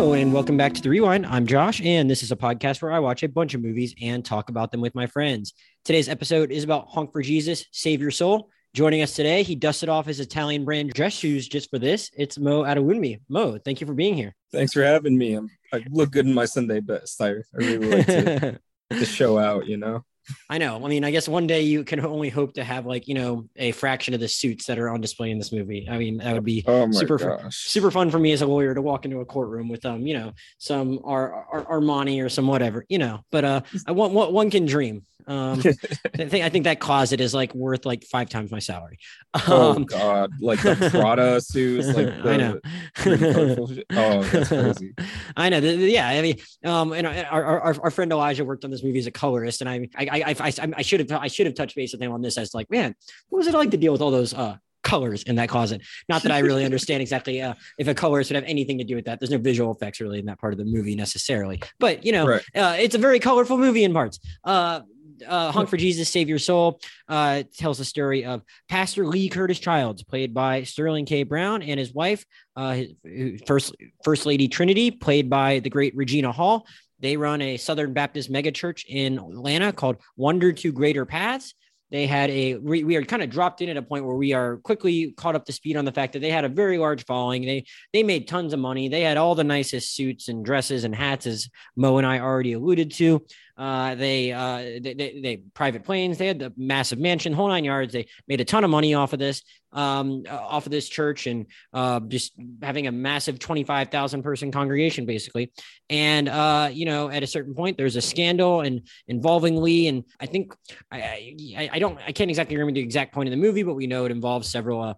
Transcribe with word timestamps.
Hello, 0.00 0.14
and 0.14 0.32
welcome 0.32 0.56
back 0.56 0.72
to 0.72 0.80
The 0.80 0.88
Rewind. 0.88 1.26
I'm 1.26 1.46
Josh, 1.46 1.82
and 1.82 2.08
this 2.08 2.22
is 2.22 2.32
a 2.32 2.36
podcast 2.36 2.80
where 2.80 2.90
I 2.90 3.00
watch 3.00 3.22
a 3.22 3.28
bunch 3.28 3.52
of 3.52 3.60
movies 3.60 3.94
and 4.00 4.24
talk 4.24 4.48
about 4.48 4.72
them 4.72 4.80
with 4.80 4.94
my 4.94 5.06
friends. 5.06 5.52
Today's 5.84 6.08
episode 6.08 6.50
is 6.50 6.64
about 6.64 6.88
Honk 6.88 7.12
for 7.12 7.20
Jesus, 7.20 7.66
Save 7.70 8.00
Your 8.00 8.10
Soul. 8.10 8.48
Joining 8.72 9.02
us 9.02 9.12
today, 9.12 9.42
he 9.42 9.54
dusted 9.54 9.90
off 9.90 10.06
his 10.06 10.18
Italian 10.18 10.64
brand 10.64 10.94
dress 10.94 11.12
shoes 11.12 11.46
just 11.46 11.68
for 11.68 11.78
this. 11.78 12.10
It's 12.16 12.38
Mo 12.38 12.62
Adewunmi. 12.62 13.20
Mo, 13.28 13.58
thank 13.58 13.82
you 13.82 13.86
for 13.86 13.92
being 13.92 14.14
here. 14.14 14.34
Thanks 14.50 14.72
for 14.72 14.82
having 14.82 15.18
me. 15.18 15.34
I'm, 15.34 15.50
I 15.70 15.84
look 15.90 16.12
good 16.12 16.24
in 16.24 16.32
my 16.32 16.46
Sunday 16.46 16.80
best. 16.80 17.20
I, 17.20 17.32
I 17.32 17.34
really 17.58 17.90
like 17.90 18.06
to, 18.06 18.58
to 18.92 19.04
show 19.04 19.36
out, 19.36 19.66
you 19.66 19.76
know? 19.76 20.02
I 20.48 20.58
know. 20.58 20.84
I 20.84 20.88
mean, 20.88 21.04
I 21.04 21.10
guess 21.10 21.28
one 21.28 21.46
day 21.46 21.62
you 21.62 21.84
can 21.84 22.04
only 22.04 22.28
hope 22.28 22.54
to 22.54 22.64
have 22.64 22.86
like 22.86 23.08
you 23.08 23.14
know 23.14 23.48
a 23.56 23.72
fraction 23.72 24.14
of 24.14 24.20
the 24.20 24.28
suits 24.28 24.66
that 24.66 24.78
are 24.78 24.88
on 24.90 25.00
display 25.00 25.30
in 25.30 25.38
this 25.38 25.52
movie. 25.52 25.88
I 25.90 25.98
mean, 25.98 26.18
that 26.18 26.34
would 26.34 26.44
be 26.44 26.64
Oh 26.66 26.90
super 26.90 27.18
gosh. 27.18 27.56
super 27.56 27.90
fun 27.90 28.10
for 28.10 28.18
me 28.18 28.32
as 28.32 28.42
a 28.42 28.46
lawyer 28.46 28.74
to 28.74 28.82
walk 28.82 29.04
into 29.04 29.20
a 29.20 29.24
courtroom 29.24 29.68
with 29.68 29.84
um 29.86 30.06
you 30.06 30.14
know 30.14 30.32
some 30.58 31.00
Ar- 31.04 31.46
Ar- 31.52 31.80
Armani 31.80 32.24
or 32.24 32.28
some 32.28 32.46
whatever 32.46 32.84
you 32.88 32.98
know. 32.98 33.20
But 33.30 33.44
uh, 33.44 33.60
I 33.86 33.92
want 33.92 34.12
one, 34.12 34.32
one 34.32 34.50
can 34.50 34.66
dream. 34.66 35.04
Um, 35.26 35.60
I 36.18 36.24
think 36.24 36.44
I 36.44 36.48
think 36.48 36.64
that 36.64 36.80
closet 36.80 37.20
is 37.20 37.32
like 37.34 37.54
worth 37.54 37.84
like 37.86 38.04
five 38.04 38.28
times 38.30 38.50
my 38.50 38.58
salary. 38.58 38.98
oh 39.46 39.76
Um, 39.76 39.84
god, 39.84 40.32
like 40.40 40.60
the 40.62 40.74
Prada 40.90 41.40
suits, 41.40 41.86
like 41.88 42.06
the 42.22 42.30
I 42.32 42.36
know. 42.36 42.60
green. 42.96 43.84
Oh, 43.92 44.22
that's 44.22 44.48
crazy. 44.48 44.94
I 45.36 45.48
know. 45.50 45.60
The- 45.60 45.76
the- 45.76 45.90
Yeah, 45.90 46.08
I 46.08 46.22
mean, 46.22 46.36
um, 46.64 46.92
and 46.92 47.06
our, 47.06 47.44
our, 47.44 47.80
our 47.84 47.90
friend 47.90 48.10
Elijah 48.10 48.44
worked 48.44 48.64
on 48.64 48.70
this 48.72 48.82
movie 48.82 48.98
as 48.98 49.06
a 49.06 49.10
colorist, 49.12 49.60
and 49.60 49.68
I, 49.70 49.88
I, 49.94 50.08
I, 50.10 50.19
I, 50.22 50.34
I 50.76 50.82
should 50.82 51.00
have, 51.00 51.12
I 51.20 51.28
should 51.28 51.46
have 51.46 51.54
touched 51.54 51.76
base 51.76 51.92
with 51.92 52.02
him 52.02 52.12
on 52.12 52.22
this 52.22 52.38
as 52.38 52.54
like, 52.54 52.70
man, 52.70 52.94
what 53.28 53.38
was 53.38 53.46
it 53.46 53.54
like 53.54 53.70
to 53.72 53.76
deal 53.76 53.92
with 53.92 54.00
all 54.02 54.10
those 54.10 54.34
uh 54.34 54.56
colors 54.82 55.22
in 55.24 55.36
that 55.36 55.48
closet? 55.48 55.82
Not 56.08 56.22
that 56.22 56.32
I 56.32 56.38
really 56.38 56.64
understand 56.70 57.02
exactly 57.02 57.42
uh, 57.42 57.54
if 57.78 57.86
a 57.88 57.94
colorist 57.94 58.30
would 58.30 58.36
have 58.36 58.44
anything 58.44 58.78
to 58.78 58.84
do 58.84 58.96
with 58.96 59.04
that. 59.04 59.20
There's 59.20 59.30
no 59.30 59.38
visual 59.38 59.72
effects 59.72 60.00
really 60.00 60.18
in 60.18 60.26
that 60.26 60.38
part 60.40 60.52
of 60.52 60.58
the 60.58 60.64
movie 60.64 60.94
necessarily, 60.94 61.60
but 61.78 62.04
you 62.04 62.12
know, 62.12 62.26
Right. 62.26 62.42
uh, 62.54 62.76
it's 62.78 62.94
a 62.94 62.98
very 62.98 63.18
colorful 63.20 63.58
movie 63.58 63.84
in 63.84 63.92
parts. 63.92 64.18
Uh, 64.44 64.80
uh, 65.28 65.52
Honk 65.52 65.68
for 65.68 65.76
Jesus, 65.76 66.08
Save 66.08 66.30
Your 66.30 66.38
Soul 66.38 66.80
uh, 67.08 67.42
tells 67.54 67.76
the 67.76 67.84
story 67.84 68.24
of 68.24 68.42
Pastor 68.70 69.06
Lee 69.06 69.28
Curtis 69.28 69.58
Childs, 69.58 70.02
played 70.02 70.32
by 70.32 70.62
Sterling 70.62 71.04
K. 71.04 71.24
Brown, 71.24 71.62
and 71.62 71.78
his 71.78 71.92
wife, 71.92 72.24
uh, 72.56 72.84
his, 73.04 73.42
First 73.46 73.74
First 74.02 74.24
Lady 74.24 74.48
Trinity, 74.48 74.90
played 74.90 75.28
by 75.28 75.58
the 75.58 75.68
great 75.68 75.94
Regina 75.94 76.32
Hall. 76.32 76.66
They 77.00 77.16
run 77.16 77.40
a 77.42 77.56
Southern 77.56 77.92
Baptist 77.92 78.30
megachurch 78.30 78.84
in 78.86 79.18
Atlanta 79.18 79.72
called 79.72 79.96
Wander 80.16 80.52
to 80.52 80.72
Greater 80.72 81.04
Paths. 81.04 81.54
They 81.90 82.06
had 82.06 82.30
a 82.30 82.56
we, 82.56 82.84
we 82.84 82.96
are 82.96 83.02
kind 83.02 83.22
of 83.22 83.30
dropped 83.30 83.60
in 83.62 83.68
at 83.68 83.76
a 83.76 83.82
point 83.82 84.04
where 84.04 84.14
we 84.14 84.32
are 84.32 84.58
quickly 84.58 85.12
caught 85.16 85.34
up 85.34 85.44
to 85.46 85.52
speed 85.52 85.76
on 85.76 85.84
the 85.84 85.92
fact 85.92 86.12
that 86.12 86.20
they 86.20 86.30
had 86.30 86.44
a 86.44 86.48
very 86.48 86.78
large 86.78 87.04
following. 87.04 87.44
They 87.44 87.64
they 87.92 88.04
made 88.04 88.28
tons 88.28 88.52
of 88.52 88.60
money. 88.60 88.88
They 88.88 89.00
had 89.00 89.16
all 89.16 89.34
the 89.34 89.42
nicest 89.42 89.94
suits 89.96 90.28
and 90.28 90.44
dresses 90.44 90.84
and 90.84 90.94
hats, 90.94 91.26
as 91.26 91.48
Mo 91.74 91.98
and 91.98 92.06
I 92.06 92.20
already 92.20 92.52
alluded 92.52 92.92
to. 92.92 93.26
Uh, 93.60 93.94
they, 93.94 94.32
uh, 94.32 94.80
they, 94.80 94.94
they, 94.94 95.20
they 95.20 95.36
private 95.52 95.84
planes. 95.84 96.16
They 96.16 96.26
had 96.26 96.38
the 96.38 96.50
massive 96.56 96.98
mansion, 96.98 97.34
whole 97.34 97.48
nine 97.48 97.62
yards. 97.62 97.92
They 97.92 98.06
made 98.26 98.40
a 98.40 98.44
ton 98.46 98.64
of 98.64 98.70
money 98.70 98.94
off 98.94 99.12
of 99.12 99.18
this, 99.18 99.42
um, 99.72 100.22
uh, 100.26 100.34
off 100.34 100.64
of 100.64 100.72
this 100.72 100.88
church, 100.88 101.26
and 101.26 101.44
uh, 101.74 102.00
just 102.00 102.32
having 102.62 102.86
a 102.86 102.92
massive 102.92 103.38
twenty-five 103.38 103.90
thousand 103.90 104.22
person 104.22 104.50
congregation, 104.50 105.04
basically. 105.04 105.52
And 105.90 106.26
uh, 106.26 106.70
you 106.72 106.86
know, 106.86 107.10
at 107.10 107.22
a 107.22 107.26
certain 107.26 107.54
point, 107.54 107.76
there's 107.76 107.96
a 107.96 108.00
scandal 108.00 108.62
and 108.62 108.88
involving 109.08 109.60
Lee, 109.60 109.88
and 109.88 110.04
I 110.18 110.24
think 110.24 110.54
I, 110.90 111.36
I, 111.58 111.70
I 111.74 111.78
don't, 111.78 111.98
I 111.98 112.12
can't 112.12 112.30
exactly 112.30 112.56
remember 112.56 112.76
the 112.76 112.80
exact 112.80 113.12
point 113.12 113.28
in 113.28 113.38
the 113.38 113.46
movie, 113.46 113.62
but 113.62 113.74
we 113.74 113.86
know 113.86 114.06
it 114.06 114.10
involves 114.10 114.48
several. 114.48 114.80
Uh, 114.80 114.94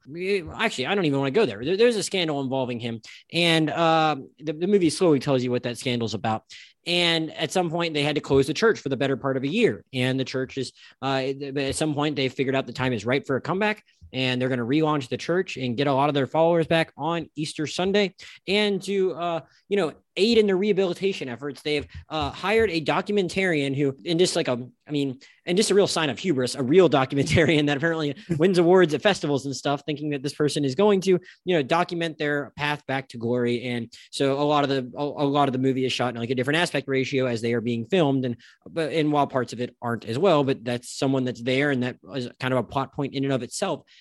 actually, 0.57 0.87
I 0.87 0.95
don't 0.95 1.05
even 1.05 1.19
want 1.19 1.35
to 1.35 1.41
go 1.41 1.47
there. 1.47 1.65
there. 1.65 1.77
There's 1.77 1.97
a 1.97 2.03
scandal 2.05 2.41
involving 2.41 2.79
him, 2.79 3.01
and 3.33 3.67
the, 3.69 4.53
the 4.53 4.69
movie 4.69 4.91
slowly 4.91 5.19
tells 5.19 5.43
you 5.43 5.51
what 5.51 5.65
that 5.65 5.79
scandal's 5.79 6.15
about. 6.15 6.45
And 6.87 7.33
at 7.37 7.53
some 7.53 7.71
point, 7.71 7.95
they 7.95 8.03
had 8.03 8.17
to 8.17 8.21
close 8.21 8.47
the 8.47 8.55
church 8.55 8.81
for 8.81 8.89
the 8.89 8.97
better 8.97 9.17
part 9.17 9.37
of 9.37 9.45
a 9.45 9.49
year. 9.49 9.85
And 9.93 10.19
the 10.19 10.25
church 10.25 10.59
is, 10.59 10.73
uh, 11.01 11.33
at 11.57 11.77
some 11.77 11.95
point, 11.95 12.17
they 12.17 12.29
figured 12.29 12.57
out 12.57 12.67
the 12.67 12.73
time 12.73 12.93
is 12.93 13.07
right 13.07 13.25
for 13.27 13.37
a 13.37 13.41
comeback, 13.41 13.85
and 14.13 14.41
they're 14.41 14.49
going 14.49 14.59
to 14.59 14.65
relaunch 14.65 15.09
the 15.09 15.17
church 15.17 15.57
and 15.57 15.77
get 15.77 15.87
a 15.87 15.93
lot 15.93 16.09
of 16.09 16.15
their 16.15 16.27
followers 16.27 16.67
back 16.67 16.93
on 16.97 17.29
Easter 17.35 17.67
Sunday. 17.67 18.15
And 18.47 18.83
to, 18.83 19.15
uh, 19.15 19.41
you 19.69 19.77
know, 19.77 19.95
aid 20.17 20.37
in 20.37 20.47
the 20.47 20.55
rehabilitation 20.55 21.29
efforts, 21.29 21.63
they've 21.63 21.87
uh, 22.11 22.31
hired 22.31 22.71
a 22.71 22.81
documentarian 22.83 23.75
who, 23.75 23.97
in 24.05 24.19
just 24.19 24.37
like 24.37 24.49
a, 24.49 24.69
I 24.87 24.91
mean, 24.91 25.19
and 25.47 25.57
just 25.57 25.71
a 25.71 25.75
real 25.75 25.87
sign 25.87 26.11
of 26.11 26.19
hubris, 26.19 26.55
a 26.55 26.63
real 26.63 26.91
documentarian 26.91 27.67
that 27.69 27.79
apparently 27.79 28.15
wins 28.37 28.59
awards 28.59 28.93
at 28.95 29.03
festivals 29.03 29.47
and 29.47 29.57
stuff, 29.57 29.83
thinking 29.87 30.11
that 30.11 30.23
this 30.23 30.35
person 30.35 30.65
is 30.65 30.75
going 30.75 31.01
to, 31.03 31.19
you 31.45 31.57
know, 31.57 31.63
document 31.63 32.19
their 32.19 32.53
path 32.57 32.87
back 32.87 33.09
to 33.09 33.19
glory. 33.19 33.65
And 33.65 33.93
so 34.11 34.39
a 34.39 34.45
lot 34.45 34.65
of 34.65 34.71
the 34.71 34.91
a, 34.97 35.03
a 35.03 35.25
lot 35.25 35.49
of 35.49 35.53
the 35.53 35.59
movie 35.59 35.85
is 35.85 35.93
shot 35.93 36.15
in 36.15 36.21
like 36.21 36.31
a 36.31 36.35
different 36.35 36.59
aspect 36.59 36.89
ratio 36.89 37.27
as 37.27 37.41
they 37.41 37.55
are 37.55 37.61
being 37.61 37.87
filmed, 37.87 38.25
and 38.25 38.37
but 38.69 38.93
and 38.93 39.11
while 39.11 39.27
parts 39.27 39.53
of 39.53 39.61
it 39.61 39.75
aren't 39.81 40.05
as 40.05 40.19
well, 40.19 40.45
but 40.45 40.65
that's 40.65 40.91
someone 40.91 41.25
that's 41.25 41.43
there, 41.43 41.71
and 41.71 41.83
that 41.83 41.97
is 42.15 42.29
kind 42.39 42.53
of 42.53 42.59
a 42.59 42.63
plot 42.63 42.93
point 42.93 43.15
in 43.15 43.25
and 43.25 43.33
of 43.33 43.43
itself 43.43 43.85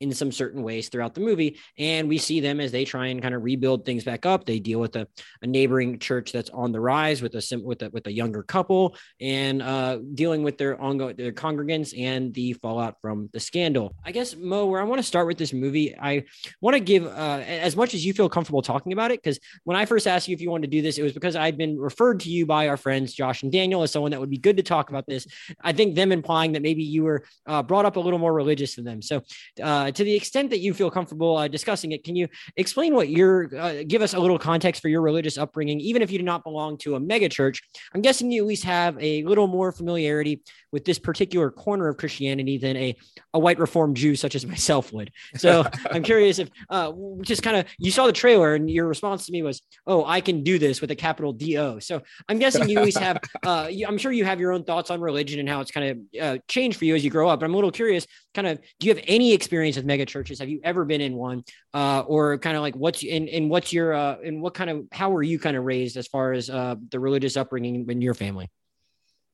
in 0.00 0.12
some 0.12 0.32
certain 0.32 0.62
ways 0.62 0.88
throughout 0.88 1.14
the 1.14 1.20
movie. 1.20 1.58
And 1.78 2.08
we 2.08 2.18
see 2.18 2.40
them 2.40 2.60
as 2.60 2.72
they 2.72 2.84
try 2.84 3.06
and 3.06 3.22
kind 3.22 3.34
of 3.34 3.42
rebuild 3.42 3.84
things 3.84 4.04
back 4.04 4.26
up. 4.26 4.44
They 4.44 4.58
deal 4.58 4.80
with 4.80 4.96
a, 4.96 5.06
a 5.42 5.46
neighboring 5.46 5.98
church 5.98 6.32
that's 6.32 6.50
on 6.50 6.72
the 6.72 6.80
rise 6.80 7.22
with 7.22 7.34
a 7.34 7.62
with 7.64 7.82
a 7.82 7.90
with 7.90 8.06
a 8.06 8.12
younger 8.12 8.42
couple 8.42 8.96
and 9.20 9.62
uh, 9.62 9.98
dealing 10.14 10.42
with 10.42 10.58
their 10.58 10.80
ongoing 10.80 11.16
their 11.16 11.32
congregants 11.32 11.98
and 11.98 12.34
the 12.34 12.52
fallout 12.54 13.00
from 13.00 13.30
the 13.32 13.40
scandal. 13.40 13.94
I 14.04 14.12
guess 14.12 14.36
Mo, 14.36 14.66
where 14.66 14.80
I 14.80 14.84
want 14.84 14.98
to 14.98 15.06
start 15.06 15.26
with 15.26 15.38
this 15.38 15.52
movie, 15.52 15.96
I 15.98 16.24
want 16.60 16.74
to 16.74 16.80
give 16.80 17.06
uh, 17.06 17.42
as 17.46 17.76
much 17.76 17.94
as 17.94 18.04
you 18.04 18.12
feel 18.12 18.28
comfortable 18.28 18.62
talking 18.62 18.92
about 18.92 19.10
it 19.10 19.22
because 19.22 19.38
when 19.64 19.76
I 19.76 19.86
first 19.86 20.06
asked 20.06 20.28
you 20.28 20.34
if 20.34 20.40
you 20.40 20.50
wanted 20.50 20.70
to 20.70 20.76
do 20.76 20.82
this, 20.82 20.98
it 20.98 21.02
was 21.02 21.12
because 21.12 21.36
I'd 21.36 21.56
been 21.56 21.78
referred 21.78 22.20
to 22.20 22.30
you 22.30 22.46
by 22.46 22.68
our 22.68 22.76
friends 22.76 23.14
Josh 23.14 23.42
and 23.42 23.52
Daniel 23.52 23.82
as 23.82 23.92
someone 23.92 24.10
that 24.10 24.20
would 24.20 24.30
be 24.30 24.38
good 24.38 24.56
to 24.56 24.62
talk 24.62 24.90
about 24.90 25.06
this. 25.06 25.26
I 25.60 25.72
think 25.72 25.94
them 25.94 26.12
implying 26.12 26.52
that 26.52 26.62
maybe 26.62 26.82
you 26.82 27.04
were 27.04 27.24
uh, 27.46 27.62
brought 27.62 27.84
up 27.84 27.96
a 27.96 28.00
little 28.00 28.18
more 28.18 28.32
religious 28.32 28.76
than 28.76 28.84
them. 28.84 29.02
So, 29.02 29.22
uh, 29.62 29.83
to 29.90 30.04
the 30.04 30.14
extent 30.14 30.50
that 30.50 30.58
you 30.58 30.74
feel 30.74 30.90
comfortable 30.90 31.36
uh, 31.36 31.48
discussing 31.48 31.92
it, 31.92 32.04
can 32.04 32.16
you 32.16 32.28
explain 32.56 32.94
what 32.94 33.08
your 33.08 33.54
uh, 33.56 33.82
give 33.86 34.02
us 34.02 34.14
a 34.14 34.18
little 34.18 34.38
context 34.38 34.82
for 34.82 34.88
your 34.88 35.02
religious 35.02 35.38
upbringing, 35.38 35.80
even 35.80 36.02
if 36.02 36.10
you 36.10 36.18
do 36.18 36.24
not 36.24 36.44
belong 36.44 36.76
to 36.78 36.94
a 36.94 37.00
mega 37.00 37.28
church? 37.28 37.62
I'm 37.94 38.02
guessing 38.02 38.30
you 38.30 38.42
at 38.42 38.46
least 38.46 38.64
have 38.64 38.96
a 39.02 39.22
little 39.24 39.46
more 39.46 39.72
familiarity 39.72 40.42
with 40.72 40.84
this 40.84 40.98
particular 40.98 41.50
corner 41.50 41.88
of 41.88 41.96
Christianity 41.96 42.58
than 42.58 42.76
a 42.76 42.96
a 43.32 43.38
white 43.38 43.58
reformed 43.58 43.96
Jew 43.96 44.16
such 44.16 44.34
as 44.34 44.46
myself 44.54 44.92
would. 44.92 45.10
So 45.36 45.64
I'm 45.90 46.02
curious 46.02 46.38
if 46.38 46.50
uh, 46.70 46.92
just 47.22 47.42
kind 47.42 47.56
of 47.56 47.66
you 47.78 47.90
saw 47.90 48.06
the 48.06 48.12
trailer 48.12 48.54
and 48.54 48.70
your 48.70 48.86
response 48.86 49.26
to 49.26 49.32
me 49.32 49.42
was, 49.42 49.62
"Oh, 49.86 50.04
I 50.04 50.20
can 50.20 50.42
do 50.42 50.58
this 50.58 50.80
with 50.80 50.90
a 50.90 50.96
capital 50.96 51.32
D 51.32 51.58
O." 51.58 51.78
So 51.78 52.02
I'm 52.28 52.38
guessing 52.38 52.68
you 52.68 52.78
at 52.78 52.84
least 52.84 52.98
have. 52.98 53.18
Uh, 53.44 53.68
you, 53.70 53.86
I'm 53.86 53.98
sure 53.98 54.10
you 54.10 54.24
have 54.24 54.40
your 54.40 54.52
own 54.52 54.64
thoughts 54.64 54.90
on 54.90 55.00
religion 55.00 55.38
and 55.38 55.48
how 55.48 55.60
it's 55.60 55.70
kind 55.70 55.90
of 55.90 56.22
uh, 56.22 56.38
changed 56.48 56.78
for 56.78 56.86
you 56.86 56.94
as 56.94 57.04
you 57.04 57.10
grow 57.10 57.28
up. 57.28 57.40
But 57.40 57.46
I'm 57.46 57.52
a 57.52 57.56
little 57.56 57.70
curious. 57.70 58.06
Kind 58.32 58.46
of, 58.46 58.58
do 58.80 58.86
you 58.86 58.94
have 58.94 59.04
any 59.06 59.34
experience 59.34 59.73
with 59.76 59.84
mega 59.84 60.06
churches? 60.06 60.38
Have 60.38 60.48
you 60.48 60.60
ever 60.64 60.84
been 60.84 61.00
in 61.00 61.14
one? 61.14 61.44
Uh, 61.72 62.00
or 62.06 62.38
kind 62.38 62.56
of 62.56 62.62
like 62.62 62.76
what's 62.76 63.02
in 63.02 63.28
and 63.28 63.50
what's 63.50 63.72
your 63.72 63.92
uh, 63.94 64.16
and 64.24 64.40
what 64.42 64.54
kind 64.54 64.70
of 64.70 64.84
how 64.92 65.10
were 65.10 65.22
you 65.22 65.38
kind 65.38 65.56
of 65.56 65.64
raised 65.64 65.96
as 65.96 66.06
far 66.06 66.32
as 66.32 66.50
uh, 66.50 66.74
the 66.90 67.00
religious 67.00 67.36
upbringing 67.36 67.88
in 67.88 68.00
your 68.00 68.14
family? 68.14 68.50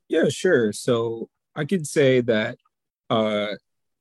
Yeah, 0.09 0.29
sure. 0.29 0.73
So 0.73 1.29
I 1.55 1.65
could 1.65 1.87
say 1.87 2.21
that 2.23 2.59
uh, 3.09 3.55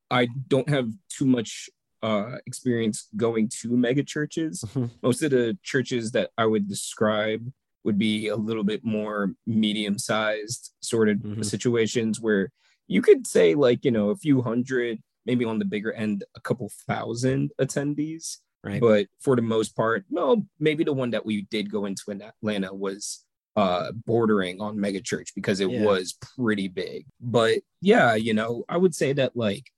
I 0.09 0.27
don't 0.47 0.69
have 0.69 0.89
too 1.09 1.25
much 1.25 1.69
uh, 2.01 2.37
experience 2.45 3.07
going 3.17 3.49
to 3.61 3.75
mega 3.75 4.03
churches. 4.03 4.63
Mhm. 4.67 4.89
Most 5.03 5.21
of 5.21 5.31
the 5.31 5.57
churches 5.63 6.11
that 6.11 6.29
I 6.37 6.45
would 6.45 6.67
describe 6.67 7.51
would 7.83 7.97
be 7.97 8.27
a 8.27 8.35
little 8.35 8.63
bit 8.63 8.83
more 8.85 9.33
medium 9.45 9.97
sized 9.97 10.71
sort 10.81 11.09
of 11.09 11.17
Mhm. 11.17 11.45
situations 11.45 12.19
where 12.19 12.51
you 12.87 13.01
could 13.01 13.27
say, 13.27 13.53
like, 13.53 13.83
you 13.85 13.91
know, 13.91 14.09
a 14.09 14.15
few 14.15 14.41
hundred, 14.41 14.99
maybe 15.25 15.45
on 15.45 15.59
the 15.59 15.65
bigger 15.65 15.91
end, 15.93 16.23
a 16.35 16.39
couple 16.41 16.69
thousand 16.87 17.51
attendees. 17.59 18.37
Right. 18.63 18.81
But 18.81 19.07
for 19.19 19.35
the 19.35 19.41
most 19.41 19.75
part, 19.75 20.03
well, 20.09 20.45
maybe 20.59 20.83
the 20.83 20.93
one 20.93 21.11
that 21.11 21.25
we 21.25 21.43
did 21.43 21.71
go 21.71 21.85
into 21.85 22.11
in 22.11 22.21
Atlanta 22.21 22.73
was 22.73 23.25
uh 23.55 23.91
bordering 24.05 24.61
on 24.61 24.79
mega 24.79 25.01
church 25.01 25.33
because 25.35 25.59
it 25.59 25.69
Yeah. 25.69 25.83
was 25.83 26.17
pretty 26.37 26.67
big. 26.67 27.05
But 27.19 27.59
yeah, 27.81 28.15
you 28.15 28.33
know, 28.33 28.63
I 28.69 28.77
would 28.77 28.93
say 28.93 29.13
that 29.13 29.35
like 29.35 29.71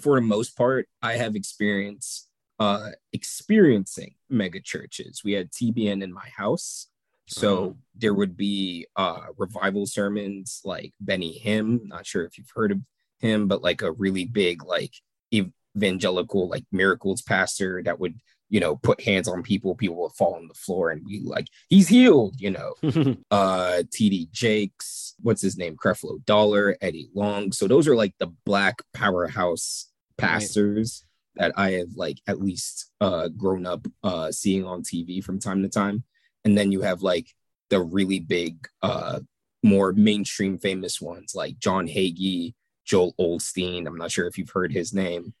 for 0.00 0.16
the 0.16 0.20
most 0.26 0.56
part, 0.56 0.88
I 1.00 1.14
have 1.14 1.34
experience 1.36 2.28
uh 2.58 2.90
experiencing 3.12 4.14
mega 4.28 4.60
churches. 4.60 5.22
We 5.24 5.32
had 5.32 5.50
TBN 5.50 6.02
in 6.02 6.12
my 6.12 6.28
house. 6.36 6.88
So 7.28 7.64
Uh-huh. 7.64 7.72
there 7.94 8.14
would 8.14 8.36
be 8.36 8.86
uh 8.96 9.26
revival 9.38 9.86
sermons 9.86 10.60
like 10.64 10.92
Benny 11.00 11.40
Hinn. 11.44 11.86
Not 11.86 12.04
sure 12.06 12.24
if 12.24 12.36
you've 12.36 12.52
heard 12.54 12.72
of 12.72 12.78
him, 13.22 13.48
but 13.48 13.62
like 13.62 13.82
a 13.82 13.92
really 13.92 14.24
big 14.24 14.64
like 14.64 14.92
evangelical 15.32 16.48
like 16.48 16.64
miracles 16.70 17.22
pastor 17.22 17.82
that 17.82 17.98
would 17.98 18.20
you 18.50 18.60
know 18.60 18.76
put 18.76 19.00
hands 19.00 19.26
on 19.26 19.42
people 19.42 19.74
people 19.74 19.96
would 19.96 20.12
fall 20.12 20.34
on 20.34 20.46
the 20.46 20.54
floor 20.54 20.90
and 20.90 21.06
be 21.06 21.22
like 21.24 21.46
he's 21.70 21.88
healed 21.88 22.34
you 22.38 22.50
know? 22.50 22.74
Uh 23.30 23.82
td 23.90 24.30
jakes 24.30 25.14
what's 25.22 25.40
his 25.40 25.56
name? 25.56 25.76
Creflo 25.76 26.24
dollar 26.26 26.76
eddie 26.80 27.08
long. 27.14 27.52
So 27.52 27.66
those 27.66 27.88
are 27.88 27.96
like 27.96 28.14
the 28.18 28.32
black 28.44 28.82
powerhouse 28.92 29.88
pastors 30.18 31.04
that 31.36 31.52
i 31.56 31.70
have 31.70 31.88
like 31.96 32.20
at 32.26 32.40
least 32.40 32.90
uh 33.00 33.26
grown 33.28 33.64
up 33.64 33.86
uh 34.04 34.30
seeing 34.30 34.66
on 34.66 34.82
tv 34.82 35.24
from 35.24 35.38
time 35.38 35.62
to 35.62 35.68
time. 35.68 36.04
And 36.44 36.58
then 36.58 36.72
you 36.72 36.82
have 36.82 37.02
like 37.02 37.28
the 37.70 37.80
really 37.80 38.20
big 38.20 38.68
uh 38.82 39.20
more 39.62 39.92
mainstream 39.92 40.58
famous 40.58 41.00
ones 41.00 41.34
like 41.34 41.58
John 41.58 41.86
Hagee, 41.86 42.54
Joel 42.84 43.14
Osteen. 43.18 43.86
I'm 43.86 43.96
not 43.96 44.10
sure 44.10 44.26
if 44.26 44.38
you've 44.38 44.50
heard 44.50 44.72
his 44.72 44.92
name. 44.92 45.34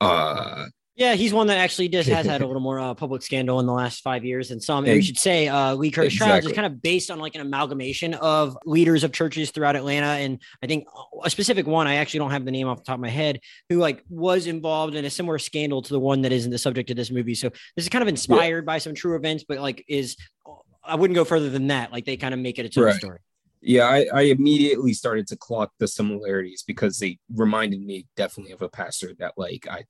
Uh 0.00 0.66
yeah, 0.98 1.14
he's 1.14 1.32
one 1.32 1.46
that 1.46 1.58
actually 1.58 1.88
just 1.88 2.08
has 2.08 2.26
had 2.26 2.42
a 2.42 2.46
little 2.48 2.60
more 2.60 2.80
uh, 2.80 2.92
public 2.92 3.22
scandal 3.22 3.60
in 3.60 3.66
the 3.66 3.72
last 3.72 4.02
five 4.02 4.24
years 4.24 4.48
than 4.48 4.60
some. 4.60 4.84
And 4.84 4.94
we 4.94 5.02
should 5.02 5.16
say 5.16 5.46
uh, 5.46 5.74
Lee 5.74 5.92
Curtis 5.92 6.14
exactly. 6.14 6.32
Childs 6.32 6.46
is 6.48 6.52
kind 6.52 6.66
of 6.66 6.82
based 6.82 7.12
on 7.12 7.20
like 7.20 7.36
an 7.36 7.40
amalgamation 7.40 8.14
of 8.14 8.58
leaders 8.66 9.04
of 9.04 9.12
churches 9.12 9.52
throughout 9.52 9.76
Atlanta, 9.76 10.06
and 10.06 10.42
I 10.60 10.66
think 10.66 10.86
a 11.22 11.30
specific 11.30 11.68
one 11.68 11.86
I 11.86 11.94
actually 11.94 12.18
don't 12.18 12.32
have 12.32 12.44
the 12.44 12.50
name 12.50 12.66
off 12.66 12.78
the 12.78 12.84
top 12.84 12.96
of 12.96 13.00
my 13.00 13.10
head 13.10 13.38
who 13.68 13.78
like 13.78 14.02
was 14.08 14.48
involved 14.48 14.96
in 14.96 15.04
a 15.04 15.10
similar 15.10 15.38
scandal 15.38 15.82
to 15.82 15.92
the 15.92 16.00
one 16.00 16.22
that 16.22 16.32
is 16.32 16.44
in 16.44 16.50
the 16.50 16.58
subject 16.58 16.90
of 16.90 16.96
this 16.96 17.12
movie. 17.12 17.36
So 17.36 17.50
this 17.76 17.84
is 17.84 17.88
kind 17.88 18.02
of 18.02 18.08
inspired 18.08 18.64
yeah. 18.64 18.72
by 18.72 18.78
some 18.78 18.94
true 18.94 19.14
events, 19.14 19.44
but 19.46 19.60
like 19.60 19.84
is 19.86 20.16
I 20.82 20.96
wouldn't 20.96 21.14
go 21.14 21.24
further 21.24 21.48
than 21.48 21.68
that. 21.68 21.92
Like 21.92 22.06
they 22.06 22.16
kind 22.16 22.34
of 22.34 22.40
make 22.40 22.58
it 22.58 22.66
its 22.66 22.76
own 22.76 22.84
right. 22.84 22.94
story. 22.96 23.20
Yeah, 23.60 23.84
I, 23.84 24.06
I, 24.14 24.22
immediately 24.22 24.92
started 24.92 25.26
to 25.28 25.36
clock 25.36 25.72
the 25.78 25.88
similarities 25.88 26.62
because 26.66 26.98
they 26.98 27.18
reminded 27.34 27.84
me 27.84 28.06
definitely 28.16 28.52
of 28.52 28.62
a 28.62 28.68
pastor 28.68 29.14
that 29.18 29.34
like 29.36 29.66
I 29.68 29.84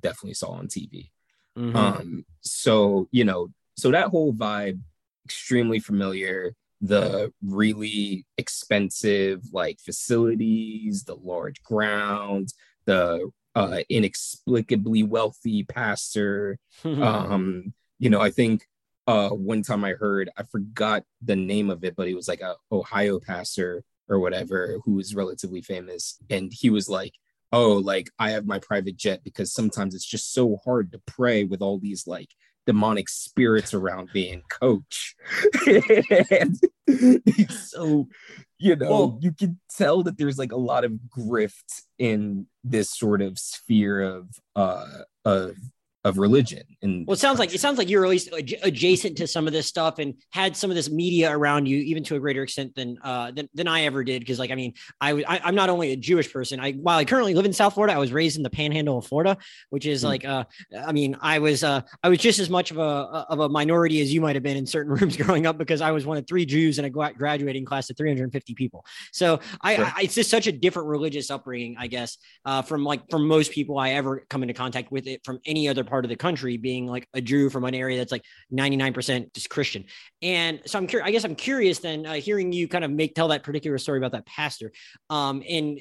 definitely 0.00 0.34
saw 0.34 0.50
on 0.50 0.66
TV. 0.66 1.10
Mm-hmm. 1.56 1.76
Um, 1.76 2.24
so 2.40 3.08
you 3.12 3.24
know, 3.24 3.48
so 3.76 3.90
that 3.90 4.08
whole 4.08 4.32
vibe, 4.32 4.80
extremely 5.24 5.78
familiar. 5.78 6.54
The 6.84 7.32
really 7.44 8.26
expensive 8.38 9.42
like 9.52 9.78
facilities, 9.78 11.04
the 11.04 11.14
large 11.14 11.62
grounds, 11.62 12.54
the 12.86 13.30
uh, 13.54 13.80
inexplicably 13.88 15.04
wealthy 15.04 15.62
pastor. 15.62 16.58
um, 16.84 17.72
you 17.98 18.10
know, 18.10 18.20
I 18.20 18.30
think 18.30 18.66
uh 19.06 19.30
one 19.30 19.62
time 19.62 19.84
I 19.84 19.92
heard 19.92 20.30
I 20.36 20.44
forgot 20.44 21.04
the 21.22 21.36
name 21.36 21.70
of 21.70 21.84
it, 21.84 21.96
but 21.96 22.08
he 22.08 22.14
was 22.14 22.28
like 22.28 22.40
a 22.40 22.56
Ohio 22.70 23.18
pastor 23.20 23.84
or 24.08 24.20
whatever 24.20 24.78
who 24.84 24.94
was 24.94 25.14
relatively 25.14 25.62
famous, 25.62 26.18
and 26.30 26.52
he 26.52 26.70
was 26.70 26.88
like, 26.88 27.14
"Oh, 27.52 27.74
like 27.74 28.10
I 28.18 28.30
have 28.30 28.46
my 28.46 28.58
private 28.58 28.96
jet 28.96 29.22
because 29.24 29.52
sometimes 29.52 29.94
it's 29.94 30.06
just 30.06 30.32
so 30.32 30.58
hard 30.64 30.92
to 30.92 31.00
pray 31.06 31.44
with 31.44 31.62
all 31.62 31.78
these 31.78 32.06
like 32.06 32.28
demonic 32.66 33.08
spirits 33.08 33.74
around 33.74 34.10
being 34.12 34.42
coach." 34.50 35.16
and 35.66 36.58
so 37.50 38.08
you 38.58 38.76
know 38.76 38.90
well, 38.90 39.18
you 39.20 39.32
can 39.32 39.58
tell 39.76 40.02
that 40.04 40.18
there's 40.18 40.38
like 40.38 40.52
a 40.52 40.56
lot 40.56 40.84
of 40.84 40.92
grift 41.16 41.82
in 41.98 42.46
this 42.62 42.90
sort 42.90 43.22
of 43.22 43.38
sphere 43.38 44.02
of 44.02 44.28
uh 44.54 44.86
of 45.24 45.56
of 46.04 46.18
religion. 46.18 46.62
And 46.82 47.06
well, 47.06 47.14
it 47.14 47.20
sounds 47.20 47.38
like 47.38 47.54
it 47.54 47.60
sounds 47.60 47.78
like 47.78 47.88
you're 47.88 48.04
at 48.04 48.10
least 48.10 48.30
adjacent 48.62 49.16
to 49.18 49.26
some 49.26 49.46
of 49.46 49.52
this 49.52 49.66
stuff 49.66 49.98
and 49.98 50.14
had 50.30 50.56
some 50.56 50.70
of 50.70 50.74
this 50.76 50.90
media 50.90 51.30
around 51.30 51.66
you, 51.66 51.78
even 51.78 52.02
to 52.04 52.16
a 52.16 52.20
greater 52.20 52.42
extent 52.42 52.74
than 52.74 52.98
uh, 53.02 53.30
than, 53.30 53.48
than 53.54 53.68
I 53.68 53.82
ever 53.82 54.02
did. 54.02 54.20
Because, 54.20 54.38
like, 54.38 54.50
I 54.50 54.56
mean, 54.56 54.74
I, 55.00 55.22
I 55.22 55.48
am 55.48 55.54
not 55.54 55.70
only 55.70 55.92
a 55.92 55.96
Jewish 55.96 56.32
person. 56.32 56.58
I 56.58 56.72
while 56.72 56.98
I 56.98 57.04
currently 57.04 57.34
live 57.34 57.44
in 57.44 57.52
South 57.52 57.74
Florida, 57.74 57.94
I 57.94 57.98
was 57.98 58.12
raised 58.12 58.36
in 58.36 58.42
the 58.42 58.50
Panhandle 58.50 58.98
of 58.98 59.06
Florida, 59.06 59.36
which 59.70 59.86
is 59.86 60.02
mm 60.02 60.12
like, 60.12 60.24
uh, 60.26 60.44
I 60.76 60.92
mean, 60.92 61.16
I 61.20 61.38
was 61.38 61.64
uh, 61.64 61.80
I 62.02 62.08
was 62.08 62.18
just 62.18 62.38
as 62.38 62.50
much 62.50 62.70
of 62.70 62.78
a 62.78 62.82
of 62.82 63.38
a 63.38 63.48
minority 63.48 64.00
as 64.00 64.12
you 64.12 64.20
might 64.20 64.36
have 64.36 64.42
been 64.42 64.56
in 64.56 64.66
certain 64.66 64.92
rooms 65.00 65.16
growing 65.16 65.46
up 65.46 65.56
because 65.56 65.80
I 65.80 65.92
was 65.92 66.04
one 66.04 66.18
of 66.18 66.26
three 66.26 66.44
Jews 66.44 66.78
in 66.78 66.84
a 66.84 66.90
graduating 66.90 67.64
class 67.64 67.88
of 67.88 67.96
350 67.96 68.54
people. 68.54 68.84
So 69.12 69.40
I, 69.60 69.76
sure. 69.76 69.84
I 69.84 70.00
it's 70.02 70.14
just 70.14 70.28
such 70.28 70.48
a 70.48 70.52
different 70.52 70.88
religious 70.88 71.30
upbringing, 71.30 71.76
I 71.78 71.86
guess, 71.86 72.18
uh, 72.44 72.62
from 72.62 72.84
like 72.84 73.08
from 73.08 73.26
most 73.26 73.52
people 73.52 73.78
I 73.78 73.90
ever 73.90 74.26
come 74.28 74.42
into 74.42 74.54
contact 74.54 74.90
with 74.90 75.06
it 75.06 75.24
from 75.24 75.40
any 75.46 75.68
other 75.68 75.84
part 75.92 76.06
of 76.06 76.08
the 76.08 76.16
country 76.16 76.56
being 76.56 76.86
like 76.86 77.06
a 77.12 77.20
Jew 77.20 77.50
from 77.50 77.64
an 77.64 77.74
area 77.74 77.98
that's 77.98 78.10
like 78.10 78.24
99% 78.50 79.34
just 79.34 79.50
Christian. 79.50 79.84
And 80.22 80.62
so 80.64 80.78
I'm 80.78 80.86
curious, 80.86 81.06
I 81.06 81.10
guess 81.10 81.24
I'm 81.24 81.34
curious 81.34 81.80
then 81.80 82.06
uh, 82.06 82.14
hearing 82.14 82.50
you 82.50 82.66
kind 82.66 82.82
of 82.82 82.90
make, 82.90 83.14
tell 83.14 83.28
that 83.28 83.42
particular 83.42 83.76
story 83.76 83.98
about 83.98 84.12
that 84.12 84.24
pastor. 84.24 84.72
Um, 85.10 85.42
and 85.46 85.78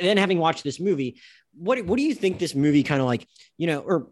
then 0.00 0.16
having 0.16 0.38
watched 0.38 0.64
this 0.64 0.80
movie, 0.80 1.20
what, 1.52 1.84
what 1.84 1.98
do 1.98 2.02
you 2.02 2.14
think 2.14 2.38
this 2.38 2.54
movie 2.54 2.82
kind 2.82 3.02
of 3.02 3.06
like, 3.06 3.28
you 3.58 3.66
know, 3.66 3.80
or 3.80 4.08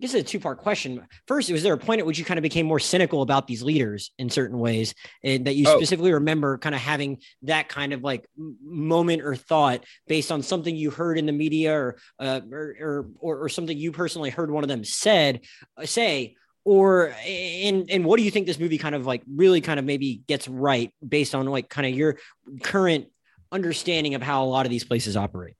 guess 0.00 0.14
it's 0.14 0.28
a 0.28 0.32
two 0.32 0.40
part 0.40 0.58
question. 0.58 1.06
First, 1.26 1.50
was 1.50 1.62
there 1.62 1.74
a 1.74 1.78
point 1.78 2.00
at 2.00 2.06
which 2.06 2.18
you 2.18 2.24
kind 2.24 2.38
of 2.38 2.42
became 2.42 2.66
more 2.66 2.80
cynical 2.80 3.22
about 3.22 3.46
these 3.46 3.62
leaders 3.62 4.10
in 4.18 4.28
certain 4.30 4.58
ways, 4.58 4.94
and 5.22 5.46
that 5.46 5.54
you 5.54 5.66
oh. 5.68 5.76
specifically 5.76 6.12
remember 6.12 6.58
kind 6.58 6.74
of 6.74 6.80
having 6.80 7.18
that 7.42 7.68
kind 7.68 7.92
of 7.92 8.02
like 8.02 8.26
moment 8.36 9.22
or 9.22 9.36
thought 9.36 9.84
based 10.06 10.32
on 10.32 10.42
something 10.42 10.74
you 10.74 10.90
heard 10.90 11.18
in 11.18 11.26
the 11.26 11.32
media 11.32 11.74
or 11.74 11.96
uh, 12.18 12.40
or, 12.50 13.08
or, 13.20 13.38
or 13.44 13.48
something 13.48 13.76
you 13.76 13.92
personally 13.92 14.30
heard 14.30 14.50
one 14.50 14.64
of 14.64 14.68
them 14.68 14.84
said 14.84 15.40
uh, 15.76 15.86
say? 15.86 16.36
Or 16.66 17.14
and 17.26 17.90
and 17.90 18.06
what 18.06 18.16
do 18.16 18.22
you 18.22 18.30
think 18.30 18.46
this 18.46 18.58
movie 18.58 18.78
kind 18.78 18.94
of 18.94 19.04
like 19.04 19.22
really 19.30 19.60
kind 19.60 19.78
of 19.78 19.84
maybe 19.84 20.22
gets 20.26 20.48
right 20.48 20.90
based 21.06 21.34
on 21.34 21.44
like 21.44 21.68
kind 21.68 21.86
of 21.86 21.92
your 21.92 22.16
current 22.62 23.08
understanding 23.52 24.14
of 24.14 24.22
how 24.22 24.44
a 24.44 24.46
lot 24.46 24.64
of 24.64 24.70
these 24.70 24.84
places 24.84 25.14
operate? 25.14 25.56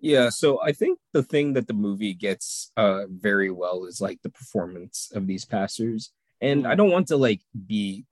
Yeah, 0.00 0.28
so 0.28 0.62
I 0.62 0.72
think 0.72 0.98
the 1.12 1.22
thing 1.22 1.54
that 1.54 1.66
the 1.66 1.74
movie 1.74 2.14
gets 2.14 2.70
uh 2.76 3.04
very 3.08 3.50
well 3.50 3.84
is 3.86 4.00
like 4.00 4.20
the 4.22 4.30
performance 4.30 5.10
of 5.14 5.26
these 5.26 5.44
pastors. 5.44 6.12
And 6.40 6.68
I 6.68 6.76
don't 6.76 6.92
want 6.92 7.08
to 7.08 7.16
like 7.16 7.40
be 7.66 8.06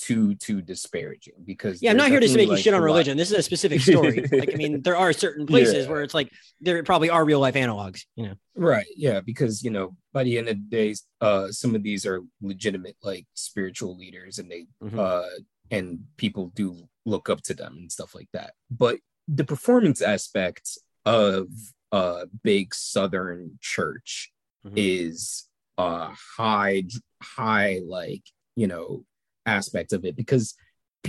too 0.00 0.34
too 0.36 0.62
disparaging 0.62 1.34
because 1.44 1.82
yeah, 1.82 1.90
I'm 1.90 1.96
not 1.98 2.08
here 2.08 2.20
to 2.20 2.36
make 2.36 2.48
like, 2.48 2.62
shit 2.62 2.72
on 2.72 2.82
religion. 2.82 3.18
This 3.18 3.30
is 3.30 3.38
a 3.38 3.42
specific 3.42 3.82
story. 3.82 4.26
like 4.32 4.52
I 4.52 4.56
mean, 4.56 4.80
there 4.80 4.96
are 4.96 5.12
certain 5.12 5.46
places 5.46 5.84
yeah. 5.84 5.90
where 5.90 6.02
it's 6.02 6.14
like 6.14 6.32
there 6.60 6.82
probably 6.82 7.10
are 7.10 7.24
real 7.24 7.40
life 7.40 7.54
analogs, 7.54 8.04
you 8.16 8.28
know. 8.28 8.34
Right. 8.54 8.86
Yeah, 8.96 9.20
because 9.20 9.62
you 9.62 9.70
know, 9.70 9.96
by 10.12 10.24
the 10.24 10.38
end 10.38 10.48
of 10.48 10.56
the 10.56 10.76
day, 10.76 10.94
uh 11.20 11.48
some 11.48 11.74
of 11.74 11.82
these 11.82 12.06
are 12.06 12.22
legitimate 12.40 12.96
like 13.02 13.26
spiritual 13.34 13.96
leaders 13.96 14.38
and 14.38 14.50
they 14.50 14.66
mm-hmm. 14.82 14.98
uh 14.98 15.22
and 15.70 16.00
people 16.16 16.50
do 16.54 16.88
look 17.04 17.28
up 17.28 17.42
to 17.42 17.54
them 17.54 17.76
and 17.76 17.92
stuff 17.92 18.14
like 18.14 18.28
that. 18.32 18.54
But 18.70 18.98
the 19.28 19.44
performance 19.44 20.00
aspect 20.00 20.78
of 21.04 21.48
a 21.92 22.26
big 22.42 22.74
southern 22.74 23.58
church 23.60 24.32
mm-hmm. 24.64 24.74
is 24.76 25.48
a 25.78 26.10
high 26.36 26.84
high 27.22 27.80
like 27.86 28.22
you 28.56 28.66
know 28.66 29.04
aspect 29.46 29.92
of 29.92 30.04
it 30.04 30.16
because 30.16 30.54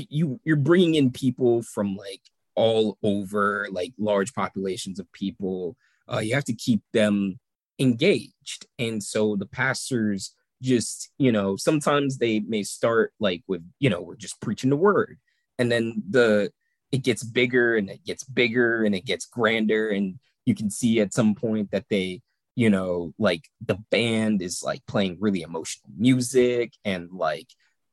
you 0.09 0.39
you're 0.43 0.55
bringing 0.55 0.95
in 0.95 1.11
people 1.11 1.61
from 1.61 1.95
like 1.95 2.21
all 2.55 2.97
over 3.03 3.67
like 3.71 3.93
large 3.97 4.33
populations 4.33 4.99
of 4.99 5.11
people. 5.11 5.75
Uh, 6.11 6.19
you 6.19 6.33
have 6.33 6.43
to 6.45 6.53
keep 6.53 6.81
them 6.93 7.39
engaged. 7.79 8.67
And 8.77 9.01
so 9.01 9.35
the 9.35 9.45
pastors 9.45 10.35
just 10.61 11.09
you 11.17 11.31
know 11.31 11.55
sometimes 11.55 12.17
they 12.17 12.39
may 12.41 12.61
start 12.61 13.13
like 13.19 13.41
with 13.47 13.63
you 13.79 13.89
know 13.89 13.99
we're 14.01 14.15
just 14.15 14.39
preaching 14.41 14.69
the 14.69 14.75
word. 14.75 15.17
And 15.57 15.71
then 15.71 16.03
the 16.09 16.51
it 16.91 17.03
gets 17.03 17.23
bigger 17.23 17.75
and 17.75 17.89
it 17.89 18.03
gets 18.05 18.23
bigger 18.23 18.83
and 18.83 18.93
it 18.95 19.05
gets 19.05 19.25
grander. 19.25 19.89
And 19.89 20.19
you 20.45 20.55
can 20.55 20.69
see 20.69 20.99
at 20.99 21.13
some 21.13 21.35
point 21.35 21.71
that 21.71 21.85
they 21.89 22.21
you 22.55 22.69
know 22.69 23.13
like 23.17 23.47
the 23.65 23.77
band 23.91 24.41
is 24.41 24.61
like 24.61 24.85
playing 24.85 25.17
really 25.19 25.41
emotional 25.41 25.89
music 25.97 26.73
and 26.83 27.09
like 27.11 27.47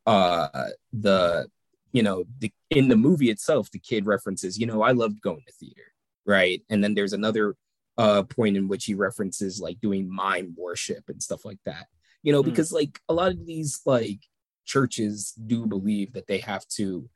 uh 0.04 0.70
the 0.92 1.46
you 1.92 2.02
know 2.02 2.24
the 2.40 2.52
in 2.68 2.88
the 2.88 2.96
movie 2.96 3.30
itself 3.30 3.70
the 3.70 3.78
kid 3.78 4.04
references 4.04 4.58
you 4.58 4.66
know 4.66 4.82
i 4.82 4.90
loved 4.90 5.20
going 5.20 5.44
to 5.46 5.52
theater 5.52 5.92
right? 6.28 6.62
And 6.68 6.84
then 6.84 6.94
there's 6.94 7.14
another 7.14 7.56
uh 7.96 8.22
point 8.22 8.56
in 8.56 8.68
which 8.68 8.84
he 8.84 8.94
references 8.94 9.60
like 9.60 9.80
doing 9.80 10.08
mime 10.08 10.54
worship 10.56 11.08
and 11.08 11.20
stuff 11.20 11.44
like 11.44 11.58
that. 11.64 11.86
You 12.22 12.32
know 12.32 12.42
mm. 12.42 12.46
because 12.46 12.70
like 12.70 13.00
a 13.08 13.14
lot 13.14 13.32
of 13.32 13.44
these 13.44 13.80
like 13.84 14.20
churches 14.64 15.32
do 15.32 15.66
believe 15.66 16.12
that 16.12 16.28
they 16.28 16.38
have 16.38 16.68
to 16.76 17.08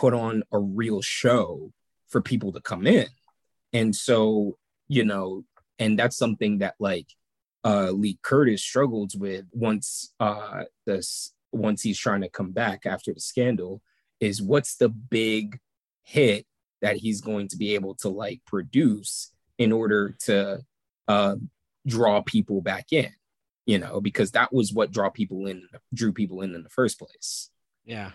put 0.00 0.14
on 0.14 0.42
a 0.50 0.58
real 0.58 1.02
show 1.02 1.70
for 2.08 2.22
people 2.22 2.52
to 2.52 2.60
come 2.60 2.86
in. 2.86 3.06
And 3.74 3.94
so, 3.94 4.56
you 4.88 5.04
know, 5.04 5.44
and 5.78 5.98
that's 5.98 6.16
something 6.16 6.58
that 6.58 6.74
like 6.78 7.08
uh 7.64 7.90
Lee 7.90 8.18
Curtis 8.22 8.62
struggles 8.62 9.14
with 9.14 9.44
once 9.52 10.14
uh 10.18 10.64
this 10.86 11.34
once 11.52 11.82
he's 11.82 11.98
trying 11.98 12.22
to 12.22 12.30
come 12.30 12.52
back 12.52 12.86
after 12.86 13.12
the 13.12 13.20
scandal 13.20 13.82
is 14.20 14.40
what's 14.40 14.76
the 14.76 14.88
big 14.88 15.60
hit 16.02 16.46
that 16.80 16.96
he's 16.96 17.20
going 17.20 17.48
to 17.48 17.58
be 17.58 17.74
able 17.74 17.94
to 17.96 18.08
like 18.08 18.40
produce 18.46 19.32
in 19.58 19.70
order 19.70 20.16
to 20.20 20.60
uh 21.08 21.36
draw 21.86 22.22
people 22.22 22.62
back 22.62 22.86
in 22.92 23.10
you 23.66 23.78
know 23.78 24.00
because 24.00 24.30
that 24.30 24.50
was 24.50 24.72
what 24.72 24.92
draw 24.92 25.10
people 25.10 25.46
in 25.46 25.68
drew 25.92 26.12
people 26.12 26.40
in 26.40 26.54
in 26.54 26.62
the 26.62 26.70
first 26.70 26.98
place 26.98 27.50
yeah 27.84 28.12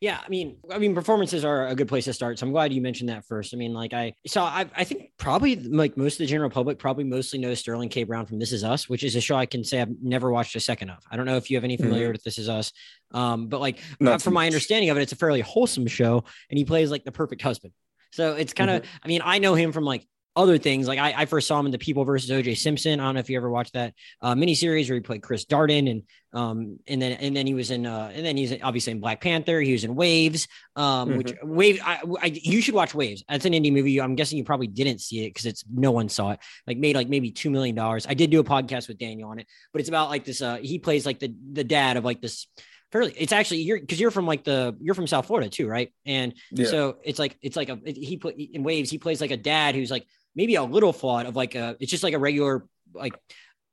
yeah, 0.00 0.20
I 0.24 0.28
mean, 0.28 0.56
I 0.70 0.78
mean, 0.78 0.94
performances 0.94 1.44
are 1.44 1.68
a 1.68 1.74
good 1.74 1.88
place 1.88 2.04
to 2.04 2.12
start. 2.12 2.38
So 2.38 2.46
I'm 2.46 2.52
glad 2.52 2.72
you 2.72 2.80
mentioned 2.80 3.08
that 3.08 3.24
first. 3.24 3.54
I 3.54 3.56
mean, 3.56 3.72
like 3.72 3.92
I 3.92 4.14
so 4.26 4.42
I, 4.42 4.66
I 4.76 4.84
think 4.84 5.12
probably 5.18 5.56
like 5.56 5.96
most 5.96 6.14
of 6.14 6.18
the 6.18 6.26
general 6.26 6.50
public 6.50 6.78
probably 6.78 7.04
mostly 7.04 7.38
knows 7.38 7.58
Sterling 7.60 7.88
K. 7.88 8.04
Brown 8.04 8.26
from 8.26 8.38
This 8.38 8.52
Is 8.52 8.64
Us, 8.64 8.88
which 8.88 9.04
is 9.04 9.16
a 9.16 9.20
show 9.20 9.36
I 9.36 9.46
can 9.46 9.64
say 9.64 9.80
I've 9.80 9.94
never 10.02 10.30
watched 10.30 10.56
a 10.56 10.60
second 10.60 10.90
of. 10.90 10.98
I 11.10 11.16
don't 11.16 11.26
know 11.26 11.36
if 11.36 11.50
you 11.50 11.56
have 11.56 11.64
any 11.64 11.76
familiarity 11.76 12.04
mm-hmm. 12.04 12.12
with 12.12 12.24
This 12.24 12.38
Is 12.38 12.48
Us, 12.48 12.72
um, 13.12 13.48
but 13.48 13.60
like 13.60 13.80
Not 14.00 14.22
from 14.22 14.34
my 14.34 14.46
understanding 14.46 14.90
of 14.90 14.96
it, 14.96 15.02
it's 15.02 15.12
a 15.12 15.16
fairly 15.16 15.40
wholesome 15.40 15.86
show, 15.86 16.24
and 16.50 16.58
he 16.58 16.64
plays 16.64 16.90
like 16.90 17.04
the 17.04 17.12
perfect 17.12 17.42
husband. 17.42 17.72
So 18.12 18.34
it's 18.34 18.52
kind 18.52 18.70
of, 18.70 18.82
mm-hmm. 18.82 18.96
I 19.02 19.08
mean, 19.08 19.22
I 19.24 19.38
know 19.38 19.54
him 19.54 19.72
from 19.72 19.84
like 19.84 20.06
other 20.36 20.58
things. 20.58 20.88
Like 20.88 20.98
I, 20.98 21.22
I 21.22 21.26
first 21.26 21.46
saw 21.46 21.58
him 21.58 21.66
in 21.66 21.72
The 21.72 21.78
People 21.78 22.04
versus 22.04 22.30
OJ 22.30 22.56
Simpson. 22.56 23.00
I 23.00 23.04
don't 23.04 23.14
know 23.14 23.20
if 23.20 23.30
you 23.30 23.36
ever 23.36 23.50
watched 23.50 23.74
that 23.74 23.94
uh, 24.20 24.34
miniseries 24.34 24.88
where 24.88 24.96
he 24.96 25.00
played 25.00 25.22
Chris 25.22 25.44
Darden, 25.44 25.90
and 25.90 26.02
um, 26.32 26.78
and 26.86 27.00
then 27.00 27.12
and 27.12 27.36
then 27.36 27.46
he 27.46 27.54
was 27.54 27.70
in 27.70 27.86
uh, 27.86 28.10
and 28.12 28.24
then 28.26 28.36
he's 28.36 28.54
obviously 28.62 28.92
in 28.92 29.00
Black 29.00 29.20
Panther. 29.20 29.60
He 29.60 29.72
was 29.72 29.84
in 29.84 29.94
Waves, 29.94 30.48
um, 30.76 31.08
mm-hmm. 31.08 31.18
which 31.18 31.34
Wave. 31.42 31.80
I, 31.84 32.00
I, 32.20 32.26
you 32.26 32.60
should 32.60 32.74
watch 32.74 32.94
Waves. 32.94 33.22
That's 33.28 33.44
an 33.44 33.52
indie 33.52 33.72
movie. 33.72 34.00
I'm 34.00 34.16
guessing 34.16 34.38
you 34.38 34.44
probably 34.44 34.66
didn't 34.66 35.00
see 35.00 35.24
it 35.24 35.30
because 35.30 35.46
it's 35.46 35.64
no 35.72 35.92
one 35.92 36.08
saw 36.08 36.32
it. 36.32 36.40
Like 36.66 36.78
made 36.78 36.96
like 36.96 37.08
maybe 37.08 37.30
two 37.30 37.50
million 37.50 37.76
dollars. 37.76 38.06
I 38.08 38.14
did 38.14 38.30
do 38.30 38.40
a 38.40 38.44
podcast 38.44 38.88
with 38.88 38.98
Daniel 38.98 39.30
on 39.30 39.38
it, 39.38 39.46
but 39.72 39.80
it's 39.80 39.88
about 39.88 40.10
like 40.10 40.24
this. 40.24 40.42
Uh, 40.42 40.56
he 40.56 40.78
plays 40.78 41.06
like 41.06 41.20
the 41.20 41.34
the 41.52 41.64
dad 41.64 41.96
of 41.96 42.04
like 42.04 42.20
this 42.20 42.46
fairly 42.94 43.12
it's 43.16 43.32
actually 43.32 43.60
you're 43.60 43.80
because 43.80 43.98
you're 43.98 44.12
from 44.12 44.24
like 44.24 44.44
the 44.44 44.76
you're 44.80 44.94
from 44.94 45.08
South 45.08 45.26
Florida 45.26 45.50
too, 45.50 45.66
right? 45.66 45.92
And 46.06 46.32
yeah. 46.52 46.66
so 46.66 46.96
it's 47.02 47.18
like 47.18 47.36
it's 47.42 47.56
like 47.56 47.68
a 47.68 47.78
he 47.84 48.16
put 48.16 48.36
in 48.36 48.62
waves, 48.62 48.88
he 48.88 48.98
plays 48.98 49.20
like 49.20 49.32
a 49.32 49.36
dad 49.36 49.74
who's 49.74 49.90
like 49.90 50.06
maybe 50.34 50.54
a 50.56 50.62
little 50.62 50.92
flawed 50.92 51.26
of 51.26 51.36
like 51.36 51.54
a 51.54 51.76
it's 51.80 51.90
just 51.90 52.02
like 52.02 52.14
a 52.14 52.18
regular 52.18 52.66
like 52.94 53.14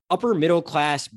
upper 0.10 0.34
middle 0.34 0.62
class 0.62 1.10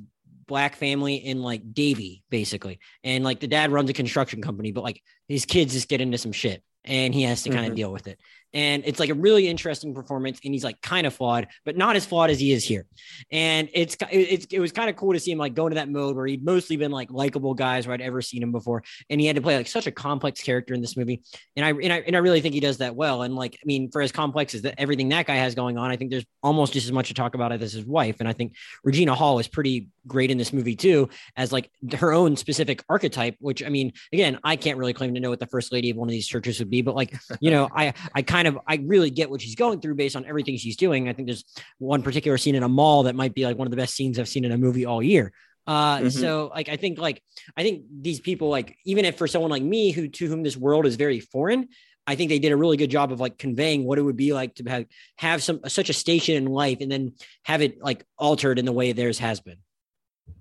black 0.46 0.76
family 0.76 1.16
in 1.16 1.42
like 1.42 1.72
Davie, 1.72 2.22
basically. 2.30 2.78
And 3.02 3.24
like 3.24 3.40
the 3.40 3.46
dad 3.46 3.72
runs 3.72 3.90
a 3.90 3.94
construction 3.94 4.42
company, 4.42 4.72
but 4.72 4.84
like 4.84 5.02
his 5.28 5.44
kids 5.46 5.72
just 5.72 5.88
get 5.88 6.00
into 6.00 6.18
some 6.18 6.32
shit 6.32 6.62
and 6.84 7.14
he 7.14 7.22
has 7.22 7.42
to 7.42 7.48
kind 7.48 7.60
of 7.60 7.66
mm-hmm. 7.68 7.76
deal 7.76 7.92
with 7.92 8.06
it 8.06 8.20
and 8.54 8.84
it's 8.86 9.00
like 9.00 9.10
a 9.10 9.14
really 9.14 9.48
interesting 9.48 9.92
performance 9.92 10.40
and 10.44 10.54
he's 10.54 10.64
like 10.64 10.80
kind 10.80 11.06
of 11.06 11.12
flawed 11.12 11.48
but 11.64 11.76
not 11.76 11.96
as 11.96 12.06
flawed 12.06 12.30
as 12.30 12.38
he 12.38 12.52
is 12.52 12.64
here. 12.64 12.86
And 13.30 13.68
it's 13.74 13.96
it's 14.10 14.46
it 14.50 14.60
was 14.60 14.72
kind 14.72 14.88
of 14.88 14.96
cool 14.96 15.12
to 15.12 15.20
see 15.20 15.32
him 15.32 15.38
like 15.38 15.54
go 15.54 15.66
into 15.66 15.74
that 15.74 15.88
mode 15.88 16.16
where 16.16 16.26
he'd 16.26 16.44
mostly 16.44 16.76
been 16.76 16.92
like 16.92 17.10
likable 17.10 17.54
guys 17.54 17.86
where 17.86 17.94
I'd 17.94 18.00
ever 18.00 18.22
seen 18.22 18.42
him 18.42 18.52
before 18.52 18.82
and 19.10 19.20
he 19.20 19.26
had 19.26 19.36
to 19.36 19.42
play 19.42 19.56
like 19.56 19.66
such 19.66 19.86
a 19.86 19.92
complex 19.92 20.40
character 20.40 20.72
in 20.72 20.80
this 20.80 20.96
movie 20.96 21.22
and 21.56 21.66
I 21.66 21.70
and 21.70 21.92
I 21.92 21.98
and 22.00 22.16
I 22.16 22.20
really 22.20 22.40
think 22.40 22.54
he 22.54 22.60
does 22.60 22.78
that 22.78 22.94
well 22.94 23.22
and 23.22 23.34
like 23.34 23.54
I 23.54 23.66
mean 23.66 23.90
for 23.90 24.00
as 24.00 24.12
complex 24.12 24.54
as 24.54 24.62
that 24.62 24.74
everything 24.78 25.08
that 25.08 25.26
guy 25.26 25.36
has 25.36 25.54
going 25.54 25.76
on 25.76 25.90
I 25.90 25.96
think 25.96 26.10
there's 26.10 26.26
almost 26.42 26.72
just 26.72 26.86
as 26.86 26.92
much 26.92 27.08
to 27.08 27.14
talk 27.14 27.34
about 27.34 27.52
it 27.52 27.62
as 27.62 27.72
his 27.72 27.84
wife 27.84 28.16
and 28.20 28.28
I 28.28 28.32
think 28.32 28.54
Regina 28.84 29.14
Hall 29.14 29.38
is 29.38 29.48
pretty 29.48 29.88
great 30.06 30.30
in 30.30 30.38
this 30.38 30.52
movie 30.52 30.76
too 30.76 31.08
as 31.36 31.52
like 31.52 31.70
her 31.98 32.12
own 32.12 32.36
specific 32.36 32.82
archetype 32.88 33.36
which 33.40 33.62
I 33.62 33.68
mean 33.68 33.92
again 34.12 34.38
I 34.44 34.56
can't 34.56 34.78
really 34.78 34.92
claim 34.92 35.14
to 35.14 35.20
know 35.20 35.30
what 35.30 35.40
the 35.40 35.46
first 35.46 35.72
lady 35.72 35.90
of 35.90 35.96
one 35.96 36.08
of 36.08 36.12
these 36.12 36.26
churches 36.26 36.58
would 36.58 36.70
be 36.70 36.82
but 36.82 36.94
like 36.94 37.14
you 37.40 37.50
know 37.50 37.68
I 37.74 37.94
I 38.14 38.22
kind 38.22 38.48
of 38.48 38.58
I 38.66 38.76
really 38.84 39.10
get 39.10 39.30
what 39.30 39.40
she's 39.40 39.54
going 39.54 39.80
through 39.80 39.94
based 39.94 40.16
on 40.16 40.24
everything 40.26 40.56
she's 40.56 40.76
doing. 40.76 41.08
I 41.08 41.12
think 41.12 41.28
there's 41.28 41.44
one 41.78 42.02
particular 42.02 42.38
scene 42.38 42.54
in 42.54 42.62
a 42.62 42.68
mall 42.68 43.04
that 43.04 43.14
might 43.14 43.34
be 43.34 43.44
like 43.44 43.56
one 43.56 43.66
of 43.66 43.70
the 43.70 43.76
best 43.76 43.94
scenes 43.94 44.18
I've 44.18 44.28
seen 44.28 44.44
in 44.44 44.52
a 44.52 44.58
movie 44.58 44.86
all 44.86 45.02
year. 45.02 45.32
Uh, 45.66 45.98
mm-hmm. 45.98 46.08
so 46.08 46.50
like 46.54 46.68
I 46.68 46.76
think 46.76 46.98
like 46.98 47.22
I 47.56 47.62
think 47.62 47.84
these 48.00 48.20
people 48.20 48.48
like 48.50 48.76
even 48.84 49.04
if 49.04 49.16
for 49.16 49.26
someone 49.26 49.50
like 49.50 49.62
me 49.62 49.92
who 49.92 50.08
to 50.08 50.26
whom 50.26 50.42
this 50.42 50.56
world 50.56 50.84
is 50.84 50.96
very 50.96 51.20
foreign, 51.20 51.68
I 52.06 52.16
think 52.16 52.28
they 52.28 52.38
did 52.38 52.52
a 52.52 52.56
really 52.56 52.76
good 52.76 52.90
job 52.90 53.12
of 53.12 53.20
like 53.20 53.38
conveying 53.38 53.84
what 53.84 53.98
it 53.98 54.02
would 54.02 54.16
be 54.16 54.32
like 54.32 54.54
to 54.56 54.64
have 54.64 54.86
have 55.16 55.42
some 55.42 55.60
such 55.68 55.88
a 55.88 55.94
station 55.94 56.36
in 56.36 56.46
life 56.46 56.78
and 56.80 56.90
then 56.92 57.14
have 57.44 57.62
it 57.62 57.82
like 57.82 58.04
altered 58.18 58.58
in 58.58 58.66
the 58.66 58.72
way 58.72 58.92
theirs 58.92 59.18
has 59.18 59.40
been. 59.40 59.56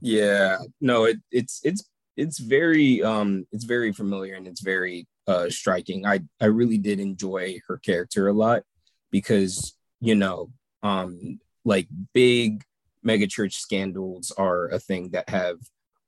Yeah, 0.02 0.58
no, 0.82 1.06
it, 1.06 1.18
it's 1.32 1.62
it's 1.64 1.90
it's 2.18 2.40
very 2.40 3.02
um 3.02 3.48
it's 3.52 3.64
very 3.64 3.92
familiar 3.94 4.36
and 4.36 4.48
it's 4.48 4.62
very 4.62 5.08
uh, 5.28 5.50
striking. 5.50 6.06
I 6.06 6.22
I 6.42 6.46
really 6.46 6.78
did 6.78 7.00
enjoy 7.00 7.60
her 7.68 7.78
character 7.78 8.28
a 8.28 8.34
lot 8.34 8.64
because 9.12 9.76
you 10.02 10.16
know, 10.16 10.52
um, 10.84 11.40
like 11.64 11.88
big 12.14 12.64
megachurch 13.06 13.54
scandals 13.54 14.32
are 14.32 14.68
a 14.70 14.80
thing 14.80 15.12
that 15.12 15.30
have 15.30 15.58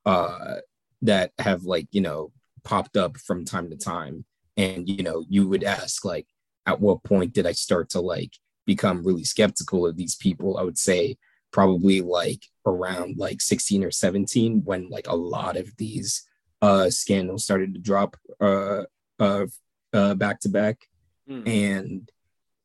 uh, 0.05 0.55
that 1.01 1.31
have 1.39 1.63
like 1.63 1.87
you 1.91 2.01
know 2.01 2.31
popped 2.63 2.97
up 2.97 3.17
from 3.17 3.45
time 3.45 3.69
to 3.69 3.77
time, 3.77 4.25
and 4.57 4.89
you 4.89 5.03
know, 5.03 5.23
you 5.29 5.47
would 5.47 5.63
ask 5.63 6.03
like, 6.03 6.27
at 6.65 6.81
what 6.81 7.03
point 7.03 7.33
did 7.33 7.45
I 7.45 7.53
start 7.53 7.89
to 7.91 8.01
like 8.01 8.33
become 8.65 9.05
really 9.05 9.23
skeptical 9.23 9.85
of 9.87 9.95
these 9.95 10.15
people? 10.15 10.57
I 10.57 10.63
would 10.63 10.77
say 10.77 11.17
probably 11.55 12.01
like 12.01 12.43
around 12.65 13.15
like 13.17 13.39
16 13.39 13.85
or 13.85 13.89
17 13.89 14.63
when 14.65 14.89
like 14.89 15.07
a 15.07 15.15
lot 15.15 15.55
of 15.55 15.73
these 15.77 16.27
uh 16.61 16.89
scandals 16.89 17.45
started 17.45 17.73
to 17.73 17.79
drop 17.79 18.17
uh 18.41 18.83
uh, 19.21 19.45
uh 19.93 20.13
back 20.15 20.41
to 20.41 20.49
back, 20.49 20.77
hmm. 21.25 21.47
and 21.47 22.11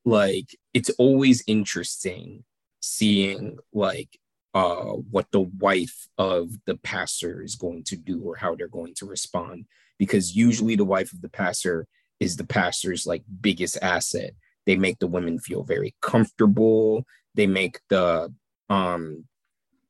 like 0.05 0.59
it's 0.75 0.91
always 0.99 1.45
interesting 1.47 2.43
seeing 2.81 3.59
like 3.73 4.19
uh 4.55 4.95
what 5.15 5.31
the 5.31 5.47
wife 5.61 6.09
of 6.19 6.51
the 6.67 6.75
pastor 6.75 7.43
is 7.43 7.55
going 7.55 7.85
to 7.85 7.97
do 7.97 8.21
or 8.25 8.35
how 8.35 8.57
they're 8.57 8.67
going 8.67 8.95
to 8.95 9.07
respond. 9.07 9.67
Because 10.01 10.35
usually 10.35 10.75
the 10.75 10.93
wife 10.97 11.13
of 11.13 11.21
the 11.21 11.29
pastor 11.29 11.87
is 12.19 12.37
the 12.37 12.47
pastor's 12.59 13.07
like 13.07 13.23
biggest 13.41 13.79
asset. 13.81 14.33
They 14.67 14.77
make 14.77 14.99
the 14.99 15.07
women 15.07 15.39
feel 15.39 15.63
very 15.63 15.95
comfortable. 16.03 17.05
They 17.37 17.47
make 17.47 17.79
the 17.89 18.35
um 18.71 19.25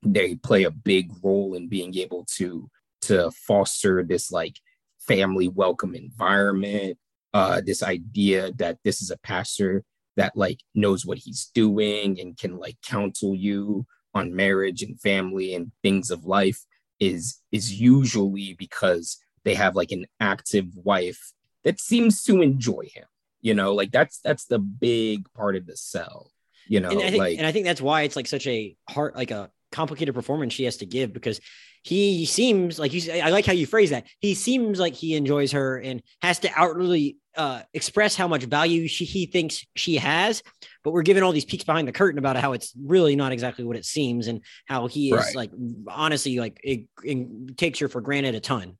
they 0.02 0.34
play 0.34 0.64
a 0.64 0.70
big 0.70 1.10
role 1.22 1.54
in 1.54 1.68
being 1.68 1.94
able 1.96 2.26
to 2.37 2.68
to 3.02 3.30
foster 3.30 4.02
this 4.02 4.32
like 4.32 4.56
family 4.99 5.49
welcome 5.49 5.94
environment 5.94 6.99
uh 7.34 7.60
this 7.64 7.82
idea 7.82 8.50
that 8.56 8.78
this 8.84 9.00
is 9.00 9.10
a 9.10 9.18
pastor 9.18 9.84
that 10.16 10.37
like 10.37 10.60
knows 10.75 11.06
what 11.06 11.18
he's 11.18 11.50
doing 11.54 12.18
and 12.20 12.37
can 12.37 12.56
like 12.56 12.76
counsel 12.84 13.34
you 13.34 13.87
on 14.14 14.34
marriage 14.34 14.82
and 14.82 15.00
family 15.00 15.54
and 15.54 15.70
things 15.82 16.10
of 16.10 16.25
life 16.25 16.64
is 16.99 17.38
is 17.52 17.80
usually 17.80 18.54
because 18.54 19.18
they 19.44 19.54
have 19.54 19.76
like 19.76 19.92
an 19.92 20.06
active 20.18 20.66
wife 20.75 21.32
that 21.62 21.80
seems 21.80 22.22
to 22.25 22.42
enjoy 22.42 22.82
him 22.94 23.04
you 23.40 23.54
know? 23.54 23.75
Like 23.75 23.90
that's 23.90 24.20
that's 24.20 24.46
the 24.46 24.58
big 24.58 25.32
part 25.34 25.56
of 25.56 25.66
the 25.66 25.76
sell 25.76 26.30
you 26.70 26.80
know 26.80 26.88
and 26.88 27.00
I 27.00 27.10
think, 27.10 27.18
like 27.18 27.38
and 27.38 27.46
I 27.46 27.52
think 27.52 27.66
that's 27.66 27.82
why 27.82 28.02
it's 28.02 28.16
like 28.16 28.28
such 28.28 28.46
a 28.46 28.74
hard 28.88 29.16
like 29.16 29.32
a 29.32 29.50
complicated 29.72 30.14
performance 30.14 30.52
she 30.52 30.64
has 30.64 30.78
to 30.78 30.86
give 30.86 31.12
because 31.12 31.40
he 31.82 32.26
seems 32.26 32.78
like 32.78 32.92
you 32.92 33.12
I 33.12 33.30
like 33.30 33.46
how 33.46 33.52
you 33.52 33.66
phrase 33.66 33.90
that. 33.90 34.06
He 34.20 34.34
seems 34.34 34.78
like 34.78 34.94
he 34.94 35.14
enjoys 35.14 35.52
her 35.52 35.78
and 35.78 36.02
has 36.22 36.38
to 36.40 36.50
outwardly 36.54 37.16
uh, 37.36 37.62
express 37.72 38.14
how 38.16 38.28
much 38.28 38.44
value 38.44 38.86
she, 38.86 39.04
he 39.04 39.26
thinks 39.26 39.64
she 39.74 39.96
has, 39.96 40.42
but 40.84 40.92
we're 40.92 41.02
given 41.02 41.22
all 41.22 41.32
these 41.32 41.44
peeks 41.44 41.64
behind 41.64 41.88
the 41.88 41.92
curtain 41.92 42.18
about 42.18 42.36
how 42.36 42.52
it's 42.52 42.72
really 42.80 43.16
not 43.16 43.32
exactly 43.32 43.64
what 43.64 43.76
it 43.76 43.84
seems 43.84 44.28
and 44.28 44.42
how 44.66 44.86
he 44.86 45.10
is 45.10 45.18
right. 45.18 45.34
like 45.34 45.50
honestly 45.88 46.38
like 46.38 46.60
it, 46.62 46.86
it, 47.02 47.56
takes 47.56 47.78
her 47.78 47.88
for 47.88 48.00
granted 48.00 48.34
a 48.34 48.40
ton. 48.40 48.76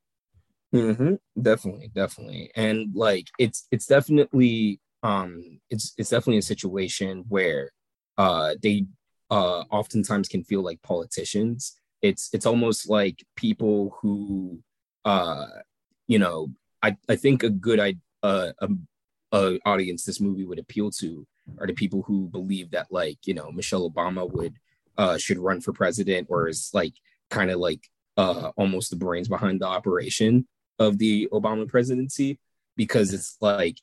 Mm-hmm. 0.73 1.15
Definitely, 1.41 1.91
definitely, 1.93 2.51
and 2.55 2.95
like 2.95 3.27
it's 3.37 3.67
it's 3.71 3.87
definitely 3.87 4.79
um 5.03 5.59
it's 5.69 5.93
it's 5.97 6.11
definitely 6.11 6.37
a 6.37 6.43
situation 6.43 7.25
where 7.27 7.71
uh 8.21 8.49
they 8.61 8.85
uh 9.29 9.61
oftentimes 9.79 10.27
can 10.27 10.43
feel 10.43 10.63
like 10.69 10.81
politicians. 10.93 11.59
It's 12.01 12.29
it's 12.35 12.45
almost 12.45 12.89
like 12.89 13.17
people 13.35 13.97
who 13.99 14.59
uh 15.05 15.47
you 16.07 16.19
know 16.19 16.51
i 16.83 16.95
i 17.09 17.15
think 17.15 17.43
a 17.43 17.49
good 17.49 17.79
i 17.79 17.95
uh, 18.23 18.51
a, 18.59 18.67
a 19.31 19.59
audience 19.65 20.03
this 20.03 20.19
movie 20.19 20.45
would 20.45 20.59
appeal 20.59 20.91
to 20.91 21.25
are 21.59 21.67
the 21.67 21.73
people 21.73 22.01
who 22.03 22.27
believe 22.27 22.69
that 22.71 22.87
like 22.91 23.17
you 23.25 23.33
know 23.33 23.51
michelle 23.51 23.89
obama 23.89 24.29
would 24.29 24.53
uh 24.97 25.17
should 25.17 25.39
run 25.39 25.59
for 25.61 25.73
president 25.73 26.27
or 26.29 26.47
is 26.47 26.69
like 26.73 26.93
kind 27.29 27.49
of 27.49 27.59
like 27.59 27.83
uh 28.17 28.51
almost 28.57 28.89
the 28.89 28.95
brains 28.95 29.27
behind 29.27 29.59
the 29.61 29.65
operation 29.77 30.45
of 30.79 30.97
the 30.97 31.27
obama 31.31 31.67
presidency 31.67 32.37
because 32.75 33.13
it's 33.13 33.37
like 33.41 33.77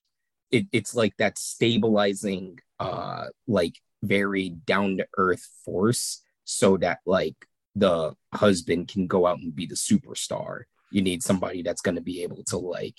it, 0.51 0.67
it's 0.71 0.95
like 0.95 1.17
that 1.17 1.39
stabilizing 1.39 2.59
uh 2.79 3.27
like 3.47 3.75
very 4.03 4.51
down 4.51 4.99
to 4.99 5.07
earth 5.17 5.47
force 5.65 6.23
so 6.45 6.77
that 6.79 6.99
like 7.07 7.37
the 7.75 8.15
husband 8.35 8.89
can 8.89 9.07
go 9.07 9.27
out 9.27 9.39
and 9.39 9.55
be 9.55 9.67
the 9.67 9.75
superstar. 9.75 10.63
You 10.91 11.03
need 11.03 11.23
somebody 11.23 11.63
that's 11.63 11.83
going 11.83 11.97
to 11.97 12.01
be 12.01 12.23
able 12.23 12.43
to 12.45 12.59
like 12.59 12.97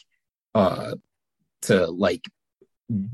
uh 0.56 0.96
to 1.64 1.88
like 1.88 2.26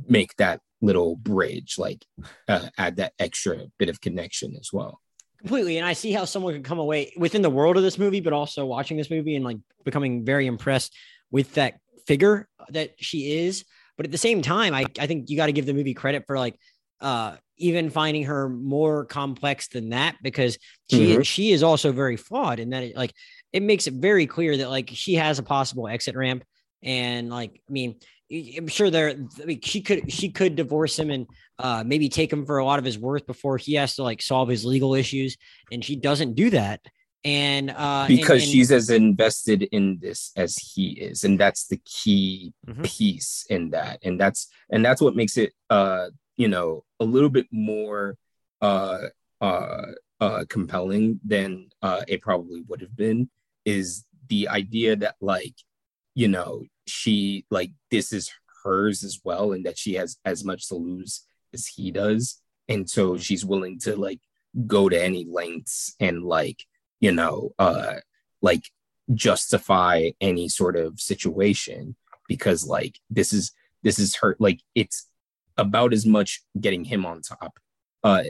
make 0.07 0.35
that 0.37 0.61
little 0.81 1.15
bridge 1.15 1.75
like 1.77 2.05
uh, 2.47 2.67
add 2.77 2.97
that 2.97 3.13
extra 3.19 3.65
bit 3.77 3.89
of 3.89 4.01
connection 4.01 4.55
as 4.59 4.71
well 4.71 5.01
completely 5.39 5.77
and 5.77 5.85
i 5.85 5.93
see 5.93 6.11
how 6.11 6.25
someone 6.25 6.53
could 6.53 6.63
come 6.63 6.79
away 6.79 7.11
within 7.17 7.41
the 7.41 7.49
world 7.49 7.77
of 7.77 7.83
this 7.83 7.97
movie 7.97 8.19
but 8.19 8.33
also 8.33 8.65
watching 8.65 8.97
this 8.97 9.09
movie 9.09 9.35
and 9.35 9.43
like 9.43 9.57
becoming 9.83 10.23
very 10.23 10.47
impressed 10.47 10.93
with 11.31 11.53
that 11.55 11.79
figure 12.05 12.47
that 12.69 12.91
she 12.99 13.45
is 13.45 13.65
but 13.97 14.05
at 14.05 14.11
the 14.11 14.17
same 14.17 14.41
time 14.41 14.73
i, 14.73 14.85
I 14.99 15.07
think 15.07 15.29
you 15.29 15.37
got 15.37 15.47
to 15.47 15.53
give 15.53 15.65
the 15.65 15.73
movie 15.73 15.93
credit 15.93 16.25
for 16.27 16.37
like 16.37 16.57
uh 17.01 17.35
even 17.57 17.89
finding 17.89 18.23
her 18.23 18.49
more 18.49 19.05
complex 19.05 19.67
than 19.67 19.89
that 19.89 20.15
because 20.21 20.57
she 20.89 21.13
mm-hmm. 21.13 21.21
she 21.21 21.51
is 21.51 21.63
also 21.63 21.91
very 21.91 22.17
flawed 22.17 22.59
and 22.59 22.73
that 22.73 22.83
it, 22.83 22.95
like 22.95 23.13
it 23.53 23.63
makes 23.63 23.87
it 23.87 23.93
very 23.93 24.27
clear 24.27 24.57
that 24.57 24.69
like 24.69 24.89
she 24.93 25.15
has 25.15 25.39
a 25.39 25.43
possible 25.43 25.87
exit 25.87 26.15
ramp 26.15 26.43
and 26.83 27.29
like 27.29 27.61
I 27.67 27.71
mean 27.71 27.95
I'm 28.31 28.67
sure 28.67 28.89
there 28.89 29.09
I 29.09 29.45
mean, 29.45 29.61
she 29.61 29.81
could 29.81 30.11
she 30.11 30.29
could 30.29 30.55
divorce 30.55 30.97
him 30.97 31.09
and 31.11 31.27
uh 31.59 31.83
maybe 31.85 32.09
take 32.09 32.31
him 32.31 32.45
for 32.45 32.57
a 32.57 32.65
lot 32.65 32.79
of 32.79 32.85
his 32.85 32.97
worth 32.97 33.25
before 33.25 33.57
he 33.57 33.75
has 33.75 33.95
to 33.95 34.03
like 34.03 34.21
solve 34.21 34.49
his 34.49 34.65
legal 34.65 34.95
issues 34.95 35.37
and 35.71 35.83
she 35.83 35.95
doesn't 35.95 36.33
do 36.35 36.49
that 36.49 36.81
and 37.23 37.71
uh 37.71 38.05
because 38.07 38.29
and, 38.29 38.41
and, 38.41 38.51
she's 38.51 38.71
as 38.71 38.89
invested 38.89 39.63
in 39.63 39.97
this 40.01 40.31
as 40.35 40.57
he 40.57 40.89
is 40.89 41.23
and 41.23 41.39
that's 41.39 41.67
the 41.67 41.79
key 41.85 42.53
mm-hmm. 42.67 42.81
piece 42.81 43.45
in 43.49 43.69
that 43.69 43.99
and 44.03 44.19
that's 44.19 44.47
and 44.69 44.83
that's 44.83 45.01
what 45.01 45.15
makes 45.15 45.37
it 45.37 45.53
uh 45.69 46.07
you 46.37 46.47
know, 46.47 46.83
a 46.99 47.05
little 47.05 47.29
bit 47.29 47.47
more 47.51 48.17
uh 48.61 48.99
uh 49.41 49.85
uh 50.21 50.45
compelling 50.47 51.19
than 51.25 51.67
uh 51.81 52.01
it 52.07 52.21
probably 52.21 52.61
would 52.61 52.79
have 52.79 52.95
been 52.95 53.29
is 53.65 54.05
the 54.29 54.47
idea 54.47 54.95
that 54.95 55.15
like 55.19 55.55
you 56.13 56.27
know 56.27 56.63
she 56.87 57.45
like 57.51 57.71
this 57.91 58.13
is 58.13 58.31
hers 58.63 59.03
as 59.03 59.19
well 59.23 59.53
and 59.53 59.65
that 59.65 59.77
she 59.77 59.93
has 59.93 60.17
as 60.25 60.43
much 60.43 60.67
to 60.67 60.75
lose 60.75 61.25
as 61.53 61.67
he 61.67 61.91
does. 61.91 62.41
And 62.67 62.89
so 62.89 63.17
she's 63.17 63.45
willing 63.45 63.79
to 63.81 63.95
like 63.95 64.19
go 64.65 64.89
to 64.89 65.01
any 65.01 65.25
lengths 65.29 65.95
and 65.99 66.23
like 66.23 66.65
you 66.99 67.11
know 67.11 67.51
uh 67.59 67.95
like 68.41 68.71
justify 69.13 70.09
any 70.21 70.49
sort 70.49 70.75
of 70.75 70.99
situation 70.99 71.95
because 72.27 72.65
like 72.65 72.99
this 73.09 73.33
is 73.33 73.51
this 73.83 73.99
is 73.99 74.15
her 74.15 74.35
like 74.39 74.61
it's 74.73 75.07
about 75.57 75.93
as 75.93 76.05
much 76.05 76.41
getting 76.59 76.83
him 76.83 77.05
on 77.05 77.21
top 77.21 77.57
uh 78.03 78.23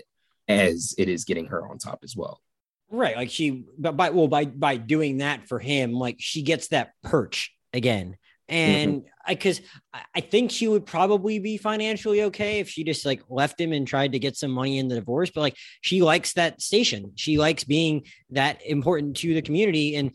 as 0.47 0.93
it 0.97 1.09
is 1.09 1.25
getting 1.25 1.47
her 1.47 1.67
on 1.67 1.77
top 1.77 1.99
as 2.03 2.15
well. 2.15 2.41
Right 2.89 3.15
like 3.15 3.31
she 3.31 3.65
but 3.77 3.97
by 3.97 4.11
well 4.11 4.27
by 4.27 4.45
by 4.45 4.77
doing 4.77 5.17
that 5.17 5.47
for 5.47 5.59
him 5.59 5.93
like 5.93 6.17
she 6.19 6.43
gets 6.43 6.67
that 6.67 6.91
perch 7.03 7.51
again 7.73 8.17
Mm-hmm. 8.49 8.55
and 8.55 8.91
mm-hmm. 8.93 9.07
I 9.25 9.33
because 9.33 9.59
I 10.13 10.21
think 10.21 10.51
she 10.51 10.67
would 10.67 10.85
probably 10.85 11.39
be 11.39 11.57
financially 11.57 12.21
okay 12.23 12.59
if 12.59 12.69
she 12.69 12.83
just 12.83 13.03
like 13.03 13.23
left 13.27 13.59
him 13.59 13.73
and 13.73 13.87
tried 13.87 14.11
to 14.11 14.19
get 14.19 14.37
some 14.37 14.51
money 14.51 14.77
in 14.77 14.87
the 14.87 14.93
divorce. 14.93 15.31
But 15.33 15.41
like 15.41 15.57
she 15.81 16.03
likes 16.03 16.33
that 16.33 16.61
station, 16.61 17.13
she 17.15 17.39
likes 17.39 17.63
being 17.63 18.03
that 18.29 18.63
important 18.63 19.17
to 19.17 19.33
the 19.33 19.41
community, 19.41 19.95
and 19.95 20.11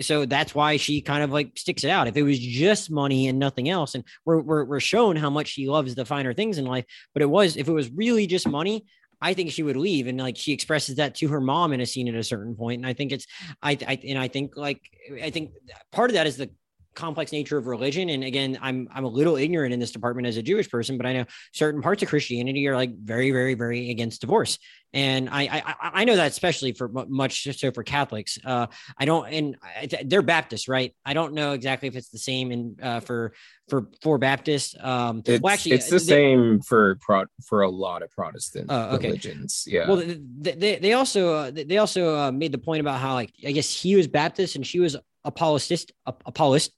so 0.00 0.24
that's 0.24 0.54
why 0.54 0.78
she 0.78 1.02
kind 1.02 1.22
of 1.22 1.30
like 1.30 1.58
sticks 1.58 1.84
it 1.84 1.90
out. 1.90 2.08
If 2.08 2.16
it 2.16 2.22
was 2.22 2.38
just 2.38 2.90
money 2.90 3.28
and 3.28 3.38
nothing 3.38 3.68
else, 3.68 3.94
and 3.94 4.04
we're 4.24 4.40
we're, 4.40 4.64
we're 4.64 4.80
shown 4.80 5.16
how 5.16 5.28
much 5.28 5.48
she 5.48 5.68
loves 5.68 5.94
the 5.94 6.06
finer 6.06 6.32
things 6.32 6.56
in 6.56 6.64
life, 6.64 6.86
but 7.12 7.20
it 7.20 7.28
was 7.28 7.58
if 7.58 7.68
it 7.68 7.72
was 7.72 7.90
really 7.90 8.26
just 8.26 8.48
money, 8.48 8.86
I 9.20 9.34
think 9.34 9.50
she 9.50 9.62
would 9.62 9.76
leave. 9.76 10.06
And 10.06 10.18
like 10.18 10.38
she 10.38 10.52
expresses 10.52 10.96
that 10.96 11.16
to 11.16 11.28
her 11.28 11.40
mom 11.40 11.74
in 11.74 11.82
a 11.82 11.86
scene 11.86 12.08
at 12.08 12.14
a 12.14 12.24
certain 12.24 12.54
point. 12.54 12.78
And 12.78 12.86
I 12.86 12.94
think 12.94 13.12
it's 13.12 13.26
I, 13.62 13.76
I 13.86 13.98
and 14.08 14.18
I 14.18 14.28
think 14.28 14.56
like 14.56 14.80
I 15.22 15.28
think 15.28 15.50
part 15.92 16.08
of 16.08 16.14
that 16.14 16.26
is 16.26 16.38
the 16.38 16.50
complex 16.94 17.32
nature 17.32 17.58
of 17.58 17.66
religion. 17.66 18.08
And 18.08 18.24
again 18.24 18.58
i'm 18.60 18.88
i'm 18.94 19.04
a 19.04 19.08
little 19.08 19.36
ignorant 19.36 19.72
in 19.72 19.80
this 19.80 19.90
department 19.90 20.26
as 20.26 20.36
a 20.36 20.42
jewish 20.42 20.70
person 20.70 20.96
but 20.96 21.06
i 21.06 21.12
know 21.12 21.24
certain 21.52 21.82
parts 21.82 22.02
of 22.02 22.08
christianity 22.08 22.66
are 22.68 22.76
like 22.76 22.96
very 22.96 23.30
very 23.30 23.54
very 23.54 23.90
against 23.90 24.20
divorce. 24.20 24.58
And 24.92 25.28
i 25.28 25.42
i, 25.42 25.90
I 26.00 26.04
know 26.04 26.16
that 26.16 26.30
especially 26.30 26.72
for 26.72 26.88
much 26.88 27.48
so 27.58 27.70
for 27.72 27.82
catholics. 27.82 28.38
Uh 28.44 28.66
i 28.98 29.04
don't 29.04 29.26
and 29.28 29.56
they're 30.04 30.22
baptists 30.22 30.68
right? 30.68 30.94
I 31.04 31.14
don't 31.14 31.34
know 31.34 31.52
exactly 31.52 31.88
if 31.88 31.96
it's 31.96 32.10
the 32.10 32.18
same 32.18 32.52
in 32.52 32.76
uh 32.82 33.00
for 33.00 33.34
for 33.68 33.88
for 34.02 34.18
baptists. 34.18 34.74
Um 34.80 35.22
it's, 35.24 35.42
well 35.42 35.52
actually 35.52 35.72
it's 35.72 35.90
the 35.90 35.98
they, 35.98 36.04
same 36.04 36.60
for 36.60 36.96
pro, 37.00 37.24
for 37.46 37.62
a 37.62 37.70
lot 37.70 38.02
of 38.02 38.10
protestant 38.10 38.70
uh, 38.70 38.90
okay. 38.94 39.08
religions. 39.08 39.64
Yeah. 39.66 39.88
Well 39.88 39.96
they, 39.96 40.78
they 40.78 40.92
also 40.92 41.34
uh, 41.34 41.50
they 41.50 41.78
also 41.78 42.16
uh, 42.16 42.32
made 42.32 42.52
the 42.52 42.58
point 42.58 42.80
about 42.80 43.00
how 43.00 43.14
like 43.14 43.32
i 43.46 43.52
guess 43.52 43.70
he 43.82 43.96
was 43.96 44.06
baptist 44.06 44.56
and 44.56 44.66
she 44.66 44.80
was 44.80 44.96
apologist 45.24 45.92
apologist 46.06 46.72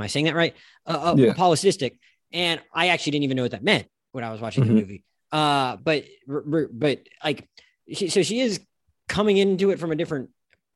Am 0.00 0.04
I 0.04 0.06
saying 0.06 0.24
that 0.24 0.34
right? 0.34 0.56
Uh, 0.86 1.12
uh, 1.12 1.14
yeah. 1.16 1.34
Polycystic. 1.34 1.98
And 2.32 2.60
I 2.72 2.88
actually 2.88 3.12
didn't 3.12 3.24
even 3.24 3.36
know 3.36 3.42
what 3.42 3.50
that 3.50 3.62
meant 3.62 3.86
when 4.12 4.24
I 4.24 4.32
was 4.32 4.40
watching 4.40 4.64
mm-hmm. 4.64 4.74
the 4.74 4.80
movie. 4.80 5.04
Uh, 5.30 5.76
but 5.76 6.04
but 6.26 7.00
like, 7.22 7.46
she, 7.92 8.08
so 8.08 8.22
she 8.22 8.40
is 8.40 8.60
coming 9.08 9.36
into 9.36 9.70
it 9.70 9.78
from 9.78 9.92
a 9.92 9.96
different 9.96 10.30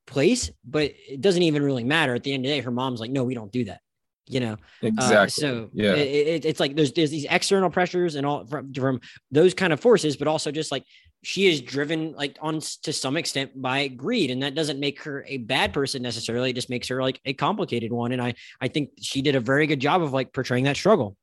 place, 0.07 0.51
but 0.65 0.93
it 1.09 1.21
doesn't 1.21 1.43
even 1.43 1.63
really 1.63 1.85
matter. 1.85 2.15
At 2.15 2.23
the 2.23 2.35
end 2.35 2.45
of 2.45 2.51
the 2.51 2.57
day, 2.57 2.61
her 2.61 2.71
mom's 2.71 3.01
like, 3.01 3.11
"No, 3.11 3.25
we 3.25 3.35
don't 3.35 3.51
do 3.51 3.65
that." 3.65 3.81
You 4.27 4.41
know, 4.41 4.53
uh, 4.53 4.87
exactly. 4.87 5.15
Uh, 5.17 5.27
so 5.29 5.71
yeah, 5.73 5.95
it, 5.95 6.27
it, 6.27 6.45
it's 6.45 6.61
like 6.61 6.75
there's 6.75 6.93
there's 6.93 7.11
these 7.11 7.27
external 7.29 7.71
pressures 7.71 8.15
and 8.15 8.27
all 8.27 8.47
from 8.47 8.73
from 8.73 9.01
those 9.31 9.53
kind 9.55 9.73
of 9.73 9.81
forces, 9.81 10.17
but 10.17 10.29
also 10.29 10.51
just 10.51 10.73
like 10.73 10.85
she 11.23 11.47
is 11.47 11.61
driven 11.61 12.13
like 12.13 12.39
on 12.41 12.61
to 12.83 12.93
some 12.93 13.17
extent 13.17 13.61
by 13.61 13.89
greed 13.89 14.31
and 14.31 14.43
that 14.43 14.55
doesn't 14.55 14.81
make 14.81 15.03
her 15.03 15.25
a 15.29 15.39
bad 15.39 15.73
person 15.73 16.03
necessarily. 16.03 16.51
It 16.51 16.55
just 16.55 16.71
makes 16.71 16.89
her 16.89 17.03
like 17.03 17.21
a 17.25 17.33
complicated 17.33 17.93
one 17.93 18.13
and 18.13 18.21
i 18.21 18.35
i 18.61 18.69
think 18.69 18.91
she 19.01 19.23
did 19.23 19.35
a 19.35 19.41
very 19.41 19.67
good 19.67 19.81
job 19.81 20.03
of 20.03 20.13
like 20.13 20.35
portraying 20.35 20.65
that 20.65 20.77
struggle. 20.77 21.17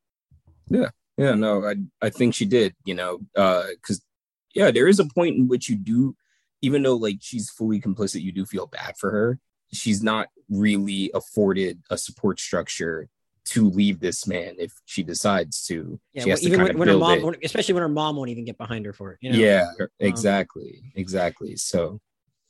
Yeah. 0.69 0.89
Yeah 1.17 1.35
no 1.35 1.65
i 1.65 1.75
i 2.01 2.09
think 2.09 2.33
she 2.33 2.45
did 2.45 2.73
you 2.83 2.95
know 2.95 3.19
uh 3.35 3.65
because 3.69 4.01
yeah 4.55 4.71
there 4.71 4.87
is 4.87 4.99
a 4.99 5.05
point 5.05 5.35
in 5.35 5.47
which 5.47 5.69
you 5.69 5.75
do 5.75 6.15
even 6.61 6.83
though 6.83 6.95
like 6.95 7.17
she's 7.21 7.49
fully 7.49 7.79
complicit 7.81 8.21
you 8.21 8.31
do 8.31 8.45
feel 8.45 8.67
bad 8.67 8.95
for 8.97 9.11
her. 9.11 9.39
She's 9.73 10.03
not 10.03 10.27
really 10.51 11.09
afforded 11.13 11.81
a 11.89 11.97
support 11.97 12.39
structure 12.39 13.07
to 13.43 13.69
leave 13.69 13.99
this 13.99 14.27
man 14.27 14.55
if 14.59 14.73
she 14.85 15.01
decides 15.01 15.65
to. 15.65 15.99
Yeah, 16.13 16.25
well, 16.27 16.37
even 16.41 16.63
when, 16.63 16.77
when 16.77 16.87
her 16.87 16.97
mom, 16.97 17.33
it. 17.33 17.39
especially 17.43 17.73
when 17.73 17.81
her 17.81 17.89
mom 17.89 18.15
won't 18.15 18.29
even 18.29 18.45
get 18.45 18.57
behind 18.57 18.85
her 18.85 18.93
for 18.93 19.13
it. 19.13 19.17
You 19.21 19.31
know? 19.31 19.37
Yeah, 19.37 19.65
um, 19.79 19.87
exactly, 19.99 20.81
exactly. 20.95 21.55
So, 21.55 21.99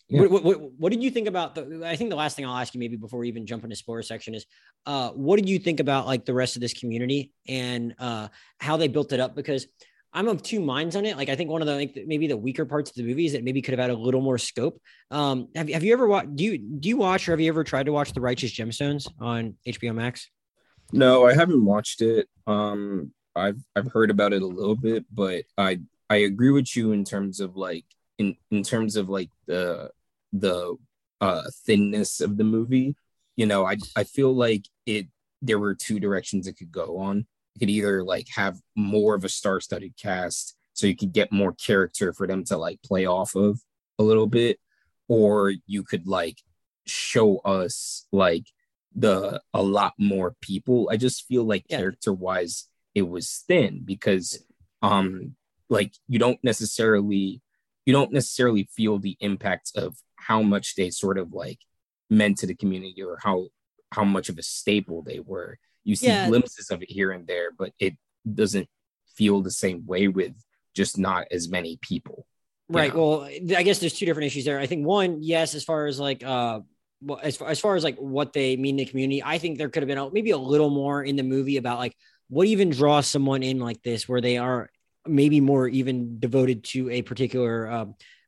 yeah. 0.10 0.22
what, 0.22 0.44
what, 0.44 0.62
what, 0.78 0.92
did 0.92 1.02
you 1.02 1.10
think 1.10 1.28
about 1.28 1.56
the? 1.56 1.84
I 1.86 1.96
think 1.96 2.10
the 2.10 2.18
last 2.18 2.36
thing 2.36 2.46
I'll 2.46 2.58
ask 2.58 2.74
you, 2.74 2.80
maybe 2.80 2.98
before 2.98 3.20
we 3.20 3.30
even 3.30 3.46
jump 3.46 3.64
into 3.64 3.76
spoiler 3.76 4.04
section, 4.04 4.36
is 4.36 4.46
uh, 4.86 5.12
what 5.12 5.38
did 5.38 5.48
you 5.48 5.60
think 5.60 5.80
about 5.80 6.08
like 6.08 6.26
the 6.26 6.34
rest 6.34 6.58
of 6.58 6.62
this 6.62 6.74
community 6.74 7.32
and 7.48 7.96
uh, 7.98 8.28
how 8.60 8.76
they 8.76 8.90
built 8.90 9.14
it 9.14 9.20
up? 9.22 9.36
Because 9.36 9.68
I'm 10.13 10.28
of 10.28 10.43
two 10.43 10.60
minds 10.60 10.95
on 10.95 11.06
it. 11.06 11.15
Like 11.17 11.30
I 11.30 11.36
think 11.36 11.50
one 11.50 11.62
of 11.62 11.67
the 11.67 11.76
like 11.76 11.97
maybe 12.06 12.28
the 12.28 12.38
weaker 12.38 12.65
parts 12.65 12.89
of 12.89 12.95
the 12.95 13.04
movie 13.04 13.26
is 13.26 13.34
that 13.34 13.43
maybe 13.43 13.62
could 13.62 13.71
have 13.78 13.80
had 13.80 13.89
a 13.89 14.00
little 14.00 14.21
more 14.21 14.38
scope. 14.38 14.82
Um, 15.10 15.47
have 15.56 15.69
have 15.69 15.84
you 15.84 15.93
ever 15.93 16.08
watched? 16.08 16.36
Do 16.36 16.43
you 16.43 16.58
do 16.58 16.89
you 16.89 16.97
watch 16.97 17.28
or 17.28 17.32
have 17.32 17.39
you 17.39 17.47
ever 17.50 17.63
tried 17.63 17.86
to 17.86 17.91
watch 17.91 18.13
The 18.13 18.21
Righteous 18.21 18.52
Gemstones 18.52 19.08
on 19.19 19.56
HBO 19.65 19.95
Max? 19.95 20.30
No, 20.91 21.26
I 21.26 21.34
haven't 21.34 21.63
watched 21.63 22.02
it. 22.02 22.28
Um, 22.45 23.13
I've 23.36 23.62
I've 23.76 23.91
heard 23.91 24.12
about 24.12 24.34
it 24.34 24.41
a 24.41 24.47
little 24.47 24.76
bit, 24.76 25.06
but 25.13 25.45
I 25.58 25.80
I 26.10 26.17
agree 26.17 26.52
with 26.52 26.76
you 26.76 26.91
in 26.91 27.06
terms 27.06 27.39
of 27.39 27.56
like 27.56 27.86
in 28.17 28.36
in 28.52 28.63
terms 28.63 28.97
of 28.97 29.08
like 29.08 29.30
the 29.47 29.91
the 30.34 30.76
uh 31.21 31.43
thinness 31.65 32.19
of 32.19 32.38
the 32.38 32.43
movie. 32.43 32.95
You 33.38 33.45
know, 33.45 33.65
I 33.65 33.78
I 33.95 34.04
feel 34.04 34.36
like 34.36 34.65
it 34.86 35.08
there 35.41 35.60
were 35.60 35.74
two 35.74 36.00
directions 36.00 36.47
it 36.47 36.58
could 36.58 36.71
go 36.71 36.97
on. 36.97 37.26
It 37.56 37.60
could 37.60 37.70
either 37.70 38.04
like 38.04 38.28
have 38.36 38.60
more 38.76 39.16
of 39.16 39.24
a 39.24 39.30
star-studded 39.30 39.94
cast 40.02 40.56
so 40.74 40.88
you 40.88 40.96
could 40.96 41.14
get 41.14 41.32
more 41.32 41.54
character 41.54 42.14
for 42.14 42.28
them 42.28 42.44
to 42.46 42.58
like 42.58 42.82
play 42.82 43.06
off 43.06 43.36
of 43.36 43.62
a 44.00 44.04
little 44.04 44.28
bit, 44.28 44.60
or 45.08 45.54
you 45.66 45.84
could 45.84 46.08
like 46.08 46.38
show 46.86 47.38
us 47.40 48.08
like 48.12 48.46
the 48.96 49.42
a 49.54 49.62
lot 49.62 49.94
more 49.98 50.36
people. 50.42 50.90
I 50.92 50.98
just 50.98 51.28
feel 51.28 51.44
like 51.44 51.66
yeah. 51.70 51.78
character 51.78 52.14
wise, 52.14 52.68
it 52.96 53.04
was 53.04 53.44
thin 53.48 53.82
because 53.86 54.44
um 54.82 55.36
like 55.70 55.94
you 56.08 56.20
don't 56.20 56.44
necessarily 56.44 57.42
you 57.86 57.94
don't 57.94 58.12
necessarily 58.12 58.70
feel 58.76 59.00
the 59.00 59.18
impact 59.20 59.72
of 59.76 59.98
how 60.16 60.42
much 60.42 60.76
they 60.76 60.90
sort 60.90 61.18
of 61.18 61.34
like 61.34 61.60
meant 62.10 62.38
to 62.40 62.48
the 62.48 62.56
community 62.56 63.02
or 63.02 63.18
how 63.22 63.48
how 63.92 64.04
much 64.04 64.30
of 64.30 64.38
a 64.38 64.44
staple 64.44 65.02
they 65.02 65.20
were. 65.20 65.58
You 65.84 65.96
see 65.96 66.08
yeah. 66.08 66.28
glimpses 66.28 66.70
of 66.70 66.82
it 66.82 66.91
here 66.91 67.12
and 67.12 67.26
there, 67.28 67.52
but 67.58 67.74
it 67.80 67.96
doesn't 68.32 68.67
feel 69.15 69.41
the 69.41 69.52
same 69.52 69.86
way 69.86 70.08
with 70.08 70.34
just 70.76 70.98
not 70.98 71.28
as 71.32 71.50
many 71.50 71.78
people. 71.82 72.26
Right. 72.70 72.94
Know? 72.94 73.17
Well, 73.17 73.30
I 73.58 73.63
guess 73.63 73.80
there's 73.80 73.94
two 73.94 74.06
different 74.06 74.28
issues 74.28 74.46
there. 74.46 74.60
I 74.60 74.65
think 74.65 74.86
one, 74.86 75.22
yes, 75.22 75.56
as 75.56 75.63
far 75.63 75.88
as 75.88 76.00
like 76.00 76.24
uh 76.24 76.62
well, 77.02 77.20
as 77.22 77.36
far, 77.36 77.50
as 77.50 77.60
far 77.60 77.76
as 77.76 77.84
like 77.84 77.98
what 77.98 78.32
they 78.32 78.56
mean 78.56 78.78
to 78.78 78.86
the 78.86 78.89
community, 78.89 79.24
I 79.24 79.39
think 79.39 79.58
there 79.58 79.70
could 79.70 79.84
have 79.84 79.88
been 79.88 79.98
a, 79.98 80.12
maybe 80.12 80.32
a 80.32 80.38
little 80.38 80.70
more 80.70 81.04
in 81.04 81.15
the 81.15 81.24
movie 81.24 81.58
about 81.58 81.80
like 81.80 81.96
what 82.30 82.48
even 82.48 82.70
draws 82.70 83.08
someone 83.08 83.44
in 83.44 83.60
like 83.60 83.82
this, 83.82 84.08
where 84.08 84.22
they 84.22 84.38
are 84.38 84.70
maybe 85.08 85.41
more 85.41 85.67
even 85.67 86.20
devoted 86.20 86.63
to 86.63 86.89
a 86.91 87.02
particular 87.02 87.67
uh, 87.67 87.86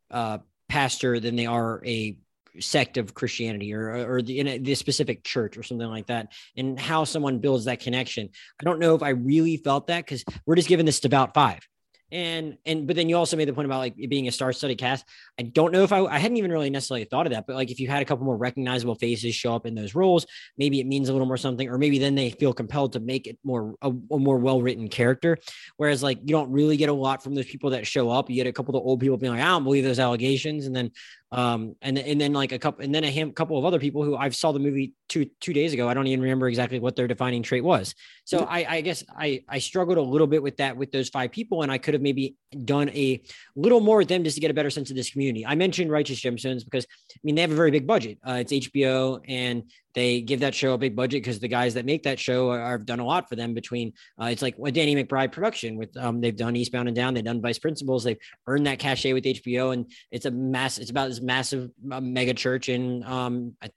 uh, 0.09 0.37
pastor 0.67 1.19
than 1.19 1.35
they 1.35 1.45
are 1.45 1.81
a 1.85 2.17
sect 2.59 2.97
of 2.97 3.13
Christianity 3.13 3.73
or 3.73 4.15
or 4.15 4.21
the, 4.21 4.39
in 4.39 4.47
a, 4.47 4.57
the 4.57 4.75
specific 4.75 5.23
church 5.23 5.57
or 5.57 5.63
something 5.63 5.87
like 5.87 6.07
that, 6.07 6.31
and 6.55 6.79
how 6.79 7.03
someone 7.03 7.39
builds 7.39 7.65
that 7.65 7.79
connection. 7.79 8.29
I 8.59 8.63
don't 8.63 8.79
know 8.79 8.95
if 8.95 9.03
I 9.03 9.09
really 9.09 9.57
felt 9.57 9.87
that 9.87 10.05
because 10.05 10.23
we're 10.45 10.55
just 10.55 10.69
given 10.69 10.85
this 10.85 10.99
to 11.01 11.07
about 11.07 11.33
five 11.33 11.67
and 12.13 12.57
and 12.67 12.85
but 12.85 12.95
then 12.95 13.09
you 13.09 13.17
also 13.17 13.35
made 13.35 13.47
the 13.47 13.53
point 13.53 13.65
about 13.65 13.79
like 13.79 13.95
being 13.95 14.27
a 14.27 14.31
star-studded 14.31 14.77
cast. 14.77 15.03
I 15.39 15.43
don't 15.43 15.73
know 15.73 15.81
if 15.81 15.91
I 15.91 16.05
I 16.05 16.19
hadn't 16.19 16.37
even 16.37 16.51
really 16.51 16.69
necessarily 16.69 17.05
thought 17.05 17.25
of 17.25 17.33
that, 17.33 17.47
but 17.47 17.55
like 17.55 17.71
if 17.71 17.79
you 17.79 17.87
had 17.87 18.03
a 18.03 18.05
couple 18.05 18.23
more 18.23 18.37
recognizable 18.37 18.93
faces 18.93 19.33
show 19.33 19.55
up 19.55 19.65
in 19.65 19.73
those 19.73 19.95
roles, 19.95 20.27
maybe 20.55 20.79
it 20.79 20.85
means 20.85 21.09
a 21.09 21.11
little 21.11 21.27
more 21.27 21.37
something, 21.37 21.67
or 21.67 21.79
maybe 21.79 21.97
then 21.97 22.13
they 22.13 22.29
feel 22.29 22.53
compelled 22.53 22.93
to 22.93 22.99
make 22.99 23.25
it 23.25 23.39
more 23.43 23.75
a, 23.81 23.89
a 23.89 24.19
more 24.19 24.37
well-written 24.37 24.89
character. 24.89 25.39
Whereas 25.77 26.03
like 26.03 26.19
you 26.21 26.27
don't 26.27 26.51
really 26.51 26.77
get 26.77 26.89
a 26.89 26.93
lot 26.93 27.23
from 27.23 27.33
those 27.33 27.47
people 27.47 27.71
that 27.71 27.87
show 27.87 28.11
up. 28.11 28.29
You 28.29 28.35
get 28.35 28.47
a 28.47 28.53
couple 28.53 28.75
of 28.75 28.85
old 28.85 28.99
people 28.99 29.17
being 29.17 29.33
like, 29.33 29.41
I 29.41 29.45
don't 29.45 29.63
believe 29.63 29.83
those 29.83 29.99
allegations, 29.99 30.67
and 30.67 30.75
then 30.75 30.91
um, 31.33 31.75
and 31.81 31.97
and 31.97 32.21
then 32.21 32.31
like 32.31 32.51
a 32.51 32.59
couple, 32.59 32.85
and 32.85 32.93
then 32.93 33.03
a 33.03 33.09
ham, 33.09 33.31
couple 33.31 33.57
of 33.57 33.65
other 33.65 33.79
people 33.79 34.03
who 34.03 34.15
I 34.15 34.29
saw 34.29 34.51
the 34.51 34.59
movie 34.59 34.93
two 35.09 35.25
two 35.41 35.51
days 35.51 35.73
ago. 35.73 35.89
I 35.89 35.95
don't 35.95 36.05
even 36.05 36.21
remember 36.21 36.47
exactly 36.47 36.79
what 36.79 36.95
their 36.95 37.07
defining 37.07 37.41
trait 37.41 37.63
was. 37.63 37.95
So 38.23 38.39
mm-hmm. 38.39 38.53
I, 38.53 38.65
I 38.69 38.81
guess 38.81 39.03
I 39.17 39.43
I 39.49 39.57
struggled 39.57 39.97
a 39.97 40.01
little 40.01 40.27
bit 40.27 40.43
with 40.43 40.57
that 40.57 40.77
with 40.77 40.91
those 40.91 41.09
five 41.09 41.31
people, 41.31 41.63
and 41.63 41.71
I 41.71 41.79
could 41.79 41.95
have 41.95 42.03
maybe 42.03 42.35
done 42.65 42.89
a 42.89 43.19
little 43.55 43.79
more 43.79 43.97
with 43.97 44.09
them 44.09 44.23
just 44.23 44.35
to 44.35 44.41
get 44.41 44.51
a 44.51 44.53
better 44.53 44.69
sense 44.69 44.91
of 44.91 44.95
this 44.95 45.09
community. 45.09 45.43
I 45.43 45.55
mentioned 45.55 45.91
Righteous 45.91 46.21
Gemstones 46.21 46.63
because 46.63 46.85
I 46.85 47.19
mean 47.23 47.33
they 47.33 47.41
have 47.41 47.51
a 47.51 47.55
very 47.55 47.71
big 47.71 47.87
budget. 47.87 48.19
Uh, 48.27 48.33
it's 48.33 48.53
HBO, 48.53 49.19
and 49.27 49.63
they 49.93 50.21
give 50.21 50.39
that 50.39 50.55
show 50.55 50.73
a 50.73 50.77
big 50.77 50.95
budget 50.95 51.23
because 51.23 51.39
the 51.39 51.47
guys 51.47 51.73
that 51.75 51.85
make 51.85 52.03
that 52.03 52.19
show 52.19 52.49
are, 52.49 52.71
have 52.71 52.85
done 52.85 52.99
a 52.99 53.05
lot 53.05 53.29
for 53.29 53.35
them. 53.35 53.53
Between 53.53 53.93
uh, 54.21 54.25
it's 54.25 54.41
like 54.41 54.55
a 54.63 54.71
Danny 54.71 54.95
McBride 54.95 55.31
production 55.31 55.77
with 55.77 55.95
um, 55.97 56.21
they've 56.21 56.35
done 56.35 56.55
Eastbound 56.55 56.87
and 56.87 56.95
Down, 56.95 57.13
they've 57.13 57.23
done 57.23 57.41
Vice 57.41 57.59
Principals, 57.59 58.03
they've 58.03 58.17
earned 58.47 58.67
that 58.67 58.79
cachet 58.79 59.13
with 59.13 59.23
HBO, 59.23 59.73
and 59.73 59.91
it's 60.11 60.25
a 60.25 60.31
mass. 60.31 60.77
It's 60.77 60.91
about 60.91 61.09
this 61.09 61.21
massive 61.21 61.69
uh, 61.91 62.01
mega 62.01 62.33
church 62.33 62.69
in 62.69 63.03
um, 63.03 63.53
I, 63.61 63.69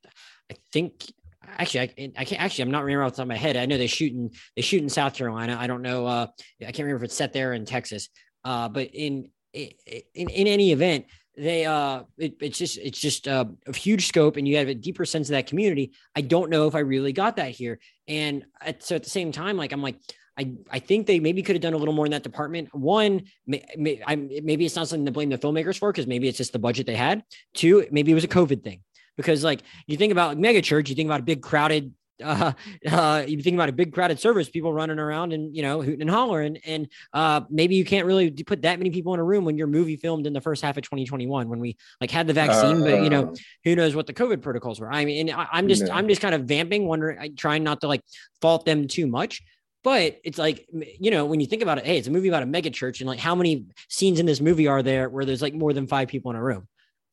I 0.51 0.57
think 0.73 1.13
actually 1.47 1.81
I, 1.81 2.13
I 2.19 2.25
can't 2.25 2.43
actually 2.43 2.63
I'm 2.63 2.71
not 2.71 2.85
remembering 2.85 3.07
off 3.07 3.13
the 3.13 3.17
top 3.17 3.25
of 3.25 3.29
my 3.29 3.37
head. 3.37 3.57
I 3.57 3.67
know 3.67 3.79
they 3.79 3.87
shoot 3.87 4.13
in 4.13 4.31
they 4.55 4.63
shoot 4.63 4.83
in 4.83 4.89
South 4.89 5.15
Carolina. 5.15 5.57
I 5.59 5.67
don't 5.67 5.83
know. 5.83 6.07
Uh, 6.07 6.27
I 6.61 6.65
can't 6.67 6.81
remember 6.81 7.05
if 7.05 7.09
it's 7.09 7.17
set 7.17 7.33
there 7.33 7.53
in 7.53 7.65
Texas. 7.65 8.09
Uh, 8.45 8.69
but 8.69 8.91
in 8.95 9.31
in 9.53 9.71
in 10.15 10.47
any 10.47 10.73
event, 10.73 11.07
they 11.37 11.67
uh 11.67 12.03
it, 12.17 12.37
it's 12.41 12.59
just 12.59 12.79
it's 12.79 12.99
just 12.99 13.29
uh, 13.29 13.45
a 13.67 13.77
huge 13.77 14.07
scope 14.09 14.37
and 14.37 14.49
you 14.49 14.57
have 14.57 14.69
a 14.69 14.75
deeper 14.75 15.05
sense 15.05 15.29
of 15.29 15.33
that 15.33 15.47
community 15.47 15.93
i 16.15 16.21
don't 16.21 16.51
know 16.51 16.67
if 16.67 16.75
i 16.75 16.79
really 16.79 17.13
got 17.13 17.37
that 17.37 17.51
here 17.51 17.79
and 18.09 18.45
at, 18.61 18.83
so 18.83 18.97
at 18.97 19.03
the 19.03 19.11
same 19.11 19.33
time 19.33 19.57
like 19.57 19.73
i'm 19.73 19.83
like 19.83 19.97
I, 20.39 20.53
I 20.71 20.79
think 20.81 21.07
they 21.07 21.19
maybe 21.19 21.43
could 21.43 21.57
have 21.57 21.63
done 21.63 21.73
a 21.73 21.79
little 21.79 21.95
more 21.95 22.05
in 22.05 22.13
that 22.13 22.23
department. 22.23 22.69
One, 22.75 23.23
may, 23.47 23.65
may, 23.79 24.03
I, 24.07 24.17
maybe 24.17 24.67
it's 24.67 24.77
not 24.77 24.87
something 24.87 25.07
to 25.07 25.11
blame 25.11 25.31
the 25.31 25.39
filmmakers 25.39 25.79
for 25.79 25.91
because 25.91 26.07
maybe 26.07 26.29
it's 26.29 26.37
just 26.37 26.53
the 26.53 26.59
budget 26.59 26.87
they 26.87 26.95
had. 26.95 27.23
Two, 27.55 27.87
maybe 27.91 28.13
it 28.13 28.15
was 28.15 28.25
a 28.25 28.29
COVID 28.29 28.63
thing 28.63 28.83
because 29.17 29.43
like 29.43 29.63
you 29.87 29.97
think 29.97 30.13
about 30.13 30.37
mega 30.37 30.61
church, 30.61 30.91
you 30.91 30.95
think 30.95 31.09
about 31.09 31.21
a 31.21 31.25
big 31.25 31.41
crowded 31.41 31.95
uh, 32.23 32.53
uh, 32.91 33.25
you 33.27 33.41
think 33.43 33.55
about 33.55 33.69
a 33.69 33.73
big 33.73 33.93
crowded 33.93 34.19
service, 34.19 34.49
people 34.49 34.73
running 34.73 34.99
around 34.99 35.33
and 35.33 35.55
you 35.55 35.63
know 35.63 35.83
hooting 35.83 36.03
and 36.03 36.11
hollering, 36.11 36.59
and 36.59 36.89
uh, 37.13 37.43
maybe 37.51 37.75
you 37.75 37.85
can't 37.85 38.07
really 38.07 38.31
put 38.31 38.63
that 38.63 38.79
many 38.79 38.91
people 38.91 39.15
in 39.15 39.21
a 39.21 39.25
room 39.25 39.45
when 39.45 39.57
your 39.57 39.67
movie 39.67 39.97
filmed 39.97 40.27
in 40.27 40.33
the 40.33 40.41
first 40.41 40.63
half 40.63 40.77
of 40.77 40.83
2021 40.83 41.49
when 41.49 41.59
we 41.59 41.77
like 42.01 42.11
had 42.11 42.27
the 42.27 42.33
vaccine, 42.33 42.81
but 42.81 43.03
you 43.03 43.11
know 43.11 43.31
uh. 43.31 43.35
who 43.65 43.77
knows 43.77 43.95
what 43.95 44.07
the 44.07 44.15
COVID 44.15 44.43
protocols 44.43 44.81
were. 44.81 44.93
I 44.93 45.05
mean, 45.05 45.31
I, 45.31 45.59
am 45.59 45.69
just 45.69 45.91
I'm 45.91 46.09
just 46.09 46.21
kind 46.21 46.35
of 46.35 46.45
vamping, 46.45 46.87
wondering, 46.87 47.37
trying 47.37 47.65
not 47.65 47.81
to 47.83 47.89
like 47.89 48.03
fault 48.41 48.65
them 48.65 48.89
too 48.89 49.07
much. 49.07 49.43
But 49.85 50.19
it's 50.25 50.37
like, 50.37 50.67
you 50.99 51.13
know, 51.13 51.27
when 51.27 51.39
you 51.39 51.47
think 51.47 51.63
about 51.63 51.79
it, 51.79 51.87
hey, 51.87 51.97
it's 51.97 52.09
a 52.09 52.11
movie 52.11 52.27
about 52.27 52.43
a 52.43 52.47
mega 52.47 52.71
church, 52.71 53.01
and 53.01 53.09
like 53.09 53.21
how 53.21 53.37
many 53.37 53.67
scenes 53.89 54.19
in 54.19 54.27
this 54.27 54.41
movie 54.41 54.67
are 54.67 54.83
there 54.83 55.09
where 55.09 55.25
there's 55.25 55.43
like 55.43 55.55
more 55.55 55.73
than 55.73 55.87
five 55.87 56.09
people 56.09 56.33
in 56.33 56.37
a 56.37 56.43
room? 56.43 56.67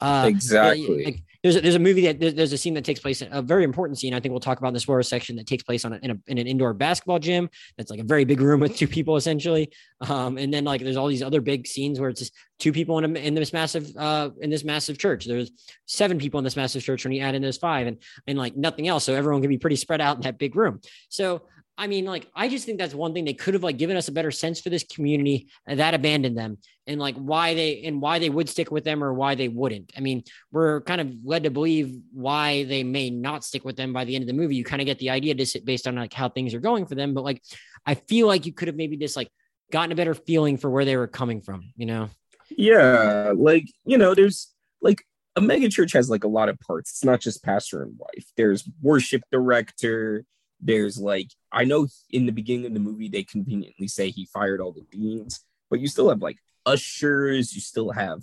Uh, 0.03 0.25
exactly. 0.27 1.05
Like, 1.05 1.23
there's 1.43 1.57
a, 1.57 1.61
there's 1.61 1.75
a 1.75 1.79
movie 1.79 2.11
that 2.11 2.35
there's 2.35 2.53
a 2.53 2.57
scene 2.57 2.73
that 2.73 2.85
takes 2.85 3.01
place 3.01 3.21
a 3.29 3.41
very 3.41 3.65
important 3.65 3.99
scene. 3.99 4.13
I 4.13 4.19
think 4.21 4.31
we'll 4.31 4.39
talk 4.39 4.59
about 4.59 4.69
in 4.69 4.73
the 4.73 4.79
spoiler 4.79 5.03
section 5.03 5.35
that 5.35 5.45
takes 5.45 5.61
place 5.61 5.83
on 5.83 5.93
a, 5.93 5.99
in, 6.01 6.11
a, 6.11 6.17
in 6.27 6.37
an 6.37 6.47
indoor 6.47 6.73
basketball 6.73 7.19
gym. 7.19 7.49
That's 7.77 7.91
like 7.91 7.99
a 7.99 8.03
very 8.03 8.23
big 8.23 8.39
room 8.39 8.61
with 8.61 8.77
two 8.77 8.87
people 8.87 9.17
essentially. 9.17 9.69
Um, 10.01 10.37
and 10.37 10.53
then 10.53 10.63
like 10.63 10.81
there's 10.81 10.95
all 10.95 11.07
these 11.07 11.21
other 11.21 11.41
big 11.41 11.67
scenes 11.67 11.99
where 11.99 12.09
it's 12.09 12.21
just 12.21 12.33
two 12.59 12.71
people 12.71 12.97
in, 12.97 13.15
a, 13.15 13.19
in 13.19 13.33
this 13.33 13.51
massive 13.51 13.91
uh, 13.97 14.29
in 14.41 14.49
this 14.49 14.63
massive 14.63 14.97
church. 14.97 15.25
There's 15.25 15.51
seven 15.85 16.17
people 16.17 16.37
in 16.37 16.45
this 16.45 16.55
massive 16.55 16.81
church 16.81 17.03
when 17.03 17.13
you 17.13 17.21
add 17.21 17.35
in 17.35 17.41
those 17.41 17.57
five 17.57 17.87
and 17.87 17.97
and 18.25 18.37
like 18.37 18.55
nothing 18.55 18.87
else. 18.87 19.03
So 19.03 19.13
everyone 19.13 19.41
can 19.41 19.49
be 19.49 19.57
pretty 19.57 19.75
spread 19.75 19.99
out 19.99 20.15
in 20.15 20.21
that 20.23 20.37
big 20.37 20.55
room. 20.55 20.79
So 21.09 21.43
I 21.77 21.87
mean, 21.87 22.05
like, 22.05 22.27
I 22.35 22.49
just 22.49 22.65
think 22.65 22.77
that's 22.77 22.93
one 22.93 23.13
thing 23.13 23.25
they 23.25 23.33
could 23.33 23.55
have 23.55 23.63
like 23.63 23.77
given 23.77 23.97
us 23.97 24.07
a 24.07 24.11
better 24.11 24.29
sense 24.29 24.61
for 24.61 24.69
this 24.69 24.83
community 24.83 25.49
that 25.65 25.95
abandoned 25.95 26.37
them 26.37 26.59
and 26.85 26.99
like 26.99 27.15
why 27.15 27.55
they 27.55 27.83
and 27.83 27.99
why 27.99 28.19
they 28.19 28.29
would 28.29 28.47
stick 28.47 28.69
with 28.69 28.83
them 28.83 29.03
or 29.03 29.13
why 29.13 29.33
they 29.33 29.47
wouldn't. 29.47 29.91
I 29.97 30.01
mean, 30.01 30.23
we're 30.51 30.81
kind 30.81 31.01
of 31.01 31.11
led 31.23 31.43
to 31.43 31.49
believe 31.49 31.97
why 32.11 32.63
they 32.65 32.83
may 32.83 33.09
not 33.09 33.43
stick 33.43 33.65
with 33.65 33.75
them 33.75 33.91
by 33.91 34.05
the 34.05 34.15
end 34.15 34.23
of 34.23 34.27
the 34.27 34.33
movie. 34.33 34.55
You 34.55 34.63
kind 34.63 34.81
of 34.81 34.85
get 34.85 34.99
the 34.99 35.09
idea 35.09 35.33
just 35.33 35.65
based 35.65 35.87
on 35.87 35.95
like 35.95 36.13
how 36.13 36.29
things 36.29 36.53
are 36.53 36.59
going 36.59 36.85
for 36.85 36.93
them. 36.93 37.15
But 37.15 37.23
like, 37.23 37.41
I 37.85 37.95
feel 37.95 38.27
like 38.27 38.45
you 38.45 38.53
could 38.53 38.67
have 38.67 38.77
maybe 38.77 38.95
just 38.95 39.15
like 39.15 39.29
gotten 39.71 39.91
a 39.91 39.95
better 39.95 40.13
feeling 40.13 40.57
for 40.57 40.69
where 40.69 40.85
they 40.85 40.95
were 40.95 41.07
coming 41.07 41.41
from, 41.41 41.73
you 41.75 41.87
know? 41.87 42.09
Yeah. 42.51 43.33
Like, 43.35 43.65
you 43.83 43.97
know, 43.97 44.13
there's 44.13 44.53
like 44.79 45.03
a 45.35 45.41
mega 45.41 45.69
church 45.69 45.93
has 45.93 46.07
like 46.07 46.23
a 46.23 46.27
lot 46.27 46.49
of 46.49 46.59
parts. 46.59 46.91
It's 46.91 47.03
not 47.03 47.19
just 47.19 47.43
pastor 47.43 47.81
and 47.81 47.97
wife. 47.97 48.27
There's 48.37 48.69
worship 48.81 49.23
director 49.31 50.25
there's 50.63 50.97
like 50.97 51.27
I 51.51 51.65
know 51.65 51.87
in 52.09 52.25
the 52.25 52.31
beginning 52.31 52.65
of 52.65 52.73
the 52.73 52.79
movie 52.79 53.09
they 53.09 53.23
conveniently 53.23 53.87
say 53.87 54.09
he 54.09 54.25
fired 54.25 54.61
all 54.61 54.71
the 54.71 54.85
deans, 54.91 55.45
but 55.69 55.79
you 55.79 55.87
still 55.87 56.09
have 56.09 56.21
like 56.21 56.37
ushers, 56.65 57.53
you 57.53 57.61
still 57.61 57.91
have 57.91 58.21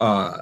uh 0.00 0.38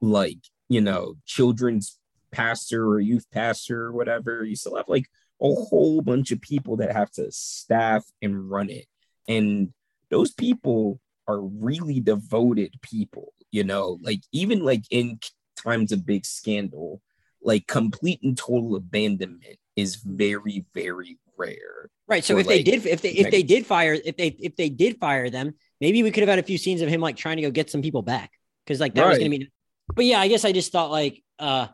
like 0.00 0.38
you 0.68 0.80
know 0.80 1.14
children's 1.26 1.98
pastor 2.32 2.86
or 2.86 3.00
youth 3.00 3.26
pastor 3.30 3.86
or 3.86 3.92
whatever. 3.92 4.44
You 4.44 4.56
still 4.56 4.76
have 4.76 4.88
like 4.88 5.06
a 5.42 5.54
whole 5.54 6.00
bunch 6.02 6.32
of 6.32 6.40
people 6.40 6.76
that 6.76 6.92
have 6.92 7.10
to 7.12 7.30
staff 7.30 8.04
and 8.22 8.50
run 8.50 8.70
it. 8.70 8.86
And 9.28 9.72
those 10.10 10.32
people 10.32 11.00
are 11.26 11.40
really 11.40 12.00
devoted 12.00 12.74
people, 12.82 13.32
you 13.50 13.64
know, 13.64 13.98
like 14.02 14.20
even 14.32 14.64
like 14.64 14.84
in 14.90 15.18
times 15.56 15.92
of 15.92 16.06
big 16.06 16.26
scandal, 16.26 17.00
like 17.42 17.66
complete 17.66 18.20
and 18.22 18.36
total 18.36 18.76
abandonment 18.76 19.58
is 19.80 19.96
very 19.96 20.64
very 20.74 21.18
rare. 21.36 21.90
Right. 22.06 22.24
So 22.24 22.38
if 22.38 22.46
like, 22.46 22.56
they 22.56 22.62
did 22.62 22.86
if 22.86 23.02
they 23.02 23.10
if 23.10 23.30
they 23.30 23.42
did 23.42 23.66
fire 23.66 23.96
if 24.04 24.16
they 24.16 24.28
if 24.28 24.56
they 24.56 24.68
did 24.68 24.98
fire 24.98 25.30
them, 25.30 25.54
maybe 25.80 26.02
we 26.02 26.10
could 26.10 26.22
have 26.22 26.28
had 26.28 26.38
a 26.38 26.42
few 26.42 26.58
scenes 26.58 26.80
of 26.82 26.88
him 26.88 27.00
like 27.00 27.16
trying 27.16 27.36
to 27.36 27.42
go 27.42 27.50
get 27.50 27.70
some 27.70 27.82
people 27.82 28.02
back 28.02 28.32
because 28.64 28.80
like 28.80 28.94
that 28.94 29.02
right. 29.02 29.08
was 29.10 29.18
going 29.18 29.30
to 29.30 29.38
be. 29.38 29.50
But 29.94 30.04
yeah, 30.04 30.20
I 30.20 30.28
guess 30.28 30.44
I 30.44 30.52
just 30.52 30.72
thought 30.72 30.90
like 30.90 31.22
uh 31.38 31.68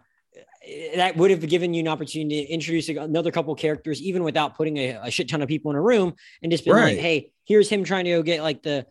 that 0.97 1.17
would 1.17 1.31
have 1.31 1.47
given 1.49 1.75
you 1.75 1.81
an 1.81 1.89
opportunity 1.89 2.45
to 2.45 2.53
introduce 2.53 2.89
another 2.89 3.31
couple 3.31 3.55
characters 3.55 4.01
even 4.03 4.23
without 4.23 4.57
putting 4.57 4.77
a, 4.79 4.99
a 5.03 5.11
shit 5.11 5.29
ton 5.29 5.43
of 5.43 5.49
people 5.49 5.71
in 5.71 5.77
a 5.77 5.83
room 5.83 6.15
and 6.43 6.51
just 6.51 6.65
be 6.65 6.71
right. 6.71 6.95
like, 6.95 6.99
hey, 6.99 7.31
here's 7.45 7.69
him 7.69 7.85
trying 7.85 8.05
to 8.05 8.11
go 8.11 8.23
get 8.23 8.43
like 8.43 8.63
the 8.63 8.87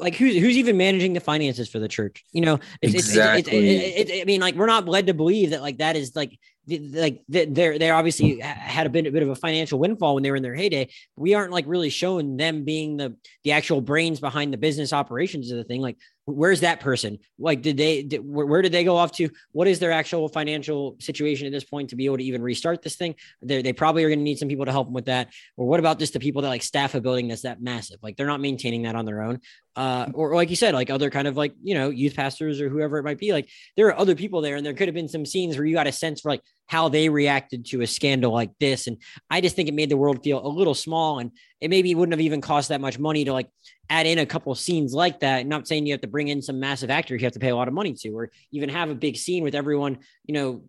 like 0.00 0.14
who's 0.14 0.34
who's 0.34 0.56
even 0.56 0.78
managing 0.78 1.12
the 1.12 1.20
finances 1.20 1.68
for 1.68 1.78
the 1.78 1.88
church 1.88 2.24
you 2.32 2.40
know 2.40 2.58
it's, 2.80 2.94
exactly. 2.94 3.68
It's, 3.68 4.10
it's, 4.10 4.10
it's, 4.10 4.22
i 4.22 4.24
mean 4.24 4.40
like 4.40 4.54
we're 4.54 4.64
not 4.64 4.88
led 4.88 5.08
to 5.08 5.14
believe 5.14 5.50
that 5.50 5.60
like 5.60 5.76
that 5.76 5.94
is 5.94 6.16
like 6.16 6.38
like 6.68 7.22
they're 7.28 7.78
they 7.78 7.90
obviously 7.90 8.40
had 8.40 8.86
a 8.86 8.90
bit 8.90 9.06
a 9.06 9.10
bit 9.10 9.22
of 9.22 9.30
a 9.30 9.34
financial 9.34 9.78
windfall 9.78 10.14
when 10.14 10.22
they 10.22 10.30
were 10.30 10.36
in 10.36 10.42
their 10.42 10.54
heyday. 10.54 10.88
We 11.16 11.34
aren't 11.34 11.52
like 11.52 11.64
really 11.66 11.88
showing 11.88 12.36
them 12.36 12.64
being 12.64 12.98
the 12.98 13.16
the 13.44 13.52
actual 13.52 13.80
brains 13.80 14.20
behind 14.20 14.52
the 14.52 14.58
business 14.58 14.92
operations 14.92 15.50
of 15.50 15.56
the 15.56 15.64
thing. 15.64 15.80
Like, 15.80 15.96
where's 16.26 16.60
that 16.60 16.80
person? 16.80 17.18
Like, 17.38 17.62
did 17.62 17.76
they 17.78 18.02
did, 18.02 18.18
where, 18.18 18.44
where, 18.44 18.62
did 18.62 18.72
they 18.72 18.84
go 18.84 18.96
off 18.96 19.12
to? 19.12 19.30
What 19.52 19.66
is 19.66 19.78
their 19.78 19.92
actual 19.92 20.28
financial 20.28 20.96
situation 21.00 21.17
at 21.26 21.52
this 21.52 21.64
point 21.64 21.90
to 21.90 21.96
be 21.96 22.06
able 22.06 22.18
to 22.18 22.24
even 22.24 22.42
restart 22.42 22.82
this 22.82 22.96
thing? 22.96 23.14
They 23.42 23.62
they 23.62 23.72
probably 23.72 24.04
are 24.04 24.08
going 24.08 24.18
to 24.18 24.24
need 24.24 24.38
some 24.38 24.48
people 24.48 24.64
to 24.64 24.72
help 24.72 24.86
them 24.86 24.94
with 24.94 25.06
that. 25.06 25.28
Or 25.56 25.66
what 25.66 25.80
about 25.80 25.98
just 25.98 26.12
the 26.12 26.20
people 26.20 26.42
that 26.42 26.48
like 26.48 26.62
staff 26.62 26.94
a 26.94 27.00
building 27.00 27.28
that's 27.28 27.42
that 27.42 27.60
massive? 27.60 27.98
Like, 28.02 28.16
they're 28.16 28.26
not 28.26 28.40
maintaining 28.40 28.82
that 28.82 28.94
on 28.94 29.04
their 29.04 29.22
own. 29.22 29.40
Uh, 29.76 30.08
or, 30.14 30.32
or 30.32 30.34
like 30.34 30.50
you 30.50 30.56
said, 30.56 30.74
like 30.74 30.90
other 30.90 31.08
kind 31.08 31.28
of 31.28 31.36
like 31.36 31.54
you 31.62 31.74
know 31.74 31.88
youth 31.90 32.16
pastors 32.16 32.60
or 32.60 32.68
whoever 32.68 32.98
it 32.98 33.04
might 33.04 33.18
be. 33.18 33.32
Like, 33.32 33.48
there 33.76 33.86
are 33.86 33.98
other 33.98 34.14
people 34.14 34.40
there, 34.40 34.56
and 34.56 34.66
there 34.66 34.74
could 34.74 34.88
have 34.88 34.94
been 34.94 35.08
some 35.08 35.24
scenes 35.24 35.56
where 35.56 35.66
you 35.66 35.74
got 35.74 35.86
a 35.86 35.92
sense 35.92 36.20
for 36.20 36.30
like 36.30 36.42
how 36.68 36.88
they 36.88 37.08
reacted 37.08 37.64
to 37.64 37.80
a 37.80 37.86
scandal 37.86 38.32
like 38.32 38.50
this. 38.60 38.86
And 38.86 38.98
I 39.30 39.40
just 39.40 39.56
think 39.56 39.68
it 39.68 39.74
made 39.74 39.88
the 39.88 39.96
world 39.96 40.22
feel 40.22 40.44
a 40.44 40.46
little 40.46 40.74
small 40.74 41.18
and 41.18 41.32
it 41.60 41.70
maybe 41.70 41.94
wouldn't 41.94 42.12
have 42.12 42.20
even 42.20 42.42
cost 42.42 42.68
that 42.68 42.80
much 42.80 42.98
money 42.98 43.24
to 43.24 43.32
like 43.32 43.48
add 43.90 44.06
in 44.06 44.18
a 44.18 44.26
couple 44.26 44.52
of 44.52 44.58
scenes 44.58 44.92
like 44.92 45.20
that. 45.20 45.46
Not 45.46 45.66
saying 45.66 45.86
you 45.86 45.94
have 45.94 46.02
to 46.02 46.08
bring 46.08 46.28
in 46.28 46.42
some 46.42 46.60
massive 46.60 46.90
actor 46.90 47.16
you 47.16 47.24
have 47.24 47.32
to 47.32 47.38
pay 47.38 47.48
a 47.48 47.56
lot 47.56 47.68
of 47.68 47.74
money 47.74 47.94
to, 47.94 48.10
or 48.10 48.30
even 48.52 48.68
have 48.68 48.90
a 48.90 48.94
big 48.94 49.16
scene 49.16 49.42
with 49.42 49.54
everyone, 49.54 49.98
you 50.24 50.34
know, 50.34 50.62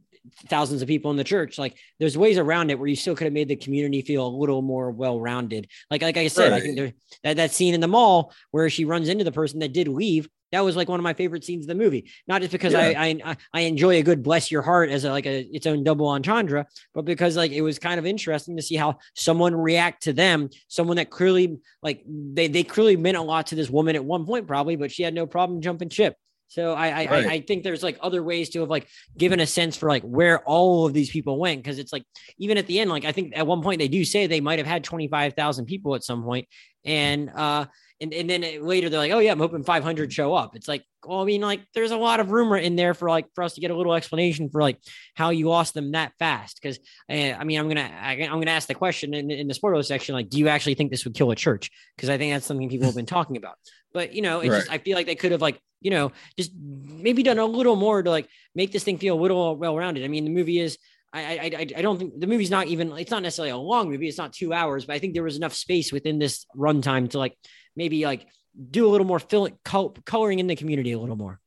thousands 0.47 0.81
of 0.81 0.87
people 0.87 1.11
in 1.11 1.17
the 1.17 1.23
church. 1.23 1.57
Like 1.57 1.77
there's 1.99 2.17
ways 2.17 2.37
around 2.37 2.71
it 2.71 2.79
where 2.79 2.87
you 2.87 2.95
still 2.95 3.15
could 3.15 3.25
have 3.25 3.33
made 3.33 3.47
the 3.47 3.55
community 3.55 4.01
feel 4.01 4.25
a 4.25 4.29
little 4.29 4.61
more 4.61 4.91
well-rounded. 4.91 5.67
Like, 5.89 6.01
like 6.01 6.17
I 6.17 6.27
said, 6.27 6.51
right. 6.51 6.61
I 6.61 6.65
think 6.65 6.75
there, 6.77 6.93
that, 7.23 7.37
that 7.37 7.51
scene 7.51 7.73
in 7.73 7.81
the 7.81 7.87
mall 7.87 8.33
where 8.51 8.69
she 8.69 8.85
runs 8.85 9.09
into 9.09 9.23
the 9.23 9.31
person 9.31 9.59
that 9.59 9.73
did 9.73 9.87
leave 9.87 10.29
that 10.51 10.61
was 10.61 10.75
like 10.75 10.89
one 10.89 10.99
of 10.99 11.03
my 11.03 11.13
favorite 11.13 11.43
scenes 11.43 11.65
in 11.65 11.67
the 11.67 11.83
movie. 11.83 12.09
Not 12.27 12.41
just 12.41 12.51
because 12.51 12.73
yeah. 12.73 12.93
I, 12.97 13.19
I 13.23 13.37
I 13.53 13.61
enjoy 13.61 13.97
a 13.97 14.03
good 14.03 14.23
bless 14.23 14.51
your 14.51 14.61
heart 14.61 14.89
as 14.89 15.03
a, 15.03 15.11
like 15.11 15.25
a 15.25 15.41
its 15.41 15.67
own 15.67 15.83
double 15.83 16.07
entendre, 16.07 16.65
but 16.93 17.05
because 17.05 17.37
like 17.37 17.51
it 17.51 17.61
was 17.61 17.79
kind 17.79 17.99
of 17.99 18.05
interesting 18.05 18.55
to 18.57 18.63
see 18.63 18.75
how 18.75 18.97
someone 19.15 19.55
react 19.55 20.03
to 20.03 20.13
them, 20.13 20.49
someone 20.67 20.97
that 20.97 21.09
clearly 21.09 21.57
like 21.83 22.03
they 22.07 22.47
they 22.47 22.63
clearly 22.63 22.95
meant 22.95 23.17
a 23.17 23.21
lot 23.21 23.47
to 23.47 23.55
this 23.55 23.69
woman 23.69 23.95
at 23.95 24.03
one 24.03 24.25
point 24.25 24.47
probably, 24.47 24.75
but 24.75 24.91
she 24.91 25.03
had 25.03 25.13
no 25.13 25.27
problem 25.27 25.61
jumping 25.61 25.89
ship. 25.89 26.15
So 26.49 26.73
I 26.73 26.87
I, 26.87 27.05
right. 27.05 27.25
I, 27.25 27.31
I 27.33 27.41
think 27.41 27.63
there's 27.63 27.83
like 27.83 27.97
other 28.01 28.21
ways 28.21 28.49
to 28.49 28.59
have 28.59 28.69
like 28.69 28.87
given 29.17 29.39
a 29.39 29.47
sense 29.47 29.77
for 29.77 29.87
like 29.87 30.03
where 30.03 30.39
all 30.39 30.85
of 30.85 30.93
these 30.93 31.09
people 31.09 31.39
went 31.39 31.63
because 31.63 31.79
it's 31.79 31.93
like 31.93 32.03
even 32.37 32.57
at 32.57 32.67
the 32.67 32.79
end 32.79 32.89
like 32.89 33.05
I 33.05 33.11
think 33.11 33.33
at 33.35 33.47
one 33.47 33.61
point 33.61 33.79
they 33.79 33.87
do 33.87 34.03
say 34.03 34.27
they 34.27 34.41
might 34.41 34.59
have 34.59 34.67
had 34.67 34.83
twenty 34.83 35.07
five 35.07 35.33
thousand 35.33 35.65
people 35.65 35.95
at 35.95 36.03
some 36.03 36.23
point 36.23 36.47
and 36.83 37.29
uh 37.29 37.65
and, 38.01 38.13
and 38.13 38.29
then 38.29 38.41
later 38.65 38.89
they're 38.89 38.99
like, 38.99 39.11
oh 39.11 39.19
yeah, 39.19 39.31
I'm 39.31 39.39
hoping 39.39 39.63
500 39.63 40.11
show 40.11 40.33
up. 40.33 40.55
It's 40.55 40.69
like, 40.69 40.85
well, 41.05 41.21
I 41.21 41.25
mean, 41.25 41.41
like 41.41 41.61
there's 41.73 41.91
a 41.91 41.97
lot 41.97 42.21
of 42.21 42.31
rumor 42.31 42.57
in 42.57 42.77
there 42.77 42.93
for 42.93 43.09
like 43.09 43.27
for 43.35 43.43
us 43.43 43.55
to 43.55 43.61
get 43.61 43.71
a 43.71 43.75
little 43.75 43.93
explanation 43.93 44.49
for 44.49 44.61
like 44.61 44.79
how 45.15 45.31
you 45.31 45.49
lost 45.49 45.73
them 45.73 45.91
that 45.91 46.13
fast. 46.17 46.59
Because 46.61 46.77
uh, 47.09 47.13
eh, 47.13 47.35
I 47.37 47.43
mean, 47.43 47.59
I'm 47.59 47.67
gonna 47.67 47.89
I, 48.01 48.13
am 48.15 48.39
gonna 48.39 48.51
ask 48.51 48.67
the 48.67 48.75
question 48.75 49.13
in, 49.13 49.29
in 49.29 49.47
the 49.47 49.53
spoiler 49.53 49.83
section, 49.83 50.15
like, 50.15 50.29
do 50.29 50.39
you 50.39 50.47
actually 50.47 50.75
think 50.75 50.91
this 50.91 51.03
would 51.03 51.13
kill 51.13 51.31
a 51.31 51.35
church? 51.35 51.71
Because 51.95 52.09
I 52.09 52.17
think 52.17 52.33
that's 52.33 52.45
something 52.45 52.69
people 52.69 52.85
have 52.85 52.95
been 52.95 53.05
talking 53.05 53.35
about. 53.35 53.55
But 53.93 54.13
you 54.13 54.21
know, 54.21 54.39
it's 54.39 54.49
right. 54.49 54.59
just 54.59 54.71
I 54.71 54.77
feel 54.77 54.95
like 54.95 55.05
they 55.05 55.15
could 55.15 55.31
have 55.31 55.41
like 55.41 55.59
you 55.81 55.91
know 55.91 56.11
just 56.37 56.51
maybe 56.55 57.23
done 57.23 57.39
a 57.39 57.45
little 57.45 57.75
more 57.75 58.01
to 58.03 58.09
like 58.09 58.27
make 58.55 58.71
this 58.71 58.83
thing 58.83 58.97
feel 58.97 59.15
a 59.15 59.21
little 59.21 59.55
well 59.55 59.75
rounded. 59.75 60.03
I 60.03 60.07
mean, 60.07 60.25
the 60.25 60.31
movie 60.31 60.59
is 60.59 60.77
I, 61.11 61.21
I 61.21 61.67
I 61.77 61.81
don't 61.81 61.97
think 61.97 62.19
the 62.19 62.27
movie's 62.27 62.51
not 62.51 62.67
even 62.67 62.91
it's 62.93 63.11
not 63.11 63.23
necessarily 63.23 63.51
a 63.51 63.57
long 63.57 63.89
movie. 63.89 64.07
It's 64.07 64.17
not 64.17 64.33
two 64.33 64.53
hours, 64.53 64.85
but 64.85 64.93
I 64.93 64.99
think 64.99 65.13
there 65.13 65.23
was 65.23 65.37
enough 65.37 65.53
space 65.53 65.91
within 65.91 66.19
this 66.19 66.45
runtime 66.55 67.09
to 67.11 67.19
like 67.19 67.35
maybe 67.75 68.05
like 68.05 68.27
do 68.69 68.85
a 68.85 68.89
little 68.89 69.07
more 69.07 69.19
fill, 69.19 69.49
coloring 69.63 70.39
in 70.39 70.47
the 70.47 70.55
community 70.55 70.91
a 70.91 70.99
little 70.99 71.15
more. 71.15 71.39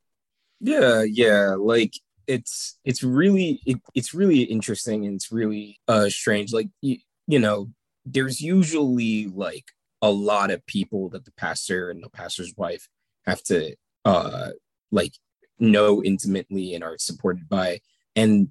Yeah, 0.61 1.03
yeah. 1.03 1.57
Like 1.59 1.93
it's 2.27 2.79
it's 2.85 3.03
really 3.03 3.61
it, 3.67 3.79
it's 3.95 4.15
really 4.15 4.43
interesting 4.43 5.07
and 5.07 5.17
it's 5.17 5.33
really 5.33 5.81
uh 5.89 6.09
strange 6.09 6.53
like 6.53 6.69
you, 6.81 6.99
you 7.27 7.39
know 7.39 7.69
there's 8.07 8.41
usually 8.41 9.27
like 9.27 9.65
a 10.03 10.11
lot 10.11 10.51
of 10.51 10.67
people 10.67 11.09
that 11.11 11.25
the 11.25 11.33
pastor 11.33 11.91
and 11.91 12.03
the 12.03 12.11
pastor's 12.11 12.55
wife 12.57 12.88
have 13.25 13.43
to 13.45 13.75
uh 14.05 14.51
like 14.91 15.12
know 15.59 16.03
intimately 16.03 16.75
and 16.75 16.85
are 16.85 16.99
supported 16.99 17.49
by. 17.49 17.81
And 18.17 18.51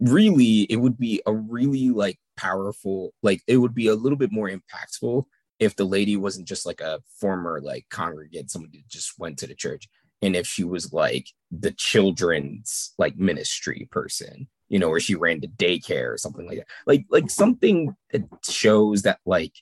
really 0.00 0.62
it 0.62 0.76
would 0.76 0.98
be 0.98 1.22
a 1.26 1.32
really 1.32 1.90
like 1.90 2.18
powerful 2.36 3.14
like 3.22 3.40
it 3.46 3.56
would 3.56 3.74
be 3.74 3.86
a 3.86 3.94
little 3.94 4.18
bit 4.18 4.32
more 4.32 4.50
impactful 4.50 5.24
if 5.60 5.76
the 5.76 5.84
lady 5.84 6.16
wasn't 6.16 6.46
just 6.46 6.66
like 6.66 6.80
a 6.80 7.00
former 7.20 7.60
like 7.62 7.86
congregant 7.88 8.50
someone 8.50 8.70
that 8.72 8.86
just 8.88 9.16
went 9.16 9.38
to 9.38 9.46
the 9.46 9.54
church 9.54 9.88
and 10.22 10.34
if 10.34 10.44
she 10.44 10.64
was 10.64 10.92
like 10.92 11.28
the 11.52 11.70
children's 11.70 12.94
like 12.98 13.16
ministry 13.16 13.88
person 13.92 14.48
you 14.68 14.78
know 14.78 14.88
or 14.88 15.00
she 15.00 15.14
ran 15.14 15.40
the 15.40 15.48
daycare 15.48 16.12
or 16.12 16.18
something 16.18 16.46
like 16.46 16.58
that. 16.58 16.66
Like 16.86 17.06
like 17.10 17.30
something 17.30 17.94
that 18.12 18.24
shows 18.48 19.02
that 19.02 19.20
like 19.24 19.54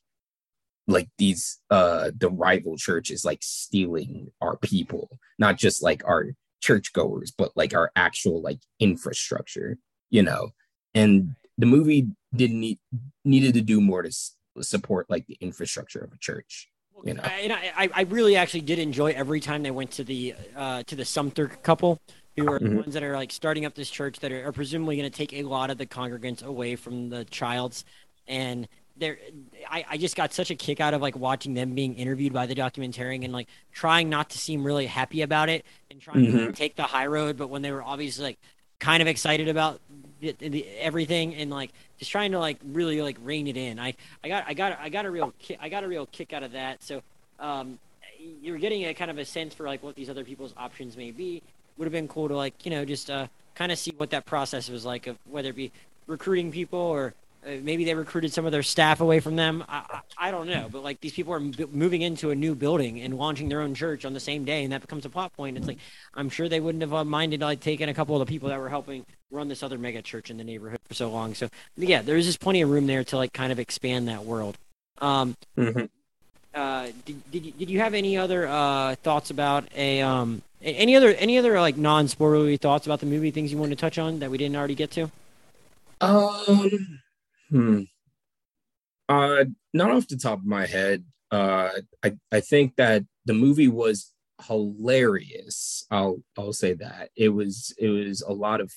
like 0.87 1.09
these 1.18 1.61
uh 1.70 2.11
the 2.16 2.29
rival 2.29 2.77
church 2.77 3.11
is 3.11 3.25
like 3.25 3.38
stealing 3.42 4.31
our 4.40 4.57
people 4.59 5.09
not 5.38 5.57
just 5.57 5.83
like 5.83 6.03
our 6.07 6.35
churchgoers 6.61 7.31
but 7.31 7.51
like 7.57 7.75
our 7.75 7.90
actual 7.97 8.40
like 8.42 8.61
infrastructure 8.81 9.79
you 10.11 10.23
know? 10.23 10.51
And 10.94 11.35
the 11.59 11.66
movie 11.66 12.09
didn't 12.35 12.61
need 12.61 12.79
needed 13.25 13.55
to 13.55 13.61
do 13.62 13.81
more 13.81 14.03
to 14.03 14.09
s- 14.09 14.37
support 14.61 15.09
like 15.09 15.27
the 15.27 15.37
infrastructure 15.40 16.01
of 16.01 16.12
a 16.12 16.18
church 16.18 16.68
you 17.05 17.14
know? 17.14 17.23
And 17.23 17.53
I, 17.53 17.90
I 17.92 18.03
really 18.03 18.37
actually 18.37 18.62
did 18.62 18.79
enjoy 18.79 19.12
every 19.12 19.40
time 19.40 19.62
they 19.62 19.70
went 19.70 19.90
to 19.92 20.05
the 20.05 20.35
uh, 20.57 20.83
to 20.85 20.97
the 20.97 21.05
Sumpter 21.05 21.49
couple, 21.49 22.01
who 22.37 22.51
are 22.51 22.59
the 22.59 22.68
Mhm. 22.68 22.77
ones 22.77 22.94
that 22.94 23.03
are 23.03 23.14
like 23.14 23.31
starting 23.33 23.66
up 23.66 23.75
this 23.75 23.90
church 23.90 24.20
that 24.20 24.33
are, 24.33 24.47
are 24.49 24.53
presumably 24.53 24.97
going 24.97 25.11
to 25.11 25.16
take 25.16 25.33
a 25.35 25.42
lot 25.42 25.70
of 25.70 25.77
the 25.77 25.87
congregants 25.87 26.42
away 26.42 26.77
from 26.77 27.11
the 27.11 27.25
Childs, 27.27 27.85
and 28.27 28.68
they're 28.96 29.18
I, 29.70 29.85
I 29.90 29.96
just 29.96 30.16
got 30.16 30.33
such 30.33 30.50
a 30.50 30.54
kick 30.54 30.80
out 30.80 30.94
of 30.94 31.02
like 31.02 31.16
watching 31.16 31.54
them 31.54 31.74
being 31.74 31.94
interviewed 31.94 32.33
by 32.33 32.46
the 32.46 32.54
documentarian 32.54 33.24
and 33.24 33.33
like 33.33 33.48
trying 33.72 34.09
not 34.09 34.30
to 34.30 34.38
seem 34.38 34.64
really 34.64 34.87
happy 34.87 35.22
about 35.22 35.48
it 35.48 35.64
and 35.90 36.00
trying 36.00 36.24
to 36.24 36.48
Mhm. 36.48 36.54
take 36.54 36.76
the 36.76 36.83
high 36.85 37.07
road, 37.07 37.37
but 37.37 37.48
when 37.48 37.62
they 37.62 37.72
were 37.72 37.83
obviously 37.83 38.24
like 38.24 38.38
kind 38.78 39.00
of 39.02 39.09
excited 39.09 39.48
about 39.48 39.80
the, 40.20 40.33
the, 40.38 40.66
everything 40.78 41.35
and 41.35 41.50
like 41.50 41.70
just 41.98 42.11
trying 42.11 42.33
to 42.33 42.38
like 42.38 42.59
really 42.64 43.00
like 43.02 43.16
rein 43.22 43.46
it 43.46 43.57
in. 43.57 43.78
I 43.78 43.94
I 44.22 44.28
got 44.28 44.44
I 44.46 44.54
got 44.54 44.78
I 44.80 44.88
got 44.88 45.07
a 45.07 45.11
real 45.11 45.33
ki- 45.38 45.59
I 45.61 45.68
got 45.68 45.85
a 45.85 45.88
real 45.88 46.07
kick 46.07 46.33
out 46.33 46.42
of 46.42 46.52
that. 46.52 46.83
So 46.83 47.02
um, 47.40 47.78
you're 48.42 48.59
getting 48.59 48.85
a 48.87 48.94
kind 48.94 49.11
of 49.11 49.18
a 49.18 49.24
sense 49.24 49.54
for 49.54 49.66
like 49.66 49.83
what 49.83 49.94
these 49.96 50.09
other 50.11 50.24
people's 50.24 50.54
options 50.57 50.96
may 50.96 51.11
be. 51.11 51.42
Would 51.78 51.87
have 51.87 51.92
been 51.92 52.09
cool 52.09 52.28
to 52.28 52.37
like 52.37 52.64
you 52.64 52.70
know 52.70 52.85
just 52.85 53.11
uh, 53.11 53.26
kind 53.54 53.72
of 53.72 53.78
see 53.78 53.92
what 53.96 54.11
that 54.11 54.24
process 54.26 54.70
was 54.70 54.85
like 54.85 55.07
of 55.09 55.16
whether 55.28 55.48
it 55.50 55.57
be 55.57 55.72
recruiting 56.07 56.52
people 56.52 56.78
or 56.78 57.14
maybe 57.62 57.85
they 57.85 57.94
recruited 57.94 58.33
some 58.33 58.46
of 58.46 58.52
their 58.52 58.62
staff 58.62 59.00
away 59.00 59.20
from 59.20 59.37
them. 59.37 59.64
I, 59.68 60.00
I, 60.18 60.28
I 60.28 60.30
don't 60.30 60.46
know, 60.48 60.68
but 60.70 60.83
like 60.83 61.00
these 61.00 61.12
people 61.12 61.33
are 61.35 61.38
m- 61.38 61.52
moving 61.72 62.02
into 62.02 62.30
a 62.30 62.35
new 62.35 62.54
building 62.54 63.00
and 63.00 63.16
launching 63.18 63.48
their 63.48 63.61
own 63.61 63.74
church 63.74 64.04
on 64.04 64.14
the 64.14 64.20
same 64.20 64.44
day, 64.44 64.64
and 64.64 64.72
that 64.72 64.80
becomes 64.80 65.04
a 65.04 65.11
plot 65.11 65.33
point. 65.37 65.57
It's 65.57 65.66
like 65.66 65.78
I'm 66.14 66.28
sure 66.30 66.48
they 66.48 66.61
wouldn't 66.61 66.83
have 66.83 66.94
uh, 66.94 67.04
minded 67.04 67.40
like 67.40 67.61
taking 67.61 67.88
a 67.88 67.94
couple 67.94 68.14
of 68.14 68.26
the 68.26 68.30
people 68.33 68.48
that 68.48 68.59
were 68.59 68.68
helping 68.68 69.04
run 69.30 69.48
this 69.48 69.62
other 69.62 69.78
mega 69.78 70.00
church 70.02 70.30
in 70.30 70.37
the 70.37 70.44
neighborhood 70.44 70.78
for 70.87 70.94
so 70.94 71.11
long. 71.11 71.35
So 71.35 71.48
yeah, 71.76 72.02
there's 72.02 72.24
just 72.26 72.40
plenty 72.40 72.62
of 72.62 72.70
room 72.70 72.87
there 72.87 73.04
to 73.04 73.16
like 73.16 73.33
kind 73.33 73.52
of 73.52 73.59
expand 73.59 74.09
that 74.09 74.24
world. 74.24 74.57
Um, 75.00 75.37
Mhm. 75.59 75.88
uh, 76.54 76.88
did, 77.04 77.30
did, 77.33 77.44
you, 77.46 77.52
did 77.52 77.70
you 77.70 77.80
have 77.80 77.94
any 77.94 78.16
other 78.16 78.46
uh, 78.46 78.94
thoughts 79.02 79.30
about 79.30 79.64
a 79.74 80.00
um, 80.02 80.40
any 80.62 80.96
other 80.96 81.11
any 81.14 81.37
other 81.37 81.61
like 81.61 81.76
non 81.76 82.07
spoilery 82.07 82.59
thoughts 82.61 82.87
about 82.87 83.00
the 83.00 83.07
movie? 83.07 83.30
Things 83.30 83.52
you 83.52 83.59
wanted 83.59 83.76
to 83.76 83.80
touch 83.80 83.98
on 83.98 84.20
that 84.20 84.30
we 84.30 84.38
didn't 84.38 84.57
already 84.57 84.74
get 84.74 84.90
to? 84.92 85.11
Um, 86.00 87.00
hmm. 87.50 87.83
Uh, 89.09 89.44
not 89.74 89.90
off 89.90 90.09
the 90.09 90.16
top 90.16 90.38
of 90.38 90.46
my 90.46 90.66
head. 90.66 91.04
Uh, 91.30 91.70
I 92.02 92.16
I 92.33 92.40
think 92.40 92.76
that 92.76 93.04
the 93.26 93.35
movie 93.35 93.68
was 93.68 94.12
hilarious. 94.46 95.87
I'll 95.90 96.22
I'll 96.38 96.52
say 96.52 96.74
that 96.74 97.11
it 97.16 97.28
was 97.28 97.74
it 97.78 97.88
was 97.88 98.22
a 98.22 98.33
lot 98.33 98.61
of 98.61 98.72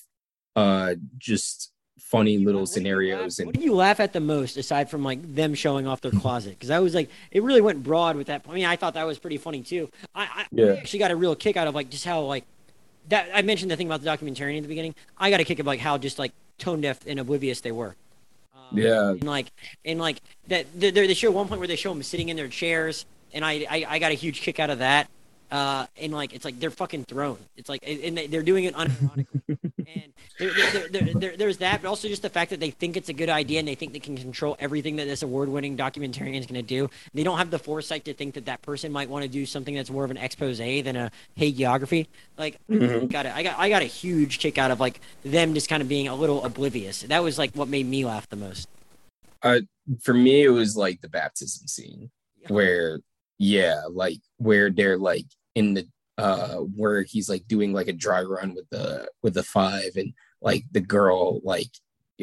uh 0.56 0.94
just 1.18 1.72
funny 1.98 2.38
little 2.38 2.62
What 2.62 2.68
scenarios 2.70 3.20
laugh- 3.20 3.38
and 3.38 3.46
what 3.46 3.54
do 3.56 3.60
you 3.60 3.74
laugh 3.74 4.00
at 4.00 4.12
the 4.12 4.20
most 4.20 4.56
aside 4.56 4.88
from 4.88 5.02
like 5.02 5.34
them 5.34 5.54
showing 5.54 5.86
off 5.86 6.00
their 6.00 6.12
closet? 6.12 6.50
Because 6.50 6.70
I 6.70 6.78
was 6.78 6.94
like, 6.94 7.10
it 7.30 7.42
really 7.42 7.60
went 7.60 7.82
broad 7.82 8.16
with 8.16 8.28
that. 8.28 8.44
I 8.48 8.54
mean, 8.54 8.64
I 8.66 8.76
thought 8.76 8.94
that 8.94 9.06
was 9.06 9.18
pretty 9.18 9.36
funny 9.36 9.62
too. 9.62 9.90
I, 10.14 10.22
I, 10.22 10.46
Yeah. 10.52 10.66
I 10.66 10.76
actually 10.76 11.00
got 11.00 11.10
a 11.10 11.16
real 11.16 11.34
kick 11.34 11.56
out 11.56 11.66
of 11.68 11.74
like 11.74 11.90
just 11.90 12.04
how 12.04 12.20
like 12.22 12.44
that. 13.08 13.28
I 13.34 13.42
mentioned 13.42 13.70
the 13.70 13.76
thing 13.76 13.88
about 13.88 14.02
the 14.02 14.08
documentarian 14.08 14.56
at 14.58 14.62
the 14.62 14.68
beginning. 14.68 14.94
I 15.16 15.30
got 15.30 15.40
a 15.40 15.44
kick 15.44 15.58
of 15.58 15.66
like 15.66 15.80
how 15.80 15.98
just 15.98 16.18
like 16.18 16.32
tone 16.58 16.80
deaf 16.80 17.00
and 17.06 17.18
oblivious 17.18 17.60
they 17.60 17.72
were. 17.72 17.96
Yeah. 18.72 19.10
And 19.10 19.24
like 19.24 19.50
and 19.84 19.98
like 19.98 20.20
that 20.48 20.66
they, 20.78 20.90
they 20.90 21.14
show 21.14 21.30
one 21.30 21.48
point 21.48 21.58
where 21.60 21.68
they 21.68 21.76
show 21.76 21.92
them 21.92 22.02
sitting 22.02 22.28
in 22.28 22.36
their 22.36 22.48
chairs, 22.48 23.06
and 23.32 23.44
I 23.44 23.66
I, 23.68 23.86
I 23.88 23.98
got 23.98 24.12
a 24.12 24.14
huge 24.14 24.40
kick 24.40 24.60
out 24.60 24.70
of 24.70 24.78
that. 24.80 25.08
Uh, 25.50 25.86
and 26.00 26.12
like 26.12 26.34
it's 26.34 26.44
like 26.44 26.60
they're 26.60 26.70
fucking 26.70 27.04
thrown. 27.04 27.38
It's 27.56 27.68
like 27.68 27.82
and 27.86 28.16
they- 28.18 28.26
they're 28.26 28.42
doing 28.42 28.64
it 28.64 28.74
unironically. 28.74 29.40
and 29.78 30.12
there, 30.38 30.88
there, 30.90 31.14
there, 31.14 31.36
there's 31.36 31.56
that, 31.58 31.80
but 31.82 31.88
also 31.88 32.06
just 32.06 32.20
the 32.22 32.28
fact 32.28 32.50
that 32.50 32.60
they 32.60 32.70
think 32.70 32.96
it's 32.96 33.08
a 33.08 33.12
good 33.14 33.30
idea 33.30 33.58
and 33.58 33.66
they 33.66 33.74
think 33.74 33.92
they 33.94 33.98
can 33.98 34.16
control 34.16 34.56
everything 34.60 34.96
that 34.96 35.06
this 35.06 35.22
award-winning 35.22 35.76
documentarian 35.76 36.38
is 36.38 36.44
going 36.46 36.60
to 36.60 36.62
do. 36.62 36.90
They 37.14 37.22
don't 37.22 37.38
have 37.38 37.50
the 37.50 37.58
foresight 37.58 38.04
to 38.04 38.14
think 38.14 38.34
that 38.34 38.44
that 38.44 38.60
person 38.62 38.92
might 38.92 39.08
want 39.08 39.22
to 39.22 39.28
do 39.28 39.46
something 39.46 39.74
that's 39.74 39.90
more 39.90 40.04
of 40.04 40.10
an 40.10 40.18
expose 40.18 40.58
than 40.58 40.96
a 40.96 41.10
hagiography. 41.38 42.06
Like, 42.36 42.58
Mhm. 42.70 43.10
got 43.10 43.24
it. 43.26 43.32
I 43.34 43.42
got 43.42 43.58
I 43.58 43.68
got 43.70 43.82
a 43.82 43.86
huge 43.86 44.38
kick 44.40 44.58
out 44.58 44.70
of 44.70 44.80
like 44.80 45.00
them 45.24 45.54
just 45.54 45.68
kind 45.68 45.82
of 45.82 45.88
being 45.88 46.08
a 46.08 46.14
little 46.14 46.44
oblivious. 46.44 47.02
That 47.02 47.22
was 47.22 47.38
like 47.38 47.52
what 47.54 47.68
made 47.68 47.86
me 47.86 48.04
laugh 48.04 48.28
the 48.28 48.36
most. 48.36 48.68
for 50.02 50.12
me 50.14 50.42
it 50.44 50.50
was 50.50 50.76
like 50.76 51.00
the 51.00 51.08
baptism 51.08 51.66
scene 51.68 52.10
where 52.48 53.00
yeah 53.38 53.82
like 53.90 54.20
where 54.36 54.70
they're 54.70 54.98
like 54.98 55.26
in 55.54 55.74
the 55.74 55.88
uh 56.18 56.56
where 56.56 57.02
he's 57.02 57.28
like 57.28 57.46
doing 57.46 57.72
like 57.72 57.88
a 57.88 57.92
dry 57.92 58.22
run 58.22 58.54
with 58.54 58.68
the 58.70 59.08
with 59.22 59.34
the 59.34 59.42
five 59.42 59.92
and 59.96 60.12
like 60.40 60.64
the 60.72 60.80
girl 60.80 61.40
like 61.44 61.70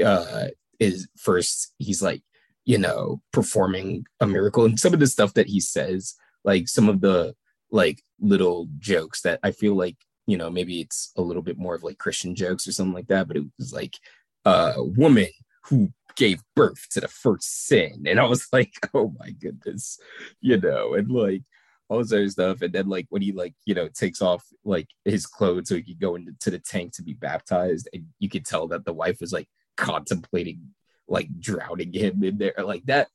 uh 0.03 0.47
is 0.79 1.07
first 1.17 1.73
he's 1.77 2.01
like 2.01 2.21
you 2.65 2.77
know 2.77 3.21
performing 3.31 4.05
a 4.19 4.27
miracle. 4.27 4.65
And 4.65 4.79
some 4.79 4.93
of 4.93 4.99
the 4.99 5.07
stuff 5.07 5.33
that 5.35 5.47
he 5.47 5.59
says 5.59 6.15
like 6.43 6.67
some 6.67 6.87
of 6.87 7.01
the 7.01 7.35
like 7.71 8.01
little 8.19 8.67
jokes 8.77 9.21
that 9.21 9.39
i 9.43 9.51
feel 9.51 9.75
like 9.75 9.97
you 10.27 10.37
know 10.37 10.49
maybe 10.49 10.79
it's 10.79 11.11
a 11.17 11.21
little 11.21 11.41
bit 11.41 11.57
more 11.57 11.75
of 11.75 11.83
like 11.83 11.97
christian 11.97 12.33
jokes 12.35 12.67
or 12.67 12.71
something 12.71 12.93
like 12.93 13.07
that 13.07 13.27
but 13.27 13.35
it 13.35 13.43
was 13.57 13.73
like 13.73 13.97
uh, 14.45 14.73
a 14.75 14.83
woman 14.83 15.27
who 15.63 15.91
gave 16.15 16.41
birth 16.55 16.87
to 16.91 17.01
the 17.01 17.07
first 17.07 17.67
sin. 17.67 18.05
And 18.07 18.19
i 18.19 18.25
was 18.25 18.47
like 18.53 18.73
oh 18.93 19.13
my 19.19 19.31
goodness 19.31 19.99
you 20.41 20.59
know 20.59 20.93
and 20.93 21.11
like 21.11 21.43
all 21.87 21.99
this 21.99 22.11
other 22.11 22.29
stuff. 22.29 22.61
And 22.61 22.73
then 22.73 22.87
like 22.87 23.07
when 23.09 23.21
he 23.21 23.31
like 23.31 23.53
you 23.65 23.75
know 23.75 23.87
takes 23.87 24.21
off 24.21 24.43
like 24.63 24.87
his 25.03 25.25
clothes 25.25 25.69
so 25.69 25.75
he 25.75 25.83
could 25.83 25.99
go 25.99 26.15
into 26.15 26.49
the 26.49 26.59
tank 26.59 26.93
to 26.93 27.03
be 27.03 27.13
baptized. 27.13 27.89
And 27.93 28.05
you 28.19 28.29
could 28.29 28.45
tell 28.45 28.67
that 28.69 28.85
the 28.85 28.93
wife 28.93 29.17
was 29.21 29.33
like 29.33 29.47
contemplating 29.77 30.61
like 31.07 31.29
drowning 31.39 31.93
him 31.93 32.23
in 32.23 32.37
there. 32.37 32.53
Like 32.57 32.85
that 32.85 33.09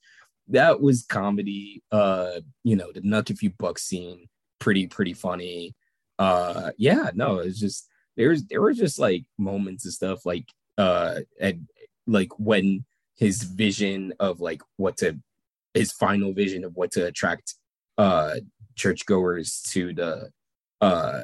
that 0.49 0.81
was 0.81 1.05
comedy. 1.05 1.83
Uh 1.91 2.41
you 2.63 2.77
know 2.77 2.93
the 2.93 3.01
knuck 3.01 3.31
if 3.31 3.43
you 3.43 3.51
buck 3.51 3.79
scene 3.79 4.29
pretty 4.59 4.87
pretty 4.87 5.15
funny. 5.15 5.75
Uh 6.19 6.71
yeah 6.77 7.11
no 7.15 7.39
it's 7.39 7.59
just 7.59 7.89
there's 8.17 8.45
there 8.45 8.61
were 8.61 8.75
just 8.75 8.99
like 8.99 9.25
moments 9.39 9.85
and 9.85 9.95
stuff 9.95 10.27
like 10.27 10.47
uh 10.79 11.21
and 11.41 11.67
like 12.07 12.29
when 12.39 12.85
his 13.21 13.43
vision 13.45 14.13
of 14.19 14.41
like 14.41 14.63
what 14.79 14.97
to 14.97 15.17
his 15.75 15.93
final 15.93 16.33
vision 16.33 16.65
of 16.65 16.75
what 16.75 16.91
to 16.91 17.07
attract 17.07 17.55
uh 17.99 18.35
churchgoers 18.75 19.63
to 19.69 19.93
the 19.95 20.31
uh 20.81 21.23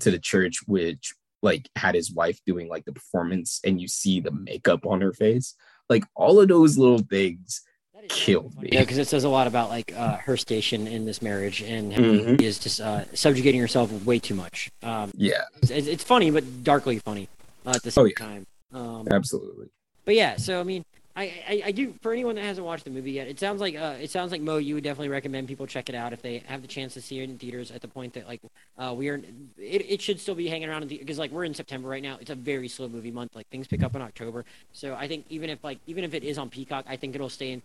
to 0.00 0.10
the 0.10 0.18
church 0.18 0.60
which 0.66 1.14
like 1.42 1.68
had 1.76 1.94
his 1.94 2.10
wife 2.12 2.38
doing 2.46 2.68
like 2.68 2.84
the 2.86 2.92
performance 2.92 3.60
and 3.64 3.80
you 3.80 3.86
see 3.86 4.18
the 4.18 4.30
makeup 4.32 4.86
on 4.86 5.00
her 5.00 5.12
face 5.12 5.54
like 5.88 6.04
all 6.16 6.40
of 6.40 6.48
those 6.48 6.76
little 6.78 6.98
things 7.10 7.62
killed 8.08 8.54
me 8.60 8.68
Yeah, 8.72 8.80
because 8.82 8.98
it 8.98 9.08
says 9.08 9.24
a 9.24 9.28
lot 9.28 9.46
about 9.46 9.68
like 9.68 9.92
uh, 9.96 10.16
her 10.18 10.36
station 10.36 10.86
in 10.86 11.04
this 11.04 11.20
marriage 11.22 11.60
and 11.62 11.92
how 11.92 12.00
Mhm. 12.00 12.38
she 12.40 12.46
is 12.46 12.58
just 12.58 12.80
uh, 12.80 13.04
subjugating 13.14 13.60
herself 13.60 13.90
way 14.04 14.18
too 14.18 14.34
much. 14.34 14.70
Um, 14.82 15.10
yeah 15.16 15.42
it's, 15.62 15.70
it's 15.70 16.04
funny, 16.04 16.30
but 16.30 16.44
darkly 16.64 16.98
funny 17.00 17.28
uh, 17.66 17.70
at 17.70 17.82
the 17.82 17.90
same 17.90 18.04
Oh, 18.04 18.06
yeah. 18.06 18.14
time. 18.26 18.46
Um, 18.72 19.08
absolutely 19.10 19.68
but 20.04 20.14
yeah, 20.14 20.36
so 20.36 20.60
I 20.60 20.62
mean, 20.62 20.84
I, 21.16 21.32
I, 21.48 21.62
I 21.66 21.72
do 21.72 21.94
for 22.02 22.12
anyone 22.12 22.34
that 22.34 22.44
hasn't 22.44 22.66
watched 22.66 22.84
the 22.84 22.90
movie 22.90 23.12
yet. 23.12 23.26
It 23.26 23.40
sounds 23.40 23.58
like 23.58 23.74
uh, 23.74 23.94
it 23.98 24.10
sounds 24.10 24.32
like 24.32 24.42
Mo. 24.42 24.58
You 24.58 24.74
would 24.74 24.84
definitely 24.84 25.08
recommend 25.08 25.48
people 25.48 25.66
check 25.66 25.88
it 25.88 25.94
out 25.94 26.12
if 26.12 26.20
they 26.20 26.42
have 26.46 26.60
the 26.60 26.68
chance 26.68 26.92
to 26.94 27.00
see 27.00 27.20
it 27.20 27.30
in 27.30 27.38
theaters. 27.38 27.70
At 27.70 27.80
the 27.80 27.88
point 27.88 28.12
that 28.14 28.28
like 28.28 28.42
uh, 28.76 28.92
we 28.94 29.08
are, 29.08 29.16
it, 29.56 29.90
it 29.90 30.02
should 30.02 30.20
still 30.20 30.34
be 30.34 30.46
hanging 30.46 30.68
around 30.68 30.86
because 30.88 31.18
like 31.18 31.30
we're 31.30 31.44
in 31.44 31.54
September 31.54 31.88
right 31.88 32.02
now. 32.02 32.18
It's 32.20 32.28
a 32.28 32.34
very 32.34 32.68
slow 32.68 32.88
movie 32.88 33.10
month. 33.10 33.34
Like 33.34 33.48
things 33.48 33.66
pick 33.66 33.82
up 33.82 33.96
in 33.96 34.02
October. 34.02 34.44
So 34.74 34.94
I 34.94 35.08
think 35.08 35.24
even 35.30 35.48
if 35.48 35.64
like 35.64 35.78
even 35.86 36.04
if 36.04 36.12
it 36.12 36.22
is 36.22 36.36
on 36.36 36.50
Peacock, 36.50 36.84
I 36.86 36.96
think 36.96 37.14
it'll 37.14 37.30
stay 37.30 37.52
in. 37.52 37.62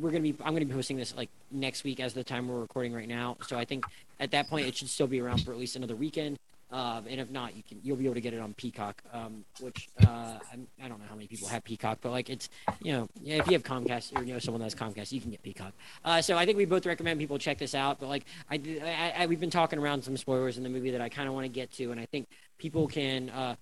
We're 0.00 0.10
gonna 0.10 0.20
be 0.20 0.36
I'm 0.44 0.54
gonna 0.54 0.64
be 0.64 0.72
posting 0.72 0.96
this 0.96 1.16
like 1.16 1.28
next 1.50 1.82
week 1.82 1.98
as 1.98 2.14
the 2.14 2.22
time 2.22 2.46
we're 2.46 2.60
recording 2.60 2.92
right 2.92 3.08
now. 3.08 3.36
So 3.48 3.58
I 3.58 3.64
think 3.64 3.84
at 4.20 4.30
that 4.30 4.48
point 4.48 4.68
it 4.68 4.76
should 4.76 4.88
still 4.88 5.08
be 5.08 5.20
around 5.20 5.38
for 5.44 5.50
at 5.50 5.58
least 5.58 5.74
another 5.74 5.96
weekend. 5.96 6.38
Um, 6.72 7.04
and 7.06 7.20
if 7.20 7.30
not, 7.30 7.54
you 7.54 7.62
can 7.62 7.78
you'll 7.82 7.98
be 7.98 8.06
able 8.06 8.14
to 8.14 8.20
get 8.22 8.32
it 8.32 8.40
on 8.40 8.54
Peacock, 8.54 9.02
um, 9.12 9.44
which 9.60 9.90
uh, 10.06 10.06
I, 10.06 10.58
I 10.82 10.88
don't 10.88 10.98
know 10.98 11.04
how 11.08 11.14
many 11.14 11.26
people 11.26 11.46
have 11.48 11.62
Peacock, 11.64 11.98
but 12.00 12.12
like 12.12 12.30
it's 12.30 12.48
you 12.82 12.92
know 12.92 13.08
if 13.22 13.46
you 13.46 13.52
have 13.52 13.62
Comcast 13.62 14.18
or 14.18 14.22
you 14.22 14.32
know 14.32 14.38
someone 14.38 14.62
that's 14.62 14.74
Comcast, 14.74 15.12
you 15.12 15.20
can 15.20 15.30
get 15.30 15.42
Peacock. 15.42 15.74
Uh, 16.02 16.22
so 16.22 16.38
I 16.38 16.46
think 16.46 16.56
we 16.56 16.64
both 16.64 16.86
recommend 16.86 17.20
people 17.20 17.38
check 17.38 17.58
this 17.58 17.74
out. 17.74 18.00
But 18.00 18.08
like 18.08 18.24
I, 18.50 18.60
I, 18.82 19.22
I 19.22 19.26
we've 19.26 19.40
been 19.40 19.50
talking 19.50 19.78
around 19.78 20.02
some 20.02 20.16
spoilers 20.16 20.56
in 20.56 20.62
the 20.62 20.70
movie 20.70 20.90
that 20.92 21.02
I 21.02 21.10
kind 21.10 21.28
of 21.28 21.34
want 21.34 21.44
to 21.44 21.50
get 21.50 21.70
to, 21.72 21.92
and 21.92 22.00
I 22.00 22.06
think 22.06 22.26
people 22.56 22.88
can. 22.88 23.28
Uh, 23.28 23.54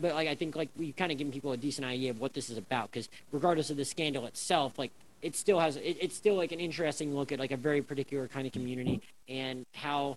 but 0.00 0.14
like 0.14 0.28
I 0.28 0.34
think 0.34 0.56
like 0.56 0.70
we've 0.76 0.96
kind 0.96 1.12
of 1.12 1.18
given 1.18 1.30
people 1.30 1.52
a 1.52 1.58
decent 1.58 1.86
idea 1.86 2.10
of 2.10 2.20
what 2.20 2.32
this 2.32 2.48
is 2.48 2.56
about 2.56 2.90
because 2.90 3.10
regardless 3.32 3.68
of 3.68 3.76
the 3.76 3.84
scandal 3.84 4.24
itself, 4.24 4.78
like 4.78 4.92
it 5.20 5.36
still 5.36 5.58
has 5.58 5.76
it, 5.76 5.98
it's 6.00 6.16
still 6.16 6.36
like 6.36 6.52
an 6.52 6.60
interesting 6.60 7.14
look 7.14 7.32
at 7.32 7.38
like 7.38 7.50
a 7.50 7.56
very 7.56 7.82
particular 7.82 8.28
kind 8.28 8.46
of 8.46 8.52
community 8.52 9.02
and 9.28 9.66
how 9.74 10.16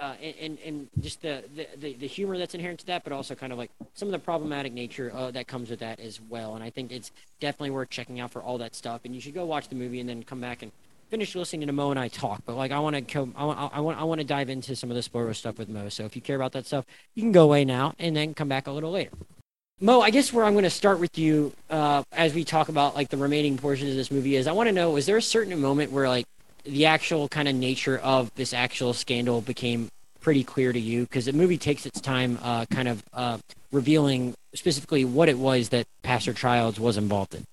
uh, 0.00 0.14
and, 0.40 0.58
and 0.64 0.88
just 1.00 1.22
the, 1.22 1.44
the, 1.78 1.94
the 1.94 2.06
humor 2.06 2.38
that's 2.38 2.54
inherent 2.54 2.80
to 2.80 2.86
that, 2.86 3.04
but 3.04 3.12
also 3.12 3.34
kind 3.34 3.52
of 3.52 3.58
like 3.58 3.70
some 3.94 4.08
of 4.08 4.12
the 4.12 4.18
problematic 4.18 4.72
nature 4.72 5.12
uh, 5.14 5.30
that 5.30 5.46
comes 5.46 5.70
with 5.70 5.80
that 5.80 6.00
as 6.00 6.20
well. 6.20 6.54
And 6.54 6.64
I 6.64 6.70
think 6.70 6.92
it's 6.92 7.10
definitely 7.40 7.70
worth 7.70 7.90
checking 7.90 8.20
out 8.20 8.30
for 8.30 8.42
all 8.42 8.58
that 8.58 8.74
stuff. 8.74 9.02
And 9.04 9.14
you 9.14 9.20
should 9.20 9.34
go 9.34 9.44
watch 9.44 9.68
the 9.68 9.74
movie 9.74 10.00
and 10.00 10.08
then 10.08 10.22
come 10.22 10.40
back 10.40 10.62
and 10.62 10.72
finish 11.10 11.34
listening 11.34 11.66
to 11.66 11.72
Mo 11.72 11.90
and 11.90 11.98
I 11.98 12.08
talk. 12.08 12.42
But 12.46 12.56
like 12.56 12.70
I 12.70 12.78
want 12.78 13.08
to 13.08 13.32
I 13.36 13.44
want, 13.44 13.72
I 13.74 13.80
want, 13.80 13.98
I 13.98 14.04
want 14.04 14.20
to 14.20 14.26
dive 14.26 14.50
into 14.50 14.76
some 14.76 14.90
of 14.90 14.96
the 14.96 15.02
spoiler 15.02 15.34
stuff 15.34 15.58
with 15.58 15.68
Mo. 15.68 15.88
So 15.88 16.04
if 16.04 16.14
you 16.14 16.22
care 16.22 16.36
about 16.36 16.52
that 16.52 16.66
stuff, 16.66 16.84
you 17.14 17.22
can 17.22 17.32
go 17.32 17.44
away 17.44 17.64
now 17.64 17.94
and 17.98 18.14
then 18.14 18.34
come 18.34 18.48
back 18.48 18.66
a 18.66 18.70
little 18.70 18.90
later. 18.90 19.10
Mo, 19.80 20.00
I 20.00 20.10
guess 20.10 20.32
where 20.32 20.44
I'm 20.44 20.54
going 20.54 20.64
to 20.64 20.70
start 20.70 20.98
with 20.98 21.16
you 21.18 21.52
uh, 21.70 22.02
as 22.12 22.34
we 22.34 22.44
talk 22.44 22.68
about 22.68 22.96
like 22.96 23.10
the 23.10 23.16
remaining 23.16 23.56
portions 23.56 23.90
of 23.90 23.96
this 23.96 24.10
movie 24.10 24.34
is 24.34 24.46
I 24.46 24.52
want 24.52 24.68
to 24.68 24.72
know 24.72 24.96
is 24.96 25.06
there 25.06 25.16
a 25.16 25.22
certain 25.22 25.58
moment 25.60 25.92
where 25.92 26.08
like 26.08 26.26
the 26.68 26.86
actual 26.86 27.28
kind 27.28 27.48
of 27.48 27.54
nature 27.54 27.98
of 27.98 28.32
this 28.34 28.52
actual 28.52 28.92
scandal 28.92 29.40
became 29.40 29.88
pretty 30.20 30.44
clear 30.44 30.72
to 30.72 30.80
you 30.80 31.02
because 31.02 31.24
the 31.24 31.32
movie 31.32 31.58
takes 31.58 31.86
its 31.86 32.00
time 32.00 32.38
uh, 32.42 32.66
kind 32.66 32.88
of 32.88 33.02
uh, 33.12 33.38
revealing 33.72 34.34
specifically 34.54 35.04
what 35.04 35.28
it 35.28 35.38
was 35.38 35.70
that 35.70 35.86
Pastor 36.02 36.32
Childs 36.32 36.78
was 36.78 36.96
involved 36.96 37.34
in. 37.34 37.44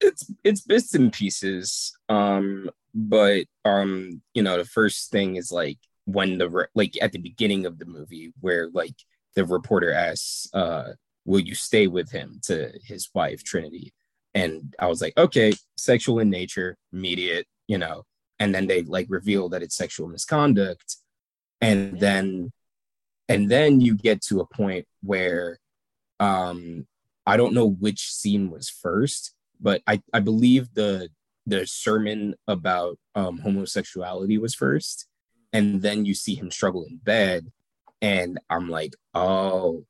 It's 0.00 0.30
it's 0.42 0.60
bits 0.60 0.94
and 0.94 1.12
pieces, 1.12 1.96
um, 2.08 2.70
but 2.94 3.46
um, 3.64 4.22
you 4.34 4.42
know 4.42 4.58
the 4.58 4.64
first 4.64 5.10
thing 5.10 5.36
is 5.36 5.50
like 5.50 5.78
when 6.04 6.38
the 6.38 6.50
re- 6.50 6.66
like 6.74 6.94
at 7.00 7.12
the 7.12 7.18
beginning 7.18 7.64
of 7.64 7.78
the 7.78 7.86
movie 7.86 8.32
where 8.40 8.68
like 8.70 8.94
the 9.34 9.44
reporter 9.44 9.92
asks, 9.92 10.48
uh, 10.52 10.92
"Will 11.24 11.40
you 11.40 11.54
stay 11.54 11.86
with 11.86 12.10
him?" 12.10 12.40
to 12.44 12.72
his 12.84 13.08
wife 13.14 13.42
Trinitie, 13.44 13.92
and 14.34 14.74
I 14.78 14.88
was 14.88 15.00
like, 15.00 15.16
okay, 15.16 15.54
sexual 15.76 16.18
in 16.18 16.28
nature, 16.28 16.76
immediate, 16.92 17.46
you 17.68 17.78
know, 17.78 18.04
and 18.38 18.54
then 18.54 18.66
they 18.66 18.82
like 18.82 19.06
reveal 19.08 19.48
that 19.50 19.62
it's 19.62 19.76
sexual 19.76 20.08
misconduct. 20.08 20.96
And 21.60 21.98
then 21.98 22.52
and 23.28 23.50
then 23.50 23.80
you 23.80 23.96
get 23.96 24.20
to 24.22 24.40
a 24.40 24.46
point 24.46 24.86
where 25.02 25.58
um 26.20 26.86
i 27.26 27.36
don't 27.36 27.54
know 27.54 27.66
which 27.66 28.12
scene 28.12 28.50
was 28.50 28.68
first 28.68 29.34
but 29.60 29.82
i 29.86 30.00
i 30.12 30.20
believe 30.20 30.72
the 30.74 31.08
the 31.46 31.66
sermon 31.66 32.34
about 32.48 32.98
um 33.14 33.38
homosexuality 33.38 34.38
was 34.38 34.54
first. 34.54 35.06
And 35.52 35.82
then 35.82 36.04
you 36.04 36.14
see 36.14 36.34
him 36.34 36.50
struggle 36.50 36.84
in 36.84 36.96
bed 36.96 37.50
and 38.00 38.38
i'm 38.50 38.68
like 38.68 38.94
oh 39.14 39.84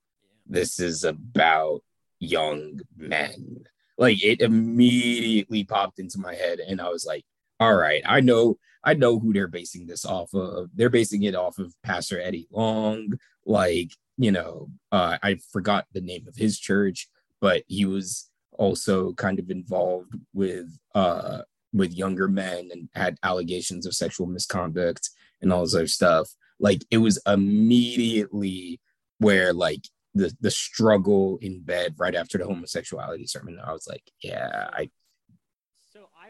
this 0.46 0.78
is 0.78 1.04
about 1.04 1.80
young 2.20 2.80
men. 2.96 3.64
Like 3.96 4.22
it 4.22 4.40
immediately 4.40 5.64
popped 5.64 5.98
into 5.98 6.18
my 6.18 6.34
head 6.34 6.58
and 6.58 6.80
i 6.80 6.88
was 6.88 7.06
like 7.06 7.24
all 7.60 7.74
right 7.74 8.02
i 8.06 8.20
know 8.20 8.56
I 8.84 8.94
know 8.94 9.18
who 9.18 9.32
they're 9.32 9.48
basing 9.48 9.86
this 9.86 10.04
off 10.04 10.34
of. 10.34 10.70
They're 10.74 10.90
basing 10.90 11.22
it 11.22 11.34
off 11.34 11.58
of 11.58 11.74
Pastor 11.82 12.20
Eddie 12.20 12.48
Long. 12.50 13.14
Like, 13.46 13.92
you 14.18 14.30
know, 14.30 14.68
uh, 14.92 15.18
I 15.22 15.38
forgot 15.52 15.86
the 15.92 16.00
name 16.00 16.26
of 16.28 16.36
his 16.36 16.58
church, 16.58 17.08
but 17.40 17.64
he 17.66 17.86
was 17.86 18.30
also 18.52 19.12
kind 19.14 19.40
of 19.40 19.50
involved 19.50 20.14
with 20.32 20.78
uh 20.94 21.42
with 21.72 21.92
younger 21.92 22.28
men 22.28 22.68
and 22.70 22.88
had 22.94 23.18
allegations 23.24 23.84
of 23.84 23.94
sexual 23.96 24.28
misconduct 24.28 25.10
and 25.42 25.52
all 25.52 25.62
this 25.62 25.74
other 25.74 25.88
stuff. 25.88 26.30
Like 26.60 26.84
it 26.90 26.98
was 26.98 27.20
immediately 27.26 28.80
where 29.18 29.52
like 29.52 29.88
the 30.14 30.32
the 30.40 30.50
struggle 30.50 31.38
in 31.40 31.62
bed 31.62 31.94
right 31.98 32.14
after 32.14 32.38
the 32.38 32.44
homosexuality 32.44 33.26
sermon. 33.26 33.58
I 33.64 33.72
was 33.72 33.88
like, 33.88 34.04
yeah, 34.22 34.68
I 34.72 34.90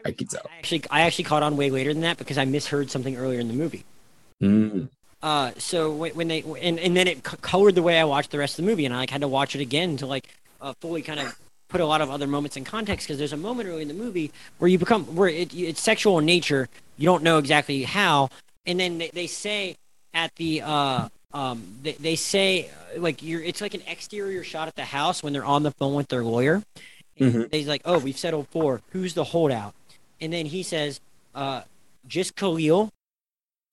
I 0.05 0.11
could 0.11 0.29
tell. 0.29 0.41
I 0.49 0.57
actually, 0.59 0.83
I 0.91 1.01
actually 1.01 1.25
caught 1.25 1.43
on 1.43 1.57
way 1.57 1.71
later 1.71 1.91
than 1.91 2.03
that 2.03 2.17
because 2.17 2.37
I 2.37 2.45
misheard 2.45 2.91
something 2.91 3.17
earlier 3.17 3.39
in 3.39 3.47
the 3.47 3.53
movie. 3.53 3.83
Mm. 4.41 4.89
Uh, 5.21 5.51
so 5.57 5.91
when, 5.91 6.11
when 6.11 6.27
they 6.27 6.41
and, 6.61 6.79
and 6.79 6.95
then 6.95 7.07
it 7.07 7.27
c- 7.27 7.37
colored 7.41 7.73
the 7.73 7.81
way 7.81 7.99
I 7.99 8.03
watched 8.03 8.31
the 8.31 8.37
rest 8.37 8.59
of 8.59 8.65
the 8.65 8.69
movie, 8.69 8.85
and 8.85 8.93
I 8.93 8.99
like 8.99 9.09
had 9.09 9.21
to 9.21 9.27
watch 9.27 9.55
it 9.55 9.61
again 9.61 9.97
to 9.97 10.05
like 10.05 10.29
uh, 10.61 10.73
fully 10.81 11.01
kind 11.01 11.19
of 11.19 11.37
put 11.67 11.81
a 11.81 11.85
lot 11.85 12.01
of 12.01 12.11
other 12.11 12.27
moments 12.27 12.57
in 12.57 12.63
context 12.63 13.07
because 13.07 13.17
there's 13.17 13.33
a 13.33 13.37
moment 13.37 13.67
early 13.67 13.81
in 13.81 13.87
the 13.87 13.93
movie 13.95 14.31
where 14.59 14.67
you 14.67 14.77
become 14.77 15.03
where 15.15 15.29
it, 15.29 15.53
it's 15.53 15.81
sexual 15.81 16.19
in 16.19 16.25
nature. 16.25 16.69
You 16.97 17.05
don't 17.05 17.23
know 17.23 17.39
exactly 17.39 17.83
how, 17.83 18.29
and 18.65 18.79
then 18.79 18.99
they, 18.99 19.09
they 19.09 19.27
say 19.27 19.77
at 20.13 20.35
the 20.35 20.61
uh, 20.61 21.09
um, 21.33 21.63
they, 21.81 21.93
they 21.93 22.15
say 22.15 22.69
uh, 22.95 23.01
like 23.01 23.23
you're 23.23 23.41
it's 23.41 23.61
like 23.61 23.73
an 23.73 23.81
exterior 23.87 24.43
shot 24.43 24.67
at 24.67 24.75
the 24.75 24.85
house 24.85 25.23
when 25.23 25.33
they're 25.33 25.45
on 25.45 25.63
the 25.63 25.71
phone 25.71 25.95
with 25.95 26.07
their 26.09 26.23
lawyer. 26.23 26.61
Mm-hmm. 27.19 27.43
He's 27.51 27.67
like, 27.67 27.81
"Oh, 27.85 27.97
we've 27.97 28.17
settled 28.17 28.47
for 28.49 28.81
who's 28.91 29.13
the 29.13 29.23
holdout?" 29.23 29.73
And 30.21 30.31
then 30.31 30.45
he 30.45 30.63
says, 30.63 30.99
uh, 31.33 31.61
just 32.07 32.35
Khalil, 32.35 32.89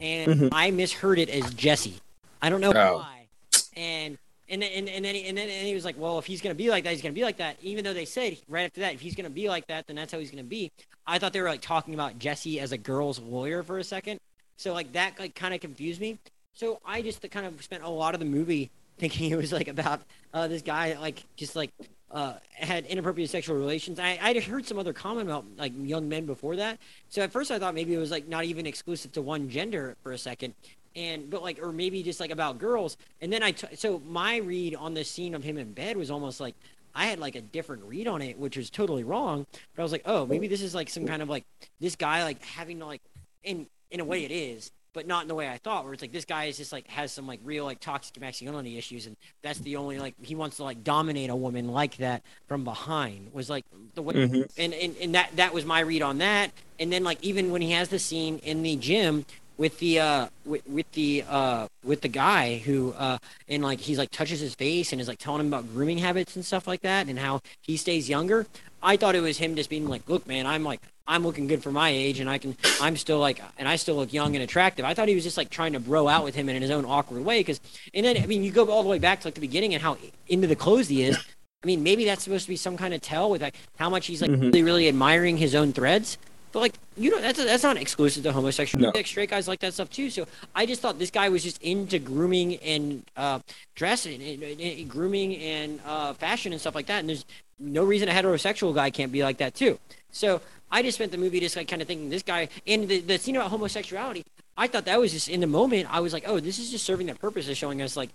and 0.00 0.32
mm-hmm. 0.32 0.48
I 0.52 0.70
misheard 0.70 1.18
it 1.18 1.28
as 1.30 1.52
Jesse. 1.54 2.00
I 2.40 2.50
don't 2.50 2.60
know 2.60 2.72
oh. 2.74 2.98
why. 2.98 3.28
And 3.76 4.18
and 4.48 4.60
then 4.60 4.70
and, 4.72 4.88
and 4.88 5.04
then 5.04 5.14
he, 5.14 5.26
and 5.28 5.38
then 5.38 5.48
and 5.48 5.66
he 5.66 5.74
was 5.74 5.84
like, 5.84 5.98
well, 5.98 6.18
if 6.18 6.26
he's 6.26 6.40
gonna 6.40 6.54
be 6.54 6.68
like 6.68 6.84
that, 6.84 6.90
he's 6.90 7.02
gonna 7.02 7.14
be 7.14 7.22
like 7.22 7.38
that. 7.38 7.56
Even 7.62 7.84
though 7.84 7.94
they 7.94 8.04
said 8.04 8.36
right 8.48 8.64
after 8.64 8.80
that, 8.80 8.94
if 8.94 9.00
he's 9.00 9.14
gonna 9.14 9.30
be 9.30 9.48
like 9.48 9.66
that, 9.68 9.86
then 9.86 9.96
that's 9.96 10.12
how 10.12 10.18
he's 10.18 10.30
gonna 10.30 10.42
be. 10.42 10.70
I 11.06 11.18
thought 11.18 11.32
they 11.32 11.40
were 11.40 11.48
like 11.48 11.62
talking 11.62 11.94
about 11.94 12.18
Jesse 12.18 12.60
as 12.60 12.72
a 12.72 12.78
girl's 12.78 13.18
lawyer 13.18 13.62
for 13.62 13.78
a 13.78 13.84
second. 13.84 14.20
So 14.56 14.72
like 14.72 14.92
that 14.92 15.18
like 15.18 15.34
kind 15.34 15.54
of 15.54 15.60
confused 15.60 16.00
me. 16.00 16.18
So 16.54 16.80
I 16.84 17.00
just 17.02 17.28
kind 17.30 17.46
of 17.46 17.62
spent 17.62 17.82
a 17.82 17.88
lot 17.88 18.14
of 18.14 18.20
the 18.20 18.26
movie 18.26 18.70
thinking 18.98 19.30
it 19.32 19.36
was 19.36 19.52
like 19.52 19.68
about 19.68 20.02
uh, 20.34 20.48
this 20.48 20.62
guy 20.62 20.98
like 21.00 21.22
just 21.36 21.56
like 21.56 21.70
uh, 22.12 22.34
had 22.52 22.84
inappropriate 22.86 23.30
sexual 23.30 23.56
relations. 23.56 23.98
I 23.98 24.18
I'd 24.20 24.42
heard 24.44 24.66
some 24.66 24.78
other 24.78 24.92
comment 24.92 25.28
about 25.28 25.44
like 25.56 25.72
young 25.76 26.08
men 26.08 26.26
before 26.26 26.56
that. 26.56 26.78
So 27.08 27.22
at 27.22 27.32
first 27.32 27.50
I 27.50 27.58
thought 27.58 27.74
maybe 27.74 27.94
it 27.94 27.98
was 27.98 28.10
like 28.10 28.28
not 28.28 28.44
even 28.44 28.66
exclusive 28.66 29.12
to 29.12 29.22
one 29.22 29.48
gender 29.48 29.96
for 30.02 30.12
a 30.12 30.18
second, 30.18 30.54
and 30.94 31.30
but 31.30 31.42
like 31.42 31.58
or 31.62 31.72
maybe 31.72 32.02
just 32.02 32.20
like 32.20 32.30
about 32.30 32.58
girls. 32.58 32.98
And 33.20 33.32
then 33.32 33.42
I 33.42 33.52
t- 33.52 33.74
so 33.76 34.00
my 34.06 34.36
read 34.36 34.74
on 34.74 34.94
the 34.94 35.04
scene 35.04 35.34
of 35.34 35.42
him 35.42 35.56
in 35.56 35.72
bed 35.72 35.96
was 35.96 36.10
almost 36.10 36.38
like 36.38 36.54
I 36.94 37.06
had 37.06 37.18
like 37.18 37.34
a 37.34 37.40
different 37.40 37.84
read 37.84 38.06
on 38.06 38.20
it, 38.20 38.38
which 38.38 38.58
was 38.58 38.68
totally 38.68 39.04
wrong. 39.04 39.46
But 39.74 39.82
I 39.82 39.84
was 39.84 39.92
like, 39.92 40.02
oh, 40.04 40.26
maybe 40.26 40.48
this 40.48 40.60
is 40.60 40.74
like 40.74 40.90
some 40.90 41.06
kind 41.06 41.22
of 41.22 41.30
like 41.30 41.44
this 41.80 41.96
guy 41.96 42.22
like 42.24 42.42
having 42.44 42.78
to 42.80 42.86
like 42.86 43.00
in 43.42 43.66
in 43.90 44.00
a 44.00 44.04
way 44.04 44.24
it 44.24 44.30
is 44.30 44.70
but 44.92 45.06
not 45.06 45.22
in 45.22 45.28
the 45.28 45.34
way 45.34 45.48
I 45.48 45.58
thought. 45.58 45.84
Where 45.84 45.92
it's 45.92 46.02
like 46.02 46.12
this 46.12 46.24
guy 46.24 46.44
is 46.44 46.56
just 46.56 46.72
like 46.72 46.88
has 46.88 47.12
some 47.12 47.26
like 47.26 47.40
real 47.44 47.64
like 47.64 47.80
toxic 47.80 48.20
masculinity 48.20 48.78
issues, 48.78 49.06
and 49.06 49.16
that's 49.42 49.58
the 49.60 49.76
only 49.76 49.98
like 49.98 50.14
he 50.22 50.34
wants 50.34 50.56
to 50.56 50.64
like 50.64 50.84
dominate 50.84 51.30
a 51.30 51.36
woman 51.36 51.68
like 51.68 51.96
that 51.98 52.22
from 52.46 52.64
behind 52.64 53.32
was 53.32 53.48
like 53.50 53.64
the 53.94 54.02
way, 54.02 54.14
mm-hmm. 54.14 54.42
and, 54.58 54.74
and 54.74 54.96
and 55.00 55.14
that 55.14 55.34
that 55.36 55.54
was 55.54 55.64
my 55.64 55.80
read 55.80 56.02
on 56.02 56.18
that. 56.18 56.50
And 56.78 56.92
then 56.92 57.04
like 57.04 57.22
even 57.22 57.52
when 57.52 57.62
he 57.62 57.72
has 57.72 57.88
the 57.88 57.98
scene 57.98 58.38
in 58.38 58.62
the 58.62 58.76
gym 58.76 59.24
with 59.58 59.78
the 59.78 60.00
uh 60.00 60.26
with, 60.44 60.66
with 60.66 60.90
the 60.92 61.24
uh 61.28 61.68
with 61.84 62.00
the 62.00 62.08
guy 62.08 62.58
who 62.58 62.92
uh 62.98 63.18
and 63.48 63.62
like 63.62 63.80
he's 63.80 63.98
like 63.98 64.10
touches 64.10 64.40
his 64.40 64.54
face 64.54 64.92
and 64.92 65.00
is 65.00 65.08
like 65.08 65.18
telling 65.18 65.40
him 65.40 65.46
about 65.46 65.72
grooming 65.72 65.98
habits 65.98 66.36
and 66.36 66.44
stuff 66.44 66.66
like 66.66 66.80
that 66.80 67.08
and 67.08 67.18
how 67.18 67.40
he 67.60 67.76
stays 67.76 68.08
younger 68.08 68.46
i 68.82 68.96
thought 68.96 69.14
it 69.14 69.20
was 69.20 69.38
him 69.38 69.56
just 69.56 69.70
being 69.70 69.88
like 69.88 70.08
look 70.08 70.26
man 70.26 70.46
i'm 70.46 70.64
like 70.64 70.80
I'm 71.06 71.24
looking 71.24 71.46
good 71.46 71.62
for 71.62 71.72
my 71.72 71.90
age 71.90 72.20
and 72.20 72.30
I 72.30 72.38
can 72.38 72.56
I'm 72.80 72.96
still 72.96 73.18
like 73.18 73.42
and 73.58 73.68
I 73.68 73.76
still 73.76 73.96
look 73.96 74.12
young 74.12 74.34
and 74.34 74.42
attractive. 74.42 74.84
I 74.84 74.94
thought 74.94 75.08
he 75.08 75.14
was 75.14 75.24
just 75.24 75.36
like 75.36 75.50
trying 75.50 75.72
to 75.72 75.80
bro 75.80 76.08
out 76.08 76.24
with 76.24 76.34
him 76.34 76.48
in 76.48 76.62
his 76.62 76.70
own 76.70 76.84
awkward 76.84 77.24
way 77.24 77.40
because 77.40 77.60
and 77.92 78.06
then 78.06 78.16
I 78.16 78.26
mean 78.26 78.42
you 78.44 78.52
go 78.52 78.70
all 78.70 78.82
the 78.82 78.88
way 78.88 78.98
back 78.98 79.20
to 79.20 79.26
like 79.26 79.34
the 79.34 79.40
beginning 79.40 79.74
and 79.74 79.82
how 79.82 79.98
into 80.28 80.46
the 80.46 80.56
clothes 80.56 80.88
he 80.88 81.02
is. 81.02 81.16
I 81.62 81.66
mean 81.66 81.82
maybe 81.82 82.04
that's 82.04 82.22
supposed 82.22 82.44
to 82.44 82.48
be 82.48 82.56
some 82.56 82.76
kind 82.76 82.94
of 82.94 83.00
tell 83.00 83.30
with 83.30 83.42
like 83.42 83.56
how 83.76 83.90
much 83.90 84.06
he's 84.06 84.22
like 84.22 84.30
mm-hmm. 84.30 84.50
really 84.50 84.62
really 84.62 84.88
admiring 84.88 85.36
his 85.36 85.54
own 85.54 85.72
threads. 85.72 86.18
But 86.52 86.60
like 86.60 86.74
you 86.96 87.10
know 87.10 87.20
that's 87.20 87.42
that's 87.42 87.62
not 87.62 87.78
exclusive 87.78 88.22
to 88.22 88.32
homosexual. 88.32 88.92
No. 88.94 89.02
Straight 89.02 89.30
guys 89.30 89.48
like 89.48 89.60
that 89.60 89.74
stuff 89.74 89.90
too. 89.90 90.08
So 90.10 90.26
I 90.54 90.66
just 90.66 90.82
thought 90.82 90.98
this 90.98 91.10
guy 91.10 91.30
was 91.30 91.42
just 91.42 91.60
into 91.62 91.98
grooming 91.98 92.56
and 92.56 93.02
uh, 93.16 93.40
dressing, 93.74 94.22
and, 94.22 94.42
and, 94.42 94.60
and 94.60 94.88
grooming 94.88 95.36
and 95.36 95.80
uh, 95.84 96.12
fashion 96.12 96.52
and 96.52 96.60
stuff 96.60 96.74
like 96.74 96.86
that. 96.86 97.00
And 97.00 97.08
there's 97.08 97.24
no 97.62 97.84
reason 97.84 98.08
a 98.08 98.12
heterosexual 98.12 98.74
guy 98.74 98.90
can't 98.90 99.12
be 99.12 99.22
like 99.22 99.38
that 99.38 99.54
too. 99.54 99.78
So 100.10 100.40
I 100.70 100.82
just 100.82 100.96
spent 100.96 101.12
the 101.12 101.18
movie 101.18 101.40
just 101.40 101.56
like 101.56 101.68
kind 101.68 101.80
of 101.80 101.88
thinking 101.88 102.10
this 102.10 102.22
guy 102.22 102.48
and 102.66 102.88
the, 102.88 103.00
the 103.00 103.18
scene 103.18 103.36
about 103.36 103.50
homosexuality. 103.50 104.24
I 104.56 104.66
thought 104.66 104.84
that 104.84 105.00
was 105.00 105.12
just 105.12 105.28
in 105.28 105.40
the 105.40 105.46
moment. 105.46 105.86
I 105.90 106.00
was 106.00 106.12
like, 106.12 106.24
oh, 106.26 106.40
this 106.40 106.58
is 106.58 106.70
just 106.70 106.84
serving 106.84 107.06
that 107.06 107.18
purpose 107.18 107.48
of 107.48 107.56
showing 107.56 107.80
us 107.80 107.96
like, 107.96 108.10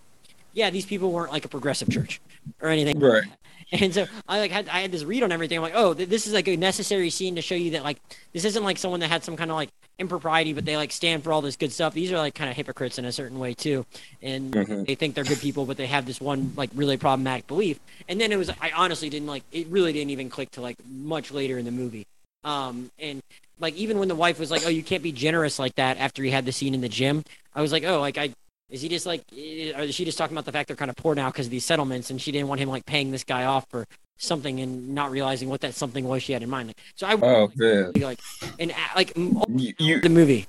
yeah, 0.54 0.70
these 0.70 0.86
people 0.86 1.12
weren't 1.12 1.32
like 1.32 1.45
a 1.45 1.48
progressive 1.48 1.89
church 1.89 2.22
or 2.62 2.70
anything. 2.70 3.00
Right. 3.00 3.24
And 3.82 3.93
so 3.93 4.05
I 4.28 4.39
like 4.39 4.51
had 4.51 4.70
I 4.70 4.80
had 4.80 4.91
this 4.93 5.03
read 5.03 5.24
on 5.24 5.32
everything. 5.32 5.57
I'm 5.57 5.61
like, 5.61 5.74
oh, 5.76 5.93
th- 5.93 6.07
this 6.07 6.26
is 6.26 6.34
like 6.34 6.47
a 6.47 6.55
necessary 6.55 7.09
scene 7.09 7.36
to 7.36 7.41
show 7.41 7.55
you 7.55 7.72
that 7.72 7.84
like 7.84 7.97
this 8.32 8.45
isn't 8.45 8.63
like 8.63 8.78
someone 8.78 9.01
that 9.01 9.09
had 9.09 9.26
some 9.26 9.36
kind 9.36 9.51
of 9.51 9.57
like 9.57 9.70
impropriety, 9.99 10.53
but 10.53 10.63
they 10.63 10.78
like 10.78 10.91
stand 10.91 11.22
for 11.24 11.34
all 11.34 11.41
this 11.41 11.57
good 11.57 11.72
stuff. 11.74 11.93
These 11.93 12.11
are 12.13 12.18
like 12.18 12.34
kind 12.34 12.49
of 12.49 12.55
hypocrites 12.55 12.97
in 12.97 13.03
a 13.03 13.11
certain 13.11 13.39
way 13.39 13.53
too, 13.53 13.86
and 14.22 14.53
Mhm. 14.53 14.86
they 14.88 14.95
think 14.95 15.15
they're 15.15 15.26
good 15.26 15.41
people, 15.41 15.65
but 15.65 15.76
they 15.76 15.88
have 15.88 16.05
this 16.05 16.22
one 16.22 16.53
like 16.55 16.70
really 16.76 16.95
problematic 16.95 17.45
belief. 17.47 17.78
And 18.07 18.22
then 18.22 18.32
it 18.32 18.38
was 18.38 18.49
I 18.61 18.72
honestly 18.74 19.09
didn't 19.09 19.28
like 19.28 19.43
it. 19.51 19.68
Really 19.68 19.91
didn't 19.91 20.11
even 20.11 20.30
click 20.30 20.51
to 20.51 20.61
like 20.61 20.78
much 20.89 21.32
later 21.32 21.57
in 21.57 21.65
the 21.65 21.72
movie. 21.72 22.05
Um, 22.45 22.89
and 22.99 23.22
like 23.59 23.76
even 23.76 23.99
when 23.99 24.07
the 24.07 24.15
wife 24.15 24.39
was 24.39 24.49
like, 24.49 24.63
"Oh, 24.65 24.70
you 24.70 24.84
can't 24.84 25.03
be 25.03 25.11
generous 25.11 25.59
like 25.59 25.76
that," 25.76 25.97
after 25.97 26.24
he 26.24 26.32
had 26.32 26.45
the 26.45 26.53
scene 26.53 26.74
in 26.74 26.80
the 26.80 26.88
gym, 26.89 27.24
I 27.53 27.61
was 27.61 27.74
like, 27.74 27.84
"Oh, 27.84 27.99
like 27.99 28.18
I." 28.18 28.32
Is 28.70 28.82
he 28.82 28.89
just 28.89 29.05
like, 29.05 29.24
eh, 29.36 29.72
or 29.78 29.84
is 29.84 29.95
she 29.95 30.03
just 30.03 30.18
talking 30.18 30.36
about 30.36 30.45
the 30.45 30.51
fact 30.51 30.68
they're 30.68 30.76
kind 30.76 30.91
of 30.91 30.97
poor 30.97 31.15
now 31.15 31.30
because 31.30 31.47
of 31.47 31.51
these 31.51 31.65
settlements, 31.65 32.09
and 32.09 32.22
she 32.22 32.32
didn't 32.32 32.47
want 32.49 32.59
him 32.59 32.70
like 32.70 32.86
paying 32.86 33.11
this 33.11 33.24
guy 33.24 33.45
off 33.45 33.65
for 33.70 33.88
something 34.18 34.59
and 34.59 34.89
not 34.89 35.11
realizing 35.11 35.47
what 35.47 35.61
that 35.61 35.74
something 35.74 36.05
was 36.05 36.24
she 36.24 36.34
had 36.34 36.43
in 36.43 36.49
mind. 36.49 36.68
Like, 36.70 36.78
so 36.95 37.07
I 37.07 37.13
Oh 37.13 37.43
like, 37.43 37.57
man, 37.57 37.91
like 37.95 38.20
and 38.59 38.74
like 38.95 39.13
you, 39.15 39.74
you 39.80 40.01
the 40.01 40.09
movie. 40.09 40.47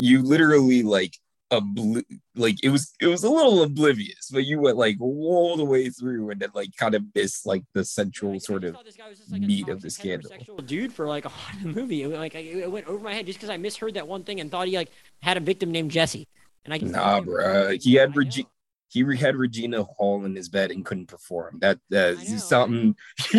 you 0.00 0.22
literally 0.22 0.82
like 0.82 1.16
obli- 1.50 2.04
like 2.34 2.62
it 2.62 2.68
was 2.68 2.92
it 3.00 3.06
was 3.06 3.24
a 3.24 3.30
little 3.30 3.62
oblivious, 3.62 4.28
but 4.30 4.44
you 4.44 4.60
went 4.60 4.76
like 4.76 5.00
all 5.00 5.56
the 5.56 5.64
way 5.64 5.88
through 5.88 6.30
and 6.30 6.40
then 6.40 6.50
like 6.54 6.68
kind 6.76 6.94
of 6.94 7.02
missed 7.14 7.46
like 7.46 7.62
the 7.72 7.84
central 7.84 8.38
sort 8.40 8.64
of 8.64 8.76
this 8.84 8.96
guy 8.96 9.08
was 9.08 9.18
just, 9.18 9.32
like, 9.32 9.40
meat 9.40 9.68
of 9.68 9.80
the 9.80 9.88
scandal. 9.88 10.30
dude 10.66 10.92
for 10.92 11.06
like 11.06 11.24
a 11.24 11.28
lot 11.40 11.54
of 11.54 11.62
the 11.62 11.68
movie. 11.80 12.02
It, 12.02 12.08
like 12.08 12.34
it 12.34 12.70
went 12.70 12.86
over 12.88 13.02
my 13.02 13.14
head 13.14 13.24
just 13.26 13.38
because 13.38 13.48
I 13.50 13.56
misheard 13.56 13.94
that 13.94 14.06
one 14.06 14.22
thing 14.22 14.40
and 14.40 14.50
thought 14.50 14.68
he 14.68 14.76
like 14.76 14.90
had 15.22 15.36
a 15.38 15.40
victim 15.40 15.70
named 15.72 15.90
Jesse. 15.90 16.26
And 16.64 16.74
I 16.74 16.78
Nah, 16.78 17.20
bruh. 17.20 17.82
He 17.82 17.94
had 17.94 18.16
Regina. 18.16 18.48
he 18.88 19.02
re- 19.02 19.16
had 19.16 19.36
Regina 19.36 19.82
Hall 19.82 20.24
in 20.24 20.34
his 20.34 20.48
bed 20.48 20.70
and 20.70 20.84
couldn't 20.84 21.06
perform. 21.06 21.58
That 21.60 21.78
uh, 21.92 22.14
I 22.18 22.24
something. 22.36 22.96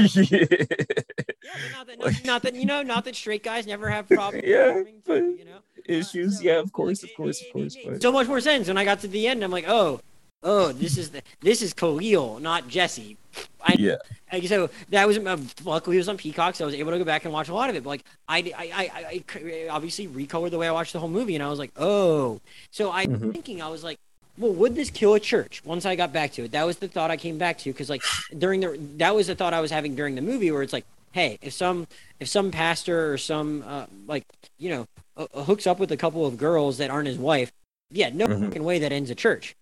Yeah, 1.46 1.52
not 1.74 1.88
that, 1.88 2.00
not, 2.00 2.26
not 2.26 2.42
that 2.42 2.56
you 2.56 2.66
know, 2.66 2.82
not 2.82 3.06
that 3.06 3.16
straight 3.16 3.44
guys 3.44 3.68
never 3.68 3.88
have 3.90 4.08
problems. 4.10 4.46
Yeah, 4.48 4.66
performing, 4.66 5.02
but 5.06 5.20
too, 5.20 5.36
you 5.38 5.46
know. 5.46 5.60
issues. 5.86 6.38
so, 6.38 6.44
yeah, 6.44 6.60
of 6.60 6.72
course, 6.72 7.04
of 7.04 7.10
course, 7.16 7.40
of 7.42 7.54
course. 7.54 7.78
But 7.86 8.02
so 8.02 8.12
much 8.12 8.28
more 8.28 8.42
sense 8.42 8.68
when 8.68 8.78
I 8.78 8.84
got 8.84 9.02
to 9.02 9.08
the 9.08 9.28
end. 9.28 9.44
I'm 9.44 9.52
like, 9.52 9.66
oh, 9.68 10.02
oh, 10.46 10.72
this 10.72 10.98
is 10.98 11.10
the 11.10 11.22
this 11.42 11.62
is 11.62 11.74
Khalil, 11.74 12.40
not 12.40 12.70
Jesse. 12.70 13.18
I, 13.62 13.76
yeah, 13.78 13.96
Like, 14.32 14.48
so 14.48 14.70
that 14.90 15.06
was 15.08 15.18
uh, 15.18 15.38
luckily 15.66 15.98
it 15.98 16.00
was 16.00 16.08
on 16.08 16.18
Peacock, 16.18 16.56
so 16.56 16.64
I 16.64 16.68
was 16.68 16.76
able 16.76 16.92
to 16.92 16.98
go 16.98 17.04
back 17.04 17.26
and 17.26 17.34
watch 17.34 17.50
a 17.50 17.54
lot 17.54 17.70
of 17.70 17.76
it. 17.76 17.84
But 17.84 17.90
like 17.90 18.04
I 18.30 18.54
I 18.56 19.24
I 19.36 19.68
obviously 19.70 20.08
recolored 20.08 20.52
the 20.52 20.58
way 20.58 20.68
I 20.68 20.72
watched 20.72 20.94
the 20.94 21.00
whole 21.00 21.10
movie, 21.10 21.36
and 21.36 21.44
I 21.44 21.50
was 21.50 21.60
like, 21.60 21.72
oh. 21.76 22.40
So 22.72 22.92
i. 22.92 23.06
mm-hmm. 23.06 23.32
thinking 23.32 23.62
I 23.62 23.68
was 23.68 23.84
like, 23.84 24.00
well, 24.38 24.54
would 24.54 24.76
this 24.76 24.90
kill 24.90 25.16
a 25.16 25.20
church? 25.20 25.64
Once 25.66 25.86
I 25.86 25.96
got 25.96 26.14
back 26.14 26.32
to 26.34 26.44
it, 26.44 26.52
that 26.52 26.66
was 26.66 26.78
the 26.78 26.88
thought 26.88 27.12
I 27.12 27.18
came 27.18 27.38
back 27.38 27.58
to 27.60 27.72
because 27.72 27.90
like 27.90 28.04
during 28.38 28.62
the 28.62 28.78
that 28.98 29.16
was 29.16 29.28
the 29.28 29.36
thought 29.36 29.54
I 29.54 29.62
was 29.62 29.72
having 29.72 29.96
during 29.96 30.16
the 30.16 30.22
movie 30.22 30.52
where 30.52 30.62
it's 30.62 30.74
like, 30.74 30.86
hey, 31.12 31.40
if 31.42 31.54
some 31.54 31.88
if 32.20 32.28
some 32.28 32.52
pastor 32.52 33.12
or 33.12 33.18
some 33.18 33.64
uh, 33.68 33.86
like 34.08 34.26
you 34.58 34.70
know 34.70 34.88
uh, 35.18 35.44
hooks 35.44 35.66
up 35.68 35.80
with 35.80 35.92
a 35.92 35.98
couple 35.98 36.26
of 36.26 36.38
girls 36.38 36.78
that 36.78 36.90
aren't 36.90 37.08
his 37.08 37.18
wife, 37.18 37.52
yeah, 37.90 38.10
no 38.14 38.28
mm-hmm. 38.28 38.46
fucking 38.46 38.64
way 38.64 38.80
that 38.80 38.92
ends 38.92 39.10
a 39.10 39.16
church. 39.16 39.56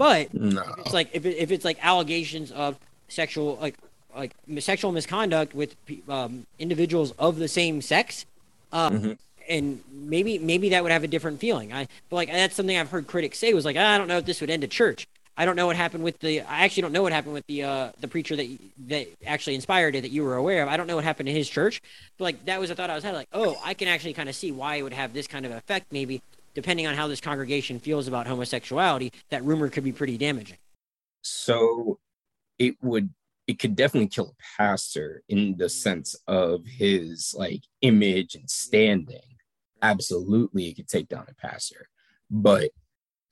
But 0.00 0.32
no, 0.32 0.62
if 0.62 0.78
it's 0.78 0.94
like 0.94 1.10
if, 1.12 1.26
it, 1.26 1.36
if 1.36 1.50
it's 1.50 1.64
like 1.64 1.76
allegations 1.84 2.50
of 2.52 2.78
sexual 3.08 3.58
like 3.60 3.76
like 4.16 4.32
sexual 4.60 4.92
misconduct 4.92 5.54
with 5.54 5.76
um, 6.08 6.46
individuals 6.58 7.12
of 7.18 7.36
the 7.36 7.48
same 7.48 7.82
sex 7.82 8.24
uh, 8.72 8.88
Mhm. 8.90 9.18
and 9.46 9.80
maybe 9.92 10.38
maybe 10.38 10.70
that 10.70 10.82
would 10.82 10.90
have 10.90 11.04
a 11.04 11.08
different 11.08 11.38
feeling. 11.38 11.70
I 11.72 11.86
but 12.08 12.16
like 12.16 12.28
that's 12.32 12.56
something 12.56 12.78
i've 12.78 12.90
heard 12.90 13.06
critics 13.06 13.38
say 13.38 13.52
was 13.52 13.66
like 13.66 13.76
i 13.76 13.98
don't 13.98 14.08
know 14.08 14.16
if 14.16 14.24
this 14.24 14.40
would 14.40 14.48
end 14.50 14.64
a 14.64 14.68
church. 14.68 15.06
I 15.36 15.44
don't 15.44 15.56
know 15.56 15.66
what 15.66 15.76
happened 15.76 16.02
with 16.02 16.18
the 16.20 16.40
i 16.40 16.64
actually 16.64 16.80
don't 16.82 16.92
know 16.92 17.02
what 17.02 17.12
happened 17.12 17.34
with 17.34 17.46
the 17.46 17.64
uh 17.64 17.92
the 18.00 18.08
preacher 18.08 18.36
that 18.36 18.48
that 18.88 19.06
actually 19.26 19.54
inspired 19.54 19.94
it 19.96 20.00
that 20.00 20.10
you 20.12 20.22
were 20.24 20.36
aware 20.36 20.62
of. 20.62 20.68
I 20.70 20.78
don't 20.78 20.86
know 20.86 20.96
what 20.96 21.04
happened 21.04 21.26
to 21.26 21.32
his 21.32 21.48
church. 21.48 21.82
But 22.16 22.24
like 22.24 22.44
that 22.46 22.58
was 22.58 22.70
a 22.70 22.74
thought 22.74 22.88
i 22.88 22.94
was 22.94 23.04
had 23.04 23.14
like 23.14 23.28
oh 23.34 23.60
i 23.62 23.74
can 23.74 23.86
actually 23.88 24.14
kind 24.14 24.30
of 24.30 24.34
see 24.34 24.50
why 24.50 24.76
it 24.76 24.82
would 24.82 24.94
have 24.94 25.12
this 25.12 25.26
kind 25.26 25.44
of 25.44 25.52
effect 25.52 25.92
maybe 25.92 26.22
depending 26.54 26.86
on 26.86 26.94
how 26.94 27.06
this 27.06 27.20
congregation 27.20 27.78
feels 27.78 28.08
about 28.08 28.26
homosexuality 28.26 29.12
that 29.30 29.44
rumor 29.44 29.68
could 29.68 29.84
be 29.84 29.92
pretty 29.92 30.16
damaging. 30.16 30.58
So 31.22 31.98
it 32.58 32.76
would 32.82 33.10
it 33.46 33.58
could 33.58 33.74
definitely 33.74 34.08
kill 34.08 34.34
a 34.38 34.62
pastor 34.62 35.22
in 35.28 35.56
the 35.56 35.68
sense 35.68 36.14
of 36.28 36.64
his 36.66 37.34
like 37.36 37.62
image 37.82 38.34
and 38.34 38.48
standing. 38.48 39.36
Absolutely 39.82 40.68
it 40.68 40.76
could 40.76 40.88
take 40.88 41.08
down 41.08 41.26
a 41.28 41.34
pastor. 41.34 41.88
But 42.30 42.70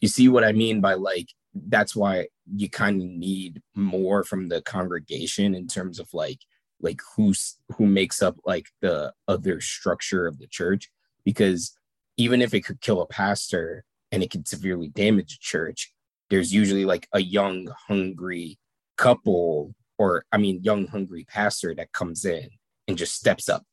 you 0.01 0.09
see 0.09 0.29
what 0.29 0.45
i 0.45 0.53
mean 0.53 0.81
by 0.81 0.95
like 0.95 1.29
that's 1.67 1.97
why 1.97 2.29
you 2.55 2.69
kind 2.69 3.01
of 3.01 3.09
need 3.09 3.63
more 3.75 4.23
from 4.23 4.49
the 4.49 4.63
congregation 4.63 5.55
in 5.55 5.67
terms 5.67 5.99
of 5.99 6.09
like 6.13 6.39
like 6.81 7.01
who's 7.17 7.57
who 7.77 7.87
makes 7.87 8.23
up 8.23 8.37
like 8.45 8.67
the 8.81 9.13
other 9.27 9.61
structure 9.61 10.27
of 10.27 10.39
the 10.39 10.47
church. 10.47 10.91
Because 11.25 11.77
even 12.19 12.43
if 12.43 12.53
it 12.53 12.65
could 12.65 12.81
kill 12.83 13.01
a 13.01 13.07
pastor 13.07 13.85
and 14.13 14.23
it 14.23 14.31
could 14.31 14.47
severely 14.47 14.89
damage 14.89 15.33
a 15.35 15.39
church 15.39 15.93
there's 16.29 16.53
usually 16.53 16.85
like 16.85 17.09
a 17.15 17.21
young 17.21 17.67
hungry 17.89 18.59
couple 18.99 19.75
or 19.97 20.25
i 20.33 20.37
mean 20.37 20.63
young 20.63 20.87
hungry 20.87 21.25
pastor 21.25 21.75
that 21.75 21.93
comes 21.93 22.25
in 22.27 22.49
and 22.87 22.99
just 22.99 23.15
steps 23.15 23.49
up 23.49 23.65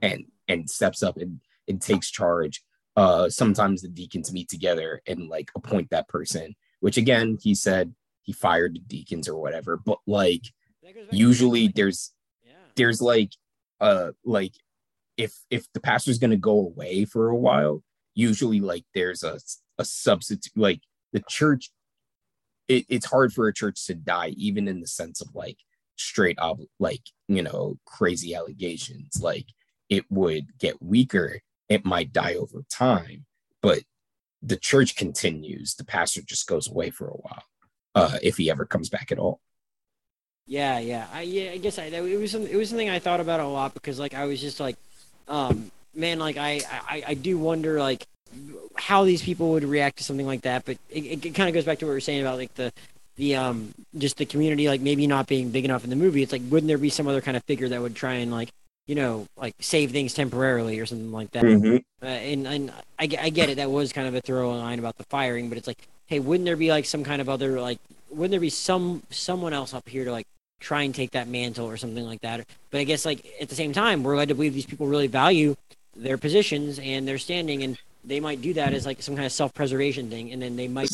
and 0.00 0.24
and 0.48 0.70
steps 0.70 1.02
up 1.02 1.16
and, 1.18 1.40
and 1.68 1.82
takes 1.82 2.10
charge 2.10 2.62
uh 2.96 3.28
sometimes 3.28 3.82
the 3.82 3.88
deacons 3.88 4.32
meet 4.32 4.48
together 4.48 5.02
and 5.06 5.28
like 5.28 5.50
appoint 5.56 5.90
that 5.90 6.08
person 6.08 6.54
which 6.80 6.96
again 6.96 7.36
he 7.42 7.54
said 7.54 7.94
he 8.22 8.32
fired 8.32 8.74
the 8.74 8.80
deacons 8.80 9.28
or 9.28 9.36
whatever 9.40 9.76
but 9.76 9.98
like 10.06 10.44
That 10.82 10.94
goes 10.94 11.04
back 11.04 11.10
to- 11.10 11.16
usually 11.16 11.68
there's 11.68 12.12
there's 12.76 13.02
like 13.02 13.32
uh 13.80 14.12
like 14.24 14.52
if 15.16 15.34
if 15.50 15.70
the 15.72 15.80
pastor's 15.80 16.18
gonna 16.18 16.36
go 16.36 16.58
away 16.58 17.04
for 17.04 17.28
a 17.28 17.36
while 17.36 17.82
usually 18.14 18.60
like 18.60 18.84
there's 18.94 19.22
a 19.22 19.38
a 19.78 19.84
substitute 19.84 20.52
like 20.56 20.80
the 21.12 21.22
church 21.28 21.70
it, 22.68 22.84
it's 22.88 23.06
hard 23.06 23.32
for 23.32 23.48
a 23.48 23.52
church 23.54 23.86
to 23.86 23.94
die 23.94 24.28
even 24.36 24.68
in 24.68 24.80
the 24.80 24.86
sense 24.86 25.20
of 25.20 25.28
like 25.34 25.58
straight 25.96 26.38
up 26.38 26.58
like 26.78 27.02
you 27.28 27.42
know 27.42 27.76
crazy 27.84 28.34
allegations 28.34 29.20
like 29.22 29.46
it 29.88 30.04
would 30.10 30.58
get 30.58 30.82
weaker 30.82 31.40
it 31.68 31.84
might 31.84 32.12
die 32.12 32.34
over 32.34 32.64
time 32.70 33.24
but 33.60 33.82
the 34.42 34.56
church 34.56 34.96
continues 34.96 35.74
the 35.74 35.84
pastor 35.84 36.22
just 36.22 36.46
goes 36.46 36.68
away 36.68 36.90
for 36.90 37.08
a 37.08 37.12
while 37.16 37.44
uh 37.94 38.18
if 38.22 38.36
he 38.38 38.50
ever 38.50 38.64
comes 38.64 38.88
back 38.88 39.12
at 39.12 39.18
all 39.18 39.40
Yeah, 40.46 40.78
yeah. 40.80 41.06
I 41.12 41.22
yeah, 41.22 41.52
I 41.52 41.58
guess 41.58 41.78
I 41.78 41.84
it 41.84 42.18
was 42.18 42.32
some- 42.32 42.46
it 42.46 42.56
was 42.56 42.68
something 42.68 42.90
I 42.90 42.98
thought 42.98 43.20
about 43.20 43.40
a 43.40 43.46
lot 43.46 43.74
because 43.74 43.98
like 43.98 44.14
I 44.14 44.24
was 44.26 44.40
just 44.40 44.58
like, 44.60 44.76
um, 45.28 45.70
man, 45.94 46.18
like 46.18 46.36
I 46.36 46.60
I, 46.70 47.02
I 47.08 47.14
do 47.14 47.38
wonder 47.38 47.78
like 47.78 48.06
how 48.76 49.04
these 49.04 49.22
people 49.22 49.50
would 49.50 49.64
react 49.64 49.98
to 49.98 50.04
something 50.04 50.26
like 50.26 50.42
that. 50.42 50.64
But 50.64 50.78
it, 50.90 51.24
it, 51.24 51.34
kind 51.34 51.48
of 51.48 51.54
goes 51.54 51.64
back 51.64 51.78
to 51.80 51.86
what 51.86 51.90
we 51.90 51.96
were 51.96 52.00
saying 52.00 52.20
about 52.20 52.38
like 52.38 52.54
the 52.54 52.72
the 53.16 53.36
um 53.36 53.74
just 53.98 54.16
the 54.16 54.24
community 54.24 54.68
like 54.68 54.80
maybe 54.80 55.06
not 55.06 55.26
being 55.26 55.50
big 55.50 55.64
enough 55.64 55.84
in 55.84 55.90
the 55.90 55.96
movie. 55.96 56.22
It's 56.22 56.32
like 56.32 56.42
wouldn't 56.48 56.68
there 56.68 56.78
be 56.78 56.90
some 56.90 57.06
other 57.06 57.20
kind 57.20 57.36
of 57.36 57.44
figure 57.44 57.68
that 57.68 57.80
would 57.80 57.94
try 57.94 58.14
and 58.14 58.30
like 58.30 58.50
you 58.86 58.94
know 58.94 59.26
like 59.36 59.54
save 59.60 59.92
things 59.92 60.14
temporarily 60.14 60.78
or 60.80 60.86
something 60.86 61.12
like 61.12 61.30
that? 61.32 61.44
Mhm. 61.44 61.82
Uh, 62.02 62.06
and 62.06 62.46
and 62.46 62.70
I, 62.98 63.08
I 63.20 63.30
get 63.30 63.50
it. 63.50 63.56
That 63.56 63.70
was 63.70 63.92
kind 63.92 64.08
of 64.08 64.14
a 64.14 64.20
throwaway 64.20 64.58
line 64.58 64.78
about 64.78 64.96
the 64.96 65.04
firing, 65.04 65.48
but 65.48 65.58
it's 65.58 65.66
like, 65.66 65.86
hey, 66.06 66.20
wouldn't 66.20 66.46
there 66.46 66.56
be 66.56 66.70
like 66.70 66.86
some 66.86 67.04
kind 67.04 67.20
of 67.20 67.28
other 67.28 67.60
like, 67.60 67.78
wouldn't 68.10 68.30
there 68.30 68.40
be 68.40 68.50
some 68.50 69.02
someone 69.10 69.52
else 69.52 69.74
up 69.74 69.88
here 69.88 70.04
to 70.04 70.12
like 70.12 70.26
try 70.62 70.82
and 70.82 70.94
take 70.94 71.12
that 71.12 71.28
mantle 71.28 71.66
or 71.66 71.76
something 71.76 72.04
like 72.04 72.20
that? 72.22 72.46
But 72.70 72.80
I 72.80 72.84
guess 72.84 73.04
like 73.04 73.26
at 73.40 73.48
the 73.48 73.54
same 73.54 73.72
time, 73.72 74.02
we're 74.02 74.16
led 74.16 74.28
to 74.28 74.34
believe 74.34 74.54
these 74.54 74.66
people 74.66 74.86
really 74.86 75.08
value 75.08 75.56
their 75.94 76.18
positions 76.18 76.78
and 76.78 77.06
their 77.06 77.18
standing, 77.18 77.62
and 77.62 77.78
they 78.04 78.20
might 78.20 78.40
do 78.40 78.54
that 78.54 78.72
as 78.72 78.86
like 78.86 79.02
some 79.02 79.14
kind 79.14 79.26
of 79.26 79.32
self-preservation 79.32 80.08
thing, 80.08 80.32
and 80.32 80.40
then 80.40 80.56
they 80.56 80.68
might 80.68 80.90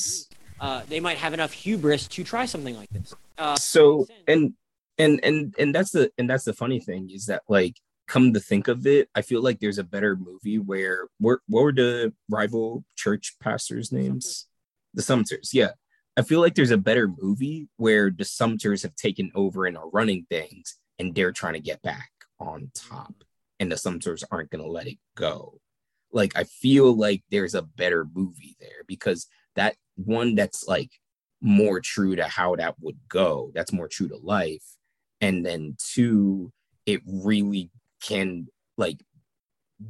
uh, 0.61 0.83
they 0.89 1.01
might 1.01 1.19
have 1.19 1.35
enough 1.35 1.53
hubris 1.53 2.09
to 2.09 2.25
try 2.25 2.47
something 2.47 2.77
like 2.77 2.91
this. 2.91 3.15
Uh, 3.37 3.55
so 3.57 4.07
and 4.27 4.55
and 4.99 5.21
and 5.23 5.55
and 5.59 5.75
that's 5.75 5.93
the 5.93 6.11
and 6.19 6.29
that's 6.29 6.45
the 6.45 6.53
funny 6.53 6.81
thing 6.81 7.11
is 7.11 7.27
that 7.27 7.43
like 7.49 7.77
come 8.07 8.33
to 8.33 8.41
think 8.41 8.69
of 8.69 8.87
it 8.87 9.09
i 9.15 9.23
feel 9.23 9.43
like 9.43 9.61
there's 9.61 9.79
a 9.79 9.85
better 9.85 10.17
movie 10.17 10.59
where 10.59 11.09
what, 11.19 11.39
what 11.47 11.63
were 11.63 11.73
the 11.73 12.13
rival 12.29 12.85
church 12.97 13.37
pastors 13.41 13.93
names 13.93 14.47
the 14.95 15.03
sumpters 15.03 15.51
yeah 15.53 15.71
i 16.19 16.23
feel 16.23 16.41
like 16.41 16.55
there's 16.55 16.73
a 16.73 16.77
better 16.77 17.09
movie 17.21 17.69
where 17.77 18.11
the 18.11 18.25
sumpters 18.25 18.83
have 18.83 18.95
taken 18.97 19.31
over 19.35 19.65
and 19.65 19.79
are 19.79 19.89
running 19.91 20.27
things 20.29 20.77
and 20.99 21.15
they're 21.15 21.33
trying 21.33 21.55
to 21.55 21.61
get 21.61 21.81
back 21.83 22.11
on 22.41 22.71
top 22.75 23.15
and 23.61 23.71
the 23.73 23.77
sumpters 23.77 24.25
aren't 24.31 24.51
going 24.51 24.65
to 24.65 24.71
let 24.71 24.87
it 24.87 24.99
go. 25.17 25.59
Like 26.13 26.33
i 26.37 26.45
feel 26.45 26.97
like 26.97 27.23
there's 27.31 27.55
a 27.55 27.63
better 27.63 28.07
movie 28.15 28.57
there 28.61 28.83
because 28.87 29.27
that 29.57 29.77
one 29.97 30.35
that's 30.35 30.67
like 30.67 30.91
more 31.41 31.81
true 31.81 32.17
to 32.17 32.25
how 32.25 32.57
that 32.57 32.75
would 32.81 32.99
go 33.09 33.53
that's 33.55 33.73
more 33.73 33.89
true 33.89 34.09
to 34.09 34.17
life. 34.17 34.65
And 35.21 35.45
then 35.45 35.77
two 35.79 36.53
it 36.87 37.03
really 37.07 37.71
can 38.03 38.49
like 38.79 39.01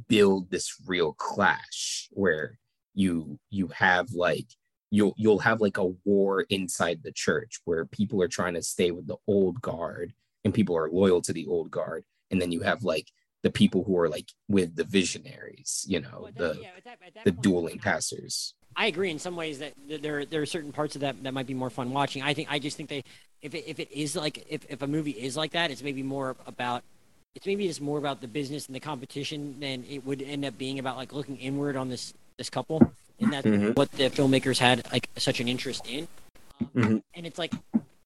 build 0.07 0.51
this 0.51 0.75
real 0.85 1.13
clash 1.13 2.09
where 2.11 2.59
you 2.93 3.39
you 3.49 3.67
have 3.69 4.11
like 4.11 4.47
you'll 4.91 5.13
you'll 5.17 5.39
have 5.39 5.61
like 5.61 5.77
a 5.77 5.93
war 6.05 6.41
inside 6.49 7.01
the 7.03 7.11
church 7.11 7.59
where 7.65 7.85
people 7.85 8.21
are 8.21 8.27
trying 8.27 8.53
to 8.55 8.61
stay 8.61 8.91
with 8.91 9.07
the 9.07 9.17
old 9.27 9.61
guard 9.61 10.13
and 10.43 10.53
people 10.53 10.77
are 10.77 10.89
loyal 10.89 11.21
to 11.21 11.33
the 11.33 11.45
old 11.47 11.69
guard. 11.71 12.03
And 12.31 12.41
then 12.41 12.51
you 12.51 12.61
have 12.61 12.83
like 12.83 13.07
the 13.41 13.49
people 13.49 13.83
who 13.83 13.97
are 13.97 14.09
like 14.09 14.29
with 14.47 14.75
the 14.75 14.83
visionaries 14.83 15.85
you 15.87 16.01
know 16.01 16.21
well, 16.23 16.31
the 16.35 16.59
yeah, 16.61 16.69
at 16.77 16.83
that, 16.83 16.97
at 17.05 17.13
that 17.13 17.25
the 17.25 17.31
point, 17.31 17.43
dueling 17.43 17.79
pastors. 17.79 18.53
I 18.75 18.87
agree 18.87 19.09
in 19.09 19.19
some 19.19 19.35
ways 19.35 19.59
that 19.59 19.73
there 19.87 20.25
there 20.25 20.41
are 20.41 20.45
certain 20.45 20.71
parts 20.71 20.95
of 20.95 21.01
that 21.01 21.21
that 21.23 21.33
might 21.33 21.47
be 21.47 21.53
more 21.53 21.69
fun 21.69 21.91
watching. 21.91 22.21
I 22.21 22.33
think 22.33 22.51
I 22.51 22.59
just 22.59 22.77
think 22.77 22.89
they 22.89 23.03
if 23.41 23.55
it, 23.55 23.65
if 23.67 23.79
it 23.79 23.91
is 23.91 24.15
like 24.15 24.45
if, 24.49 24.65
if 24.69 24.81
a 24.81 24.87
movie 24.87 25.11
is 25.11 25.37
like 25.37 25.51
that, 25.51 25.71
it's 25.71 25.83
maybe 25.83 26.03
more 26.03 26.35
about 26.45 26.83
it's 27.35 27.45
maybe 27.45 27.67
just 27.67 27.81
more 27.81 27.97
about 27.97 28.21
the 28.21 28.27
business 28.27 28.67
and 28.67 28.75
the 28.75 28.79
competition 28.79 29.59
than 29.59 29.85
it 29.89 30.05
would 30.05 30.21
end 30.21 30.45
up 30.45 30.57
being 30.57 30.79
about 30.79 30.97
like 30.97 31.13
looking 31.13 31.37
inward 31.37 31.75
on 31.75 31.89
this 31.89 32.13
this 32.37 32.49
couple, 32.49 32.91
and 33.19 33.33
that's 33.33 33.45
mm-hmm. 33.45 33.71
what 33.71 33.91
the 33.93 34.09
filmmakers 34.09 34.57
had 34.57 34.85
like 34.91 35.09
such 35.17 35.39
an 35.39 35.47
interest 35.47 35.87
in. 35.87 36.07
Um, 36.61 36.67
mm-hmm. 36.75 36.97
And 37.13 37.25
it's 37.25 37.37
like 37.37 37.53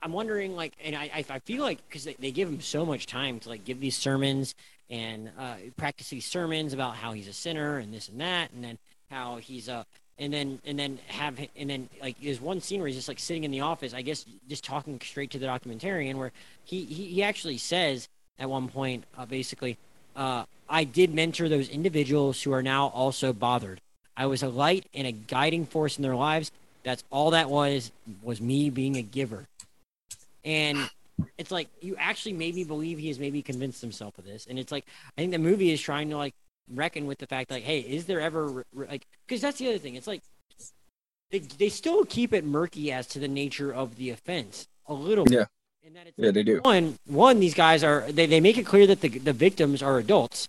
I'm 0.01 0.11
wondering 0.11 0.55
like, 0.55 0.73
and 0.83 0.95
I 0.95 1.23
I 1.29 1.39
feel 1.39 1.63
like 1.63 1.79
because 1.87 2.03
they, 2.03 2.15
they 2.19 2.31
give 2.31 2.49
him 2.49 2.61
so 2.61 2.85
much 2.85 3.05
time 3.05 3.39
to 3.41 3.49
like 3.49 3.65
give 3.65 3.79
these 3.79 3.95
sermons 3.95 4.55
and 4.89 5.31
uh, 5.39 5.55
practice 5.77 6.09
these 6.09 6.25
sermons 6.25 6.73
about 6.73 6.95
how 6.95 7.13
he's 7.13 7.27
a 7.27 7.33
sinner 7.33 7.77
and 7.77 7.93
this 7.93 8.09
and 8.09 8.19
that, 8.21 8.51
and 8.51 8.63
then 8.63 8.77
how 9.09 9.37
he's 9.37 9.67
a 9.67 9.85
and 10.19 10.33
then 10.33 10.59
and 10.65 10.77
then 10.77 10.99
have 11.07 11.39
and 11.55 11.69
then 11.69 11.89
like 12.01 12.15
there's 12.21 12.41
one 12.41 12.61
scene 12.61 12.79
where 12.79 12.87
he's 12.87 12.97
just 12.97 13.07
like 13.07 13.19
sitting 13.19 13.43
in 13.43 13.51
the 13.51 13.61
office, 13.61 13.93
I 13.93 14.01
guess 14.01 14.25
just 14.47 14.63
talking 14.63 14.99
straight 15.01 15.31
to 15.31 15.39
the 15.39 15.47
documentarian, 15.47 16.15
where 16.15 16.31
he 16.63 16.85
he, 16.85 17.05
he 17.05 17.23
actually 17.23 17.57
says 17.57 18.09
at 18.39 18.49
one 18.49 18.67
point, 18.67 19.05
uh, 19.17 19.25
basically, 19.25 19.77
uh, 20.15 20.45
I 20.69 20.83
did 20.83 21.13
mentor 21.13 21.49
those 21.49 21.69
individuals 21.69 22.41
who 22.41 22.51
are 22.51 22.63
now 22.63 22.87
also 22.87 23.33
bothered. 23.33 23.79
I 24.15 24.25
was 24.25 24.43
a 24.43 24.49
light 24.49 24.85
and 24.93 25.07
a 25.07 25.11
guiding 25.11 25.65
force 25.65 25.97
in 25.97 26.03
their 26.03 26.15
lives. 26.15 26.51
That's 26.83 27.03
all 27.09 27.31
that 27.31 27.49
was, 27.49 27.91
was 28.21 28.41
me 28.41 28.69
being 28.69 28.97
a 28.97 29.01
giver. 29.01 29.45
And 30.43 30.89
it's 31.37 31.51
like, 31.51 31.69
you 31.81 31.95
actually 31.97 32.33
made 32.33 32.55
me 32.55 32.63
believe 32.63 32.99
he 32.99 33.07
has 33.07 33.19
maybe 33.19 33.41
convinced 33.41 33.81
himself 33.81 34.17
of 34.17 34.25
this. 34.25 34.45
And 34.49 34.59
it's 34.59 34.71
like, 34.71 34.85
I 35.17 35.21
think 35.21 35.31
the 35.31 35.37
movie 35.37 35.71
is 35.71 35.81
trying 35.81 36.09
to 36.09 36.17
like 36.17 36.33
reckon 36.73 37.05
with 37.05 37.19
the 37.19 37.27
fact, 37.27 37.51
like, 37.51 37.63
hey, 37.63 37.79
is 37.79 38.05
there 38.05 38.19
ever, 38.21 38.65
like, 38.73 39.07
because 39.25 39.41
that's 39.41 39.57
the 39.57 39.69
other 39.69 39.77
thing. 39.77 39.95
It's 39.95 40.07
like, 40.07 40.21
they, 41.31 41.39
they 41.39 41.69
still 41.69 42.05
keep 42.05 42.33
it 42.33 42.45
murky 42.45 42.91
as 42.91 43.07
to 43.07 43.19
the 43.19 43.27
nature 43.27 43.73
of 43.73 43.95
the 43.95 44.11
offense 44.11 44.67
a 44.87 44.93
little 44.93 45.25
yeah. 45.29 45.39
bit 45.39 45.47
yeah, 46.15 46.31
they 46.31 46.43
do. 46.43 46.59
One, 46.63 46.97
one, 47.07 47.39
these 47.39 47.53
guys 47.53 47.83
are 47.83 48.09
they, 48.09 48.25
they 48.25 48.39
make 48.39 48.57
it 48.57 48.65
clear 48.65 48.87
that 48.87 49.01
the 49.01 49.09
the 49.09 49.33
victims 49.33 49.83
are 49.83 49.97
adults, 49.97 50.47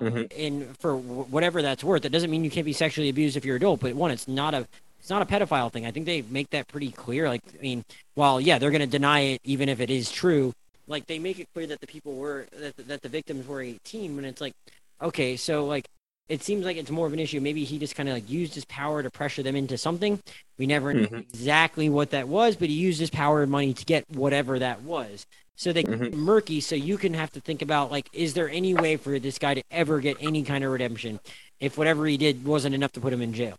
mm-hmm. 0.00 0.40
and 0.40 0.76
for 0.78 0.92
w- 0.92 1.24
whatever 1.24 1.62
that's 1.62 1.84
worth, 1.84 2.04
it 2.04 2.10
doesn't 2.10 2.30
mean 2.30 2.44
you 2.44 2.50
can't 2.50 2.64
be 2.64 2.72
sexually 2.72 3.08
abused 3.08 3.36
if 3.36 3.44
you're 3.44 3.56
adult. 3.56 3.80
But 3.80 3.94
one, 3.94 4.10
it's 4.10 4.28
not 4.28 4.54
a 4.54 4.66
it's 4.98 5.10
not 5.10 5.22
a 5.22 5.26
pedophile 5.26 5.72
thing. 5.72 5.86
I 5.86 5.90
think 5.90 6.06
they 6.06 6.22
make 6.22 6.50
that 6.50 6.68
pretty 6.68 6.90
clear. 6.90 7.28
Like, 7.28 7.42
I 7.58 7.62
mean, 7.62 7.84
while 8.14 8.40
yeah, 8.40 8.58
they're 8.58 8.70
going 8.70 8.80
to 8.80 8.86
deny 8.86 9.20
it 9.20 9.40
even 9.44 9.68
if 9.68 9.80
it 9.80 9.90
is 9.90 10.10
true. 10.10 10.52
Like, 10.86 11.06
they 11.06 11.18
make 11.18 11.38
it 11.38 11.48
clear 11.54 11.66
that 11.68 11.80
the 11.80 11.86
people 11.86 12.16
were 12.16 12.46
that 12.52 12.76
that 12.88 13.02
the 13.02 13.08
victims 13.08 13.46
were 13.46 13.60
18. 13.60 14.16
When 14.16 14.24
it's 14.24 14.40
like, 14.40 14.54
okay, 15.00 15.36
so 15.36 15.66
like 15.66 15.86
it 16.30 16.44
seems 16.44 16.64
like 16.64 16.76
it's 16.76 16.90
more 16.90 17.08
of 17.08 17.12
an 17.12 17.18
issue. 17.18 17.40
Maybe 17.40 17.64
he 17.64 17.78
just 17.78 17.96
kind 17.96 18.08
of 18.08 18.14
like 18.14 18.30
used 18.30 18.54
his 18.54 18.64
power 18.66 19.02
to 19.02 19.10
pressure 19.10 19.42
them 19.42 19.56
into 19.56 19.76
something. 19.76 20.20
We 20.58 20.66
never 20.66 20.94
mm-hmm. 20.94 21.12
knew 21.12 21.20
exactly 21.20 21.88
what 21.88 22.10
that 22.10 22.28
was, 22.28 22.54
but 22.54 22.68
he 22.68 22.74
used 22.74 23.00
his 23.00 23.10
power 23.10 23.42
and 23.42 23.50
money 23.50 23.74
to 23.74 23.84
get 23.84 24.08
whatever 24.10 24.60
that 24.60 24.82
was. 24.82 25.26
So 25.60 25.74
they 25.74 25.82
mm-hmm. 25.82 26.16
murky. 26.16 26.62
So 26.62 26.74
you 26.74 26.96
can 26.96 27.12
have 27.12 27.32
to 27.32 27.40
think 27.40 27.60
about 27.60 27.90
like, 27.90 28.08
is 28.14 28.32
there 28.32 28.48
any 28.48 28.72
way 28.72 28.96
for 28.96 29.18
this 29.18 29.38
guy 29.38 29.52
to 29.52 29.62
ever 29.70 30.00
get 30.00 30.16
any 30.18 30.42
kind 30.42 30.64
of 30.64 30.72
redemption 30.72 31.20
if 31.60 31.76
whatever 31.76 32.06
he 32.06 32.16
did 32.16 32.46
wasn't 32.46 32.74
enough 32.74 32.92
to 32.92 33.00
put 33.00 33.12
him 33.12 33.20
in 33.20 33.34
jail? 33.34 33.56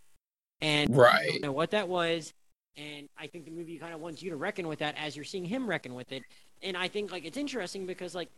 And 0.62 0.98
right, 0.98 1.14
I 1.14 1.32
don't 1.34 1.42
know 1.44 1.52
what 1.52 1.70
that 1.72 1.88
was. 1.88 2.34
And 2.76 3.08
I 3.20 3.28
think 3.28 3.46
the 3.46 3.52
movie 3.52 3.78
kind 3.78 3.94
of 3.94 4.02
wants 4.02 4.24
you 4.24 4.32
to 4.32 4.36
reckon 4.36 4.68
with 4.68 4.80
that 4.80 4.96
as 4.98 5.16
you're 5.16 5.24
seeing 5.24 5.46
him 5.46 5.68
reckon 5.68 5.94
with 5.94 6.12
it. 6.12 6.24
And 6.64 6.76
I 6.76 6.88
think 6.88 7.12
like 7.12 7.24
it's 7.24 7.38
interesting 7.38 7.86
because 7.86 8.16
like 8.16 8.30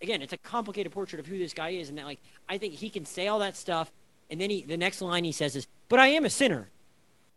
again, 0.00 0.22
it's 0.22 0.32
a 0.32 0.38
complicated 0.38 0.90
portrait 0.90 1.20
of 1.20 1.26
who 1.26 1.36
this 1.36 1.52
guy 1.52 1.68
is, 1.68 1.90
and 1.90 1.98
that 1.98 2.06
like 2.06 2.20
I 2.48 2.56
think 2.56 2.72
he 2.72 2.88
can 2.88 3.04
say 3.04 3.28
all 3.28 3.40
that 3.40 3.58
stuff, 3.58 3.92
and 4.30 4.40
then 4.40 4.48
he 4.48 4.62
the 4.62 4.78
next 4.78 5.02
line 5.02 5.24
he 5.24 5.32
says 5.32 5.54
is, 5.54 5.66
"But 5.90 5.98
I 5.98 6.06
am 6.06 6.24
a 6.24 6.30
sinner, 6.30 6.70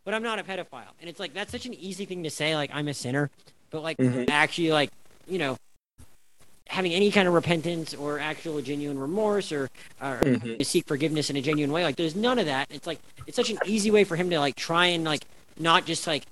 but 0.06 0.14
I'm 0.14 0.24
not 0.24 0.40
a 0.40 0.44
pedophile," 0.44 0.96
and 1.02 1.10
it's 1.10 1.20
like 1.20 1.34
that's 1.34 1.52
such 1.52 1.66
an 1.66 1.74
easy 1.74 2.06
thing 2.06 2.24
to 2.24 2.30
say, 2.30 2.56
like 2.56 2.72
I'm 2.74 2.88
a 2.88 2.94
sinner, 2.94 3.30
but 3.72 3.84
like 3.84 3.98
mm-hmm. 3.98 4.32
actually 4.32 4.72
like 4.72 4.90
you 5.28 5.38
know 5.38 5.58
having 6.68 6.94
any 6.94 7.12
kind 7.12 7.28
of 7.28 7.34
repentance 7.34 7.94
or 7.94 8.20
actual 8.20 8.62
genuine 8.62 8.98
remorse 8.98 9.52
or, 9.52 9.70
or 10.02 10.20
mm-hmm. 10.22 10.58
to 10.58 10.66
seek 10.66 10.86
forgiveness 10.88 11.30
in 11.30 11.36
a 11.36 11.42
genuine 11.42 11.72
way 11.72 11.84
like 11.84 11.96
there's 11.96 12.16
none 12.16 12.40
of 12.40 12.48
that 12.48 12.68
it's 12.72 12.88
like 12.88 13.00
it's 13.28 13.36
such 13.36 13.50
an 13.50 13.58
easy 13.66 13.92
way 13.92 14.04
for 14.04 14.16
him 14.16 14.30
to 14.30 14.40
like 14.40 14.56
try 14.56 14.88
and 14.88 15.04
like 15.04 15.26
not 15.60 15.86
just 15.86 16.08
like 16.08 16.26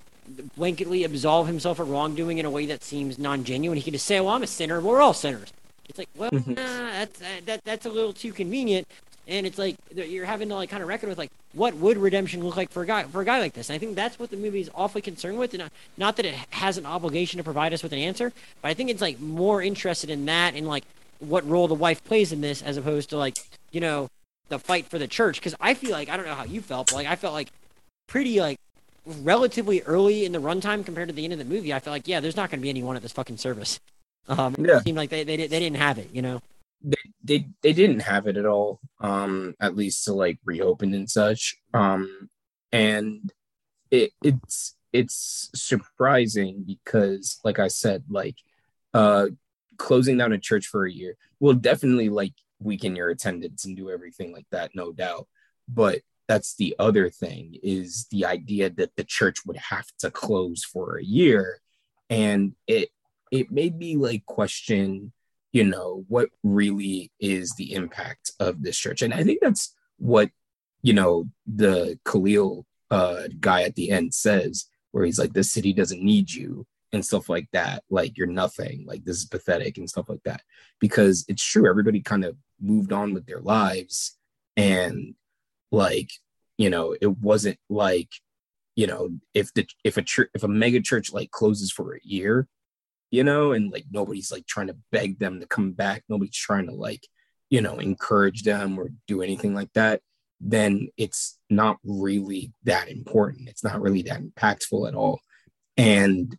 blanketly 0.58 1.06
absolve 1.06 1.48
himself 1.48 1.80
of 1.80 1.90
wrongdoing 1.90 2.40
in 2.40 2.46
a 2.46 2.50
way 2.50 2.66
that 2.66 2.84
seems 2.84 3.20
non-genuine 3.20 3.78
he 3.78 3.84
can 3.84 3.94
just 3.94 4.06
say 4.06 4.20
well 4.20 4.30
i'm 4.30 4.44
a 4.44 4.48
sinner 4.48 4.80
we're 4.82 5.02
all 5.02 5.14
sinners 5.14 5.54
it's 5.90 6.00
like, 6.00 6.10
well, 6.16 6.32
mm-hmm. 6.32 6.54
nah, 6.54 6.92
that's 6.92 7.22
that, 7.46 7.64
that's 7.64 7.86
a 7.86 7.90
little 7.90 8.14
too 8.14 8.32
convenient. 8.32 8.88
And 9.28 9.48
it's 9.48 9.58
like 9.58 9.76
you're 9.94 10.26
having 10.26 10.50
to 10.50 10.56
like 10.56 10.70
kind 10.70 10.84
of 10.84 10.90
reckon 10.90 11.10
with 11.10 11.18
like 11.18 11.32
what 11.54 11.76
would 11.76 11.98
redemption 11.98 12.44
look 12.44 12.58
like 12.58 12.72
for 12.72 12.84
a 12.84 12.86
guy 12.86 13.04
for 13.04 13.22
a 13.22 13.26
guy 13.26 13.40
like 13.40 13.54
this. 13.54 13.70
And 13.70 13.76
I 13.76 13.80
think 13.80 13.96
that's 13.96 14.20
what 14.20 14.30
the 14.30 14.38
movie 14.38 14.60
is 14.60 14.70
awfully 14.76 15.02
concerned 15.02 15.38
with, 15.38 15.54
and 15.54 15.64
not, 15.64 15.72
not 15.98 16.16
that 16.18 16.26
it 16.26 16.36
has 16.50 16.78
an 16.78 16.86
obligation 16.86 17.38
to 17.38 17.44
provide 17.44 17.74
us 17.74 17.84
with 17.84 17.94
an 17.94 18.00
answer, 18.00 18.34
but 18.62 18.68
I 18.68 18.74
think 18.74 18.90
it's 18.90 19.02
like 19.02 19.20
more 19.20 19.62
interested 19.62 20.10
in 20.10 20.26
that 20.26 20.56
and 20.56 20.68
like 20.68 20.84
what 21.20 21.48
role 21.48 21.68
the 21.68 21.74
wife 21.74 22.04
plays 22.04 22.34
in 22.34 22.42
this 22.42 22.62
as 22.62 22.76
opposed 22.76 23.10
to 23.12 23.18
like 23.18 23.38
you 23.72 23.80
know 23.80 24.10
the 24.50 24.60
fight 24.60 24.88
for 24.88 25.00
the 25.00 25.08
church. 25.08 25.40
Because 25.40 25.56
I 25.62 25.74
feel 25.74 25.92
like 25.92 26.10
I 26.10 26.18
don't 26.18 26.26
know 26.26 26.36
how 26.36 26.46
you 26.46 26.62
felt, 26.62 26.88
but 26.88 26.96
like 26.96 27.08
I 27.08 27.16
felt 27.16 27.34
like 27.34 27.50
pretty 28.08 28.42
like 28.42 28.58
relatively 29.22 29.82
early 29.84 30.26
in 30.26 30.32
the 30.34 30.40
runtime 30.40 30.86
compared 30.86 31.08
to 31.08 31.14
the 31.14 31.24
end 31.24 31.34
of 31.34 31.40
the 31.40 31.46
movie. 31.46 31.74
I 31.74 31.80
felt 31.80 31.94
like 31.94 32.08
yeah, 32.08 32.20
there's 32.20 32.36
not 32.36 32.50
going 32.50 32.60
to 32.60 32.64
be 32.64 32.70
anyone 32.70 32.96
at 32.98 33.02
this 33.02 33.14
fucking 33.14 33.38
service. 33.38 33.80
Um, 34.28 34.56
yeah. 34.58 34.78
It 34.78 34.84
seemed 34.84 34.98
like 34.98 35.10
they, 35.10 35.24
they, 35.24 35.36
they 35.36 35.60
didn't 35.60 35.78
have 35.78 35.98
it, 35.98 36.10
you 36.14 36.22
know? 36.22 36.42
They, 36.84 36.98
they, 37.24 37.48
they 37.62 37.74
didn't 37.74 38.02
have 38.02 38.28
it 38.28 38.38
at 38.38 38.46
all, 38.46 38.80
um, 39.00 39.56
at 39.60 39.76
least 39.76 40.06
to 40.06 40.14
like 40.14 40.40
reopen 40.44 40.94
and 40.94 41.10
such. 41.10 41.56
Um, 41.74 42.30
and 42.72 43.32
it, 43.90 44.12
it's, 44.24 44.76
it's 44.92 45.50
surprising 45.56 46.64
because 46.66 47.40
like 47.44 47.60
I 47.60 47.70
said, 47.70 48.04
like, 48.10 48.36
uh, 48.94 49.28
closing 49.78 50.18
down 50.18 50.34
a 50.34 50.38
church 50.38 50.68
for 50.68 50.86
a 50.86 50.92
year 50.92 51.16
will 51.40 51.54
definitely 51.54 52.10
like 52.10 52.34
weaken 52.60 52.96
your 52.96 53.10
attendance 53.10 53.66
and 53.66 53.76
do 53.76 53.90
everything 53.90 54.32
like 54.32 54.46
that, 54.52 54.72
no 54.76 54.92
doubt. 54.92 55.28
But 55.68 56.02
that's 56.28 56.56
the 56.56 56.76
other 56.80 57.10
thing 57.10 57.58
is 57.64 58.08
the 58.12 58.26
idea 58.26 58.70
that 58.70 58.96
the 58.96 59.04
church 59.04 59.46
would 59.46 59.58
have 59.58 59.88
to 60.00 60.12
close 60.12 60.64
for 60.64 60.98
a 60.98 61.04
year 61.04 61.60
and 62.10 62.54
it 62.68 62.90
it 63.32 63.52
made 63.52 63.78
me 63.78 63.96
like 63.98 64.26
question, 64.26 65.12
you 65.54 65.64
know, 65.64 66.04
what 66.08 66.30
really 66.44 67.12
is 67.20 67.54
the 67.56 67.74
impact 67.74 68.32
of 68.40 68.62
this 68.62 68.78
church. 68.78 69.02
And 69.02 69.14
I 69.14 69.24
think 69.24 69.40
that's 69.42 69.74
what, 69.98 70.32
you 70.82 70.94
know, 70.94 71.30
the 71.46 72.00
Khalil 72.06 72.66
uh, 72.92 73.28
guy 73.40 73.62
at 73.64 73.76
the 73.76 73.92
end 73.92 74.14
says, 74.14 74.66
where 74.92 75.06
he's 75.06 75.20
like, 75.20 75.34
this 75.34 75.52
city 75.52 75.72
doesn't 75.72 76.04
need 76.04 76.32
you 76.32 76.66
and 76.92 77.06
stuff 77.06 77.30
like 77.30 77.48
that. 77.54 77.84
Like, 77.90 78.18
you're 78.18 78.28
nothing. 78.28 78.86
Like, 78.86 79.06
this 79.06 79.18
is 79.18 79.26
pathetic 79.26 79.78
and 79.78 79.90
stuff 79.90 80.10
like 80.10 80.24
that. 80.26 80.42
Because 80.80 81.24
it's 81.28 81.44
true, 81.44 81.70
everybody 81.70 82.02
kind 82.02 82.26
of 82.26 82.36
moved 82.60 82.92
on 82.92 83.14
with 83.14 83.26
their 83.26 83.40
lives. 83.40 84.18
And 84.58 85.16
like, 85.72 86.12
you 86.58 86.70
know, 86.70 86.96
it 87.00 87.18
wasn't 87.18 87.60
like, 87.70 88.10
you 88.76 88.88
know, 88.88 89.10
if 89.34 89.54
the 89.54 89.68
if 89.84 89.98
a 89.98 90.02
church 90.02 90.30
if 90.34 90.44
a 90.44 90.48
mega 90.48 90.82
church 90.82 91.14
like 91.14 91.32
closes 91.32 91.72
for 91.72 91.96
a 91.96 92.00
year, 92.04 92.48
you 93.14 93.24
know, 93.24 93.52
and 93.52 93.72
like 93.72 93.86
nobody's 93.92 94.32
like 94.32 94.48
trying 94.48 94.66
to 94.66 94.76
beg 94.92 95.20
them 95.20 95.40
to 95.40 95.46
come 95.46 95.72
back. 95.72 96.04
Nobody's 96.10 96.36
trying 96.36 96.66
to 96.66 96.74
like, 96.74 97.06
you 97.52 97.62
know, 97.62 97.78
encourage 97.78 98.42
them 98.42 98.80
or 98.80 98.90
do 99.08 99.22
anything 99.22 99.54
like 99.54 99.72
that. 99.74 100.02
Then 100.42 100.88
it's 100.98 101.38
not 101.48 101.78
really 101.84 102.54
that 102.64 102.90
important. 102.90 103.50
It's 103.50 103.64
not 103.64 103.80
really 103.80 104.02
that 104.02 104.20
impactful 104.20 104.88
at 104.88 104.96
all. 104.96 105.22
And 105.78 106.36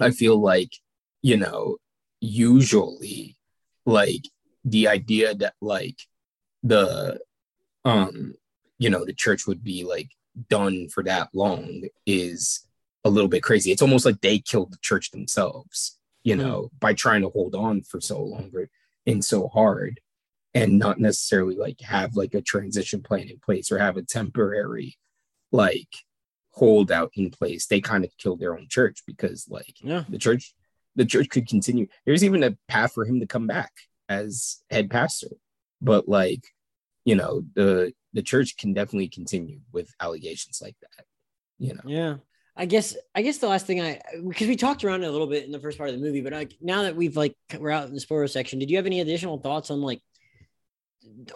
I 0.00 0.10
feel 0.10 0.36
like, 0.36 0.72
you 1.22 1.36
know, 1.36 1.76
usually 2.20 3.36
like 3.86 4.24
the 4.64 4.88
idea 4.88 5.32
that 5.36 5.54
like 5.60 6.00
the 6.64 7.20
um 7.84 8.34
you 8.78 8.90
know 8.90 9.04
the 9.04 9.12
church 9.12 9.46
would 9.46 9.62
be 9.62 9.84
like 9.84 10.10
done 10.48 10.88
for 10.88 11.04
that 11.04 11.28
long 11.32 11.84
is 12.04 12.67
a 13.08 13.10
little 13.10 13.28
bit 13.28 13.42
crazy. 13.42 13.72
It's 13.72 13.82
almost 13.82 14.04
like 14.04 14.20
they 14.20 14.38
killed 14.38 14.72
the 14.72 14.78
church 14.82 15.10
themselves, 15.10 15.98
you 16.22 16.34
hmm. 16.34 16.42
know, 16.42 16.62
mm. 16.62 16.80
by 16.80 16.94
trying 16.94 17.22
to 17.22 17.30
hold 17.30 17.54
on 17.54 17.82
for 17.82 18.00
so 18.00 18.22
long 18.22 18.52
and 19.06 19.24
so 19.24 19.48
hard 19.48 20.00
and 20.54 20.78
not 20.78 20.98
necessarily 20.98 21.56
like 21.56 21.80
have 21.80 22.16
like 22.16 22.34
a 22.34 22.40
transition 22.40 23.02
plan 23.02 23.28
in 23.28 23.38
place 23.38 23.70
or 23.70 23.78
have 23.78 23.96
a 23.96 24.02
temporary 24.02 24.96
like 25.52 25.88
holdout 26.50 27.10
in 27.14 27.30
place. 27.30 27.66
They 27.66 27.80
kind 27.80 28.04
of 28.04 28.16
killed 28.18 28.40
their 28.40 28.56
own 28.56 28.66
church 28.68 29.02
because 29.06 29.46
like 29.48 29.76
yeah. 29.80 30.04
the 30.08 30.18
church 30.18 30.54
the 30.96 31.04
church 31.04 31.28
could 31.28 31.48
continue. 31.48 31.86
There's 32.04 32.24
even 32.24 32.42
a 32.42 32.56
path 32.66 32.92
for 32.92 33.04
him 33.04 33.20
to 33.20 33.26
come 33.26 33.46
back 33.46 33.70
as 34.08 34.58
head 34.68 34.90
pastor. 34.90 35.28
But 35.80 36.08
like, 36.08 36.42
you 37.04 37.14
know, 37.14 37.42
the 37.54 37.92
the 38.12 38.22
church 38.22 38.56
can 38.56 38.74
definitely 38.74 39.08
continue 39.08 39.60
with 39.72 39.94
allegations 40.00 40.60
like 40.60 40.76
that. 40.80 41.04
You 41.58 41.74
know. 41.74 41.82
Yeah. 41.86 42.16
I 42.58 42.66
guess 42.66 42.96
I 43.14 43.22
guess 43.22 43.38
the 43.38 43.46
last 43.46 43.66
thing 43.66 43.80
I 43.80 44.00
because 44.28 44.48
we 44.48 44.56
talked 44.56 44.82
around 44.82 45.04
it 45.04 45.06
a 45.06 45.12
little 45.12 45.28
bit 45.28 45.44
in 45.44 45.52
the 45.52 45.60
first 45.60 45.78
part 45.78 45.90
of 45.90 45.94
the 45.94 46.04
movie, 46.04 46.20
but 46.20 46.32
like 46.32 46.54
now 46.60 46.82
that 46.82 46.96
we've 46.96 47.16
like 47.16 47.36
we're 47.56 47.70
out 47.70 47.86
in 47.86 47.94
the 47.94 48.00
spoiler 48.00 48.26
section, 48.26 48.58
did 48.58 48.68
you 48.68 48.76
have 48.76 48.86
any 48.86 49.00
additional 49.00 49.38
thoughts 49.38 49.70
on 49.70 49.80
like 49.80 50.02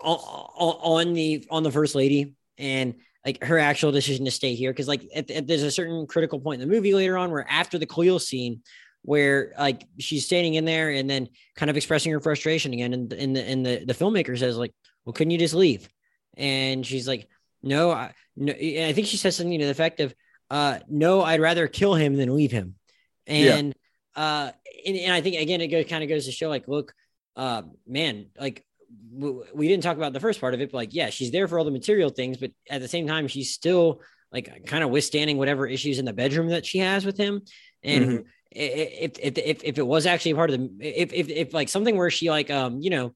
on 0.03 1.15
the 1.15 1.47
on 1.49 1.63
the 1.63 1.71
first 1.71 1.95
lady 1.95 2.35
and 2.59 2.95
like 3.25 3.43
her 3.45 3.57
actual 3.57 3.93
decision 3.93 4.25
to 4.25 4.33
stay 4.33 4.57
here? 4.57 4.73
Because 4.73 4.89
like 4.89 5.09
at, 5.15 5.31
at, 5.31 5.47
there's 5.47 5.63
a 5.63 5.71
certain 5.71 6.09
critical 6.09 6.41
point 6.41 6.61
in 6.61 6.69
the 6.69 6.75
movie 6.75 6.93
later 6.93 7.17
on 7.17 7.31
where 7.31 7.49
after 7.49 7.79
the 7.79 7.87
Khalil 7.87 8.19
scene, 8.19 8.63
where 9.03 9.55
like 9.57 9.85
she's 10.01 10.27
standing 10.27 10.55
in 10.55 10.65
there 10.65 10.91
and 10.91 11.09
then 11.09 11.29
kind 11.55 11.71
of 11.71 11.77
expressing 11.77 12.11
her 12.11 12.21
frustration 12.21 12.73
again, 12.73 12.93
and 12.93 13.13
and 13.13 13.37
the 13.37 13.49
and 13.49 13.65
the, 13.65 13.85
the 13.85 13.95
filmmaker 13.95 14.37
says 14.37 14.57
like, 14.57 14.75
well, 15.05 15.13
couldn't 15.13 15.31
you 15.31 15.39
just 15.39 15.55
leave? 15.55 15.89
And 16.37 16.85
she's 16.85 17.07
like, 17.07 17.29
no, 17.63 17.93
I, 17.93 18.13
no. 18.35 18.53
I 18.53 18.93
think 18.93 19.07
she 19.07 19.19
says 19.19 19.37
something 19.37 19.57
to 19.61 19.67
the 19.67 19.71
effect 19.71 20.01
of 20.01 20.13
uh, 20.53 20.81
no, 20.87 21.23
I'd 21.23 21.41
rather 21.41 21.67
kill 21.67 21.95
him 21.95 22.15
than 22.15 22.37
leave 22.37 22.53
him. 22.53 22.75
And, 23.27 23.75
yeah. 24.15 24.23
uh, 24.23 24.53
and, 24.87 24.97
and, 24.99 25.13
I 25.15 25.23
think 25.23 25.37
again, 25.37 25.63
it 25.63 25.69
go, 25.69 25.83
kind 25.83 26.03
of 26.03 26.11
goes 26.11 26.27
to 26.27 26.33
show 26.33 26.51
like, 26.51 26.69
look, 26.69 26.93
uh, 27.37 27.63
man, 27.87 28.27
like 28.39 28.63
w- 29.19 29.45
we 29.55 29.67
didn't 29.67 29.83
talk 29.83 29.97
about 29.97 30.13
the 30.13 30.21
first 30.21 30.43
part 30.43 30.53
of 30.53 30.61
it, 30.61 30.71
but 30.71 30.77
like, 30.77 30.95
yeah, 30.95 31.09
she's 31.09 31.31
there 31.31 31.49
for 31.49 31.59
all 31.59 31.65
the 31.65 31.71
material 31.71 32.11
things, 32.11 32.37
but 32.37 32.51
at 32.69 32.83
the 32.83 32.89
same 32.89 33.07
time, 33.07 33.29
she's 33.29 33.55
still 33.55 34.03
like 34.31 34.67
kind 34.67 34.85
of 34.85 34.91
withstanding 34.91 35.39
whatever 35.39 35.67
issues 35.67 35.99
in 35.99 36.05
the 36.05 36.13
bedroom 36.13 36.49
that 36.49 36.67
she 36.67 36.79
has 36.79 37.07
with 37.07 37.17
him. 37.17 37.41
And 37.83 38.05
mm-hmm. 38.05 38.23
if, 38.51 39.19
if, 39.21 39.39
if, 39.39 39.65
if 39.65 39.79
it 39.79 39.87
was 39.87 40.05
actually 40.05 40.35
part 40.35 40.51
of 40.51 40.61
the, 40.61 40.71
if, 40.81 41.15
if, 41.15 41.31
if 41.31 41.55
like 41.55 41.71
something 41.71 41.97
where 41.97 42.11
she 42.11 42.29
like, 42.29 42.51
um, 42.51 42.83
you 42.83 42.91
know, 42.91 43.15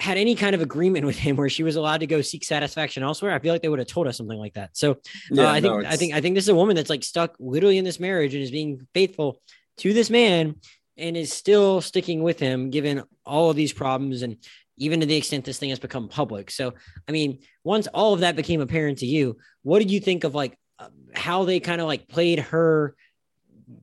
had 0.00 0.16
any 0.16 0.34
kind 0.34 0.54
of 0.54 0.62
agreement 0.62 1.04
with 1.04 1.18
him 1.18 1.36
where 1.36 1.48
she 1.48 1.62
was 1.62 1.76
allowed 1.76 1.98
to 1.98 2.06
go 2.06 2.22
seek 2.22 2.42
satisfaction 2.42 3.02
elsewhere, 3.02 3.32
I 3.32 3.38
feel 3.38 3.52
like 3.52 3.62
they 3.62 3.68
would 3.68 3.78
have 3.78 3.88
told 3.88 4.06
us 4.06 4.16
something 4.16 4.38
like 4.38 4.54
that. 4.54 4.70
So 4.72 4.92
uh, 4.92 4.96
yeah, 5.30 5.50
I 5.50 5.60
think 5.60 5.82
no, 5.82 5.88
I 5.88 5.96
think 5.96 6.14
I 6.14 6.20
think 6.20 6.34
this 6.34 6.44
is 6.44 6.48
a 6.48 6.54
woman 6.54 6.74
that's 6.74 6.90
like 6.90 7.04
stuck 7.04 7.36
literally 7.38 7.76
in 7.76 7.84
this 7.84 8.00
marriage 8.00 8.34
and 8.34 8.42
is 8.42 8.50
being 8.50 8.86
faithful 8.94 9.40
to 9.78 9.92
this 9.92 10.08
man 10.08 10.56
and 10.96 11.16
is 11.16 11.32
still 11.32 11.80
sticking 11.80 12.22
with 12.22 12.38
him 12.38 12.70
given 12.70 13.02
all 13.24 13.50
of 13.50 13.56
these 13.56 13.72
problems 13.72 14.22
and 14.22 14.36
even 14.78 15.00
to 15.00 15.06
the 15.06 15.16
extent 15.16 15.44
this 15.44 15.58
thing 15.58 15.68
has 15.68 15.78
become 15.78 16.08
public. 16.08 16.50
So 16.50 16.72
I 17.06 17.12
mean, 17.12 17.40
once 17.62 17.86
all 17.88 18.14
of 18.14 18.20
that 18.20 18.36
became 18.36 18.62
apparent 18.62 18.98
to 18.98 19.06
you, 19.06 19.36
what 19.62 19.80
did 19.80 19.90
you 19.90 20.00
think 20.00 20.24
of 20.24 20.34
like 20.34 20.56
uh, 20.78 20.88
how 21.14 21.44
they 21.44 21.60
kind 21.60 21.80
of 21.80 21.86
like 21.86 22.08
played 22.08 22.38
her 22.38 22.96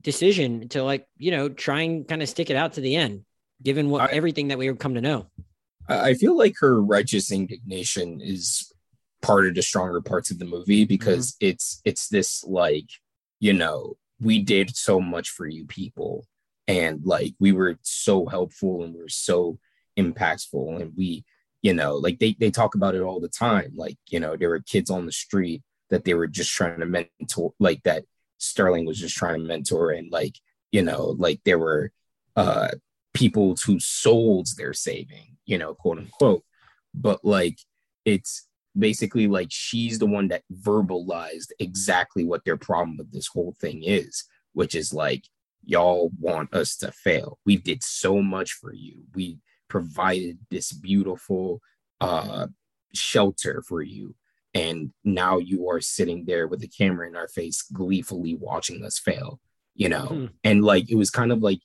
decision 0.01 0.67
to 0.69 0.83
like 0.83 1.07
you 1.17 1.31
know 1.31 1.47
try 1.47 1.81
and 1.81 2.07
kind 2.07 2.23
of 2.23 2.29
stick 2.29 2.49
it 2.49 2.57
out 2.57 2.73
to 2.73 2.81
the 2.81 2.95
end, 2.95 3.23
given 3.61 3.89
what 3.89 4.01
I, 4.01 4.15
everything 4.15 4.47
that 4.47 4.57
we 4.57 4.65
have 4.65 4.79
come 4.79 4.95
to 4.95 5.01
know? 5.01 5.27
I 5.87 6.13
feel 6.13 6.37
like 6.37 6.55
her 6.59 6.81
righteous 6.81 7.31
indignation 7.31 8.19
is 8.21 8.71
part 9.21 9.47
of 9.47 9.55
the 9.55 9.61
stronger 9.61 10.01
parts 10.01 10.31
of 10.31 10.39
the 10.39 10.45
movie 10.45 10.85
because 10.85 11.33
mm-hmm. 11.33 11.47
it's 11.47 11.81
it's 11.85 12.07
this 12.09 12.43
like 12.43 12.89
you 13.39 13.53
know 13.53 13.97
we 14.19 14.39
did 14.39 14.75
so 14.75 14.99
much 14.99 15.29
for 15.29 15.47
you 15.47 15.65
people 15.65 16.27
and 16.67 17.01
like 17.03 17.33
we 17.39 17.51
were 17.51 17.77
so 17.81 18.25
helpful 18.25 18.83
and 18.83 18.93
we 18.93 19.01
are 19.01 19.09
so 19.09 19.57
impactful 19.97 20.79
and 20.81 20.93
we 20.95 21.23
you 21.61 21.73
know 21.73 21.95
like 21.95 22.19
they 22.19 22.35
they 22.39 22.51
talk 22.51 22.75
about 22.75 22.95
it 22.95 23.01
all 23.01 23.19
the 23.19 23.27
time 23.27 23.71
like 23.75 23.97
you 24.09 24.19
know 24.19 24.35
there 24.35 24.49
were 24.49 24.59
kids 24.59 24.89
on 24.89 25.05
the 25.05 25.11
street 25.11 25.63
that 25.89 26.03
they 26.03 26.13
were 26.13 26.27
just 26.27 26.51
trying 26.51 26.79
to 26.79 26.85
mentor 26.85 27.53
like 27.59 27.81
that 27.83 28.03
sterling 28.37 28.85
was 28.85 28.99
just 28.99 29.15
trying 29.15 29.39
to 29.39 29.47
mentor 29.47 29.91
and 29.91 30.11
like 30.11 30.35
you 30.71 30.83
know 30.83 31.15
like 31.17 31.39
there 31.43 31.57
were 31.57 31.91
uh 32.35 32.69
people 33.17 33.55
whose 33.65 33.85
souls 33.85 34.55
they're 34.55 34.73
saving 34.73 35.37
you 35.47 35.57
know, 35.57 35.73
quote 35.73 35.97
unquote. 35.97 36.43
But 36.93 37.25
like 37.25 37.57
it's 38.05 38.47
basically 38.77 39.25
like 39.25 39.47
she's 39.49 39.97
the 39.97 40.05
one 40.05 40.27
that 40.27 40.43
verbalized 40.53 41.51
exactly 41.59 42.23
what 42.23 42.45
their 42.45 42.57
problem 42.57 42.97
with 42.97 43.11
this 43.11 43.27
whole 43.27 43.55
thing 43.59 43.81
is, 43.83 44.25
which 44.53 44.75
is 44.75 44.93
like, 44.93 45.23
y'all 45.63 46.11
want 46.19 46.53
us 46.53 46.77
to 46.77 46.91
fail. 46.91 47.39
We 47.45 47.57
did 47.57 47.83
so 47.83 48.21
much 48.21 48.51
for 48.51 48.71
you. 48.71 49.03
We 49.15 49.39
provided 49.67 50.37
this 50.51 50.71
beautiful 50.71 51.61
uh 51.99 52.47
shelter 52.93 53.63
for 53.67 53.81
you. 53.81 54.15
And 54.53 54.91
now 55.03 55.37
you 55.37 55.69
are 55.69 55.81
sitting 55.81 56.25
there 56.25 56.47
with 56.47 56.59
a 56.59 56.61
the 56.61 56.67
camera 56.67 57.07
in 57.07 57.15
our 57.15 57.27
face, 57.27 57.61
gleefully 57.61 58.35
watching 58.35 58.83
us 58.83 58.97
fail, 58.97 59.39
you 59.75 59.89
know? 59.89 60.07
Mm-hmm. 60.07 60.25
And 60.43 60.63
like 60.63 60.89
it 60.89 60.95
was 60.95 61.11
kind 61.11 61.31
of 61.31 61.39
like 61.39 61.59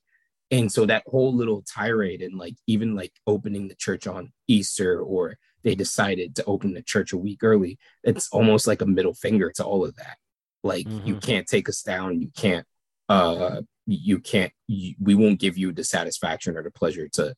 and 0.52 0.70
so 0.70 0.86
that 0.86 1.02
whole 1.06 1.34
little 1.34 1.62
tirade 1.62 2.22
and 2.22 2.38
like 2.38 2.54
even 2.68 2.94
like 2.94 3.12
opening 3.26 3.66
the 3.66 3.74
church 3.74 4.06
on 4.06 4.32
easter 4.46 5.00
or 5.00 5.36
they 5.64 5.74
decided 5.74 6.36
to 6.36 6.44
open 6.44 6.74
the 6.74 6.82
church 6.82 7.12
a 7.12 7.16
week 7.16 7.42
early 7.42 7.78
it's 8.04 8.28
almost 8.30 8.66
like 8.66 8.82
a 8.82 8.86
middle 8.86 9.14
finger 9.14 9.50
to 9.50 9.64
all 9.64 9.84
of 9.84 9.96
that. 9.96 10.18
Like 10.62 10.86
mm-hmm. 10.86 11.06
you 11.06 11.16
can't 11.16 11.46
take 11.46 11.68
us 11.68 11.82
down. 11.82 12.20
You 12.20 12.30
can't 12.36 12.66
uh 13.08 13.62
you 13.86 14.20
can't 14.20 14.52
you, 14.68 14.94
we 15.00 15.14
won't 15.14 15.40
give 15.40 15.58
you 15.58 15.72
the 15.72 15.84
satisfaction 15.84 16.56
or 16.56 16.62
the 16.62 16.70
pleasure 16.70 17.08
to 17.14 17.34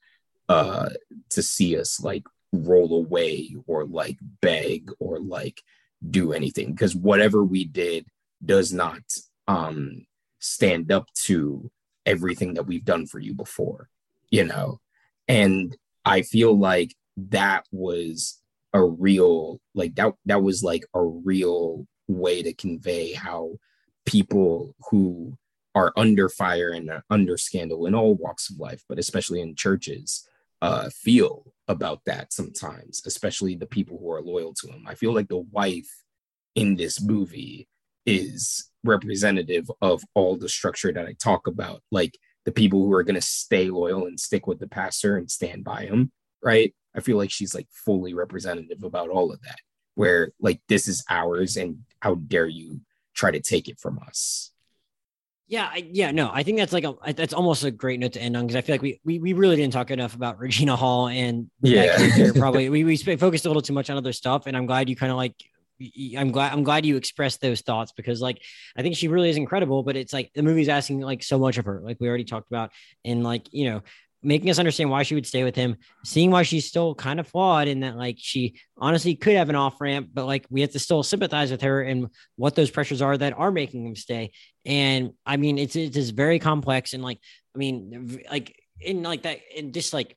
uh 0.49 0.91
to 1.31 1.43
see 1.43 1.79
us 1.79 2.01
like 2.01 2.25
roll 2.53 2.95
away 2.95 3.55
or 3.67 3.87
like 3.87 4.19
beg 4.43 4.91
or 4.99 5.19
like 5.19 5.62
do 6.09 6.33
anything. 6.33 6.73
Because 6.73 6.95
whatever 6.95 7.43
we 7.43 7.65
did 7.65 8.07
does 8.45 8.73
not 8.73 9.03
um 9.49 10.07
stand 10.39 10.93
up 10.93 11.09
to 11.15 11.71
everything 12.07 12.55
that 12.55 12.66
we've 12.66 12.84
done 12.84 13.07
for 13.07 13.18
you 13.18 13.34
before, 13.34 13.88
you 14.30 14.44
know? 14.44 14.80
And 15.28 15.76
I 16.05 16.22
feel 16.22 16.57
like 16.57 16.94
that 17.16 17.66
was 17.72 18.40
a 18.72 18.82
real, 18.84 19.61
like, 19.74 19.94
that, 19.96 20.14
that 20.26 20.42
was 20.42 20.62
like 20.62 20.84
a 20.94 21.02
real 21.02 21.86
way 22.09 22.42
to 22.42 22.52
convey 22.52 23.12
how 23.12 23.52
people 24.05 24.74
who 24.90 25.36
are 25.74 25.92
under 25.96 26.28
fire 26.28 26.70
and 26.70 26.90
under 27.11 27.36
scandal 27.36 27.86
in 27.86 27.94
all 27.94 28.14
walks 28.14 28.50
of 28.50 28.59
life, 28.59 28.84
but 28.88 28.98
especially 28.98 29.40
in 29.40 29.55
churches, 29.55 30.28
uh, 30.62 30.88
feel 30.90 31.52
about 31.68 32.00
that 32.07 32.32
sometimes, 32.32 33.02
especially 33.07 33.55
the 33.55 33.66
people 33.66 33.98
who 33.98 34.11
are 34.11 34.22
loyal 34.22 34.55
to 34.55 34.68
him. 34.68 34.84
I 34.86 34.94
feel 34.94 35.12
like 35.12 35.28
the 35.28 35.38
wife 35.38 36.05
in 36.55 36.76
this 36.76 37.02
movie 37.02 37.68
is 38.07 38.70
representative 38.84 39.70
of 39.80 40.02
all 40.14 40.36
the 40.36 40.48
structure 40.48 40.92
that 40.92 41.07
I 41.07 41.14
talk 41.14 41.46
about, 41.46 41.82
like 41.90 42.18
the 42.44 42.52
people 42.52 42.80
who 42.84 42.92
are 42.92 43.02
going 43.02 43.14
to 43.14 43.20
stay 43.20 43.70
loyal 43.70 44.07
and 44.07 44.20
stick 44.20 44.46
with 44.46 44.59
the 44.59 44.68
pastor 44.68 45.16
and 45.16 45.30
stand 45.30 45.64
by 45.64 45.86
him, 45.86 46.12
right? 46.42 46.74
I 46.94 47.00
feel 47.00 47.16
like 47.16 47.30
she's 47.30 47.55
like 47.55 47.66
fully 47.70 48.14
representative 48.14 48.84
about 48.84 49.09
all 49.09 49.32
of 49.32 49.40
that, 49.42 49.59
where 49.94 50.30
like 50.40 50.61
this 50.68 50.86
is 50.86 51.05
ours 51.11 51.57
and 51.57 51.78
how 52.00 52.16
dare 52.16 52.46
you 52.46 52.80
try 53.14 53.30
to 53.30 53.40
take 53.40 53.68
it 53.68 53.80
from 53.80 53.98
us. 54.07 54.50
Yeah, 55.46 55.68
I, 55.70 55.88
yeah, 55.92 56.11
no, 56.11 56.30
I 56.32 56.42
think 56.42 56.59
that's 56.59 56.72
like 56.72 56.84
a 56.84 57.12
that's 57.12 57.34
almost 57.34 57.64
a 57.64 57.70
great 57.70 58.00
note 58.00 58.14
to 58.14 58.20
end 58.20 58.36
on 58.36 58.46
because 58.46 58.57
I 58.57 58.62
feel 58.62 58.74
like 58.74 58.82
we, 58.82 59.00
we 59.05 59.18
we 59.18 59.32
really 59.34 59.57
didn't 59.57 59.74
talk 59.74 59.90
enough 59.90 60.14
about 60.14 60.38
Regina 60.40 60.74
Hall 60.74 61.09
and 61.09 61.50
yeah, 61.62 62.30
probably 62.36 62.68
we 62.70 62.84
we 62.84 62.96
focused 62.96 63.44
a 63.44 63.48
little 63.48 63.62
too 63.62 63.74
much 63.74 63.90
on 63.90 63.96
other 63.96 64.12
stuff, 64.12 64.46
and 64.46 64.57
I'm 64.57 64.66
glad 64.66 64.88
you 64.88 64.96
kind 64.96 65.12
of 65.12 65.18
like 65.18 65.34
I'm 66.16 66.31
glad 66.31 66.53
I'm 66.53 66.62
glad 66.62 66.87
you 66.87 66.97
expressed 66.97 67.41
those 67.41 67.61
thoughts 67.61 67.93
because 67.93 68.20
like 68.20 68.41
I 68.77 68.83
think 68.83 68.97
she 68.97 69.09
really 69.09 69.31
is 69.31 69.37
incredible, 69.37 69.83
but 69.83 69.97
it's 69.97 70.12
like 70.12 70.31
the 70.35 70.43
movie's 70.43 70.68
asking 70.68 71.01
like 71.01 71.22
so 71.22 71.39
much 71.39 71.59
of 71.59 71.64
her, 71.64 71.81
like 71.83 71.99
we 72.01 72.09
already 72.09 72.25
talked 72.25 72.51
about, 72.51 72.70
and 73.05 73.25
like 73.25 73.53
you 73.53 73.70
know 73.70 73.83
making 74.25 74.49
us 74.49 74.59
understand 74.59 74.91
why 74.91 75.03
she 75.03 75.14
would 75.14 75.27
stay 75.27 75.45
with 75.45 75.55
him, 75.55 75.77
seeing 76.03 76.31
why 76.31 76.43
she's 76.43 76.66
still 76.66 76.95
kind 76.95 77.20
of 77.20 77.29
flawed 77.29 77.68
in 77.68 77.81
that 77.81 77.97
like 77.97 78.16
she 78.18 78.55
honestly 78.79 79.14
could 79.14 79.37
have 79.37 79.51
an 79.51 79.55
off 79.55 79.81
ramp, 79.81 80.09
but 80.12 80.25
like 80.25 80.47
we 80.49 80.62
have 80.62 80.70
to 80.70 80.79
still 80.79 81.03
sympathize 81.03 81.51
with 81.51 81.61
her 81.61 81.83
and 81.83 82.09
what 82.37 82.55
those 82.55 82.70
pressures 82.70 83.03
are 83.03 83.16
that 83.16 83.35
are 83.37 83.51
making 83.51 83.87
him 83.87 83.95
stay. 83.95 84.33
And 84.64 85.12
I 85.27 85.37
mean, 85.37 85.59
it's 85.59 85.77
it 85.77 85.97
is 85.97 86.11
very 86.11 86.39
complex 86.39 86.95
and 86.95 87.03
like 87.03 87.18
I 87.55 87.59
mean, 87.59 88.22
like 88.31 88.57
in 88.81 89.03
like 89.03 89.22
that 89.22 89.41
and 89.57 89.75
just 89.75 89.93
like 89.93 90.16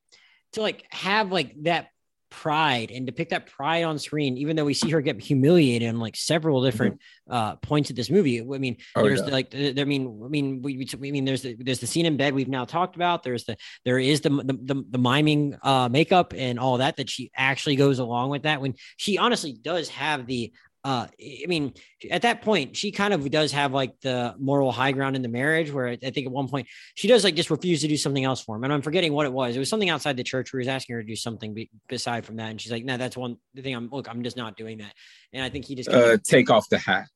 to 0.54 0.62
like 0.62 0.86
have 0.90 1.32
like 1.32 1.54
that 1.64 1.90
pride 2.30 2.92
and 2.92 3.08
to 3.08 3.14
pick 3.14 3.30
that 3.30 3.48
pride 3.48 3.84
on 3.84 3.98
screen, 3.98 4.38
even 4.38 4.56
though 4.56 4.66
we 4.66 4.74
see 4.74 4.90
her 4.90 5.02
get 5.02 5.20
humiliated 5.22 5.90
on 5.90 6.00
like 6.00 6.16
several 6.16 6.64
different 6.64 6.96
mm-hmm. 6.96 7.34
uh, 7.34 7.56
points 7.58 7.90
of 7.90 7.96
this 7.96 8.10
movie. 8.10 8.42
I 8.42 8.44
mean, 8.44 8.78
oh, 8.96 9.04
there's 9.04 9.22
yeah. 9.22 9.28
like, 9.28 9.54
I 9.54 9.84
mean, 9.84 10.22
I 10.24 10.28
mean, 10.28 10.62
we, 10.62 10.78
we, 10.78 10.88
I 10.94 11.12
mean, 11.12 11.26
there's 11.26 11.42
the, 11.42 11.56
there's 11.60 11.80
the 11.80 11.88
scene 11.88 12.06
in 12.06 12.18
bed 12.18 12.34
we've 12.34 12.48
now 12.48 12.66
talked 12.66 12.96
about. 12.96 13.24
There's 13.24 13.46
the, 13.46 13.58
there 13.86 14.00
is 14.00 14.22
the, 14.22 14.30
the, 14.30 14.58
the, 14.62 14.84
the 14.90 14.98
miming 14.98 15.58
uh, 15.64 15.90
makeup 15.90 16.34
and 16.36 16.60
all 16.60 16.78
that, 16.78 16.98
that 16.98 17.10
she 17.10 17.32
actually 17.36 17.76
goes 17.76 18.00
along 18.00 18.30
with 18.30 18.44
that 18.44 18.62
when 18.62 18.76
she 18.98 19.18
honestly 19.18 19.54
does 19.54 19.90
have 19.90 20.28
the 20.28 20.52
uh, 20.88 21.06
I 21.22 21.48
mean, 21.48 21.74
at 22.10 22.22
that 22.22 22.42
point, 22.44 22.78
she 22.78 22.94
kind 22.94 23.14
of 23.14 23.30
does 23.30 23.52
have 23.52 23.74
like 23.74 24.00
the 24.00 24.34
moral 24.40 24.72
high 24.72 24.94
ground 24.94 25.18
in 25.18 25.22
the 25.22 25.28
marriage, 25.28 25.70
where 25.70 25.88
I 25.88 25.98
think 25.98 26.28
at 26.28 26.32
one 26.32 26.48
point 26.48 26.68
she 26.96 27.10
does 27.10 27.26
like 27.26 27.36
just 27.36 27.50
refuse 27.50 27.82
to 27.82 27.90
do 27.90 27.98
something 27.98 28.24
else 28.24 28.42
for 28.42 28.56
him. 28.56 28.64
And 28.64 28.72
I'm 28.72 28.82
forgetting 28.82 29.12
what 29.12 29.26
it 29.26 29.34
was. 29.34 29.58
It 29.58 29.60
was 29.60 29.70
something 29.70 29.90
outside 29.90 30.16
the 30.16 30.24
church 30.24 30.54
where 30.54 30.62
he 30.62 30.66
was 30.66 30.74
asking 30.74 30.96
her 30.96 31.02
to 31.02 31.08
do 31.08 31.18
something 31.18 31.54
be- 31.54 31.70
beside 31.90 32.26
from 32.26 32.38
that. 32.38 32.52
And 32.52 32.62
she's 32.62 32.72
like, 32.72 32.86
no, 32.86 32.96
that's 32.96 33.18
one 33.18 33.36
thing 33.54 33.76
I'm, 33.76 33.90
look, 33.92 34.10
I'm 34.10 34.24
just 34.24 34.38
not 34.38 34.56
doing 34.56 34.78
that. 34.78 34.94
And 35.34 35.44
I 35.44 35.50
think 35.50 35.66
he 35.66 35.76
just 35.76 35.90
uh, 35.90 36.20
take 36.24 36.50
off 36.50 36.70
the 36.70 36.78
hat. 36.78 37.08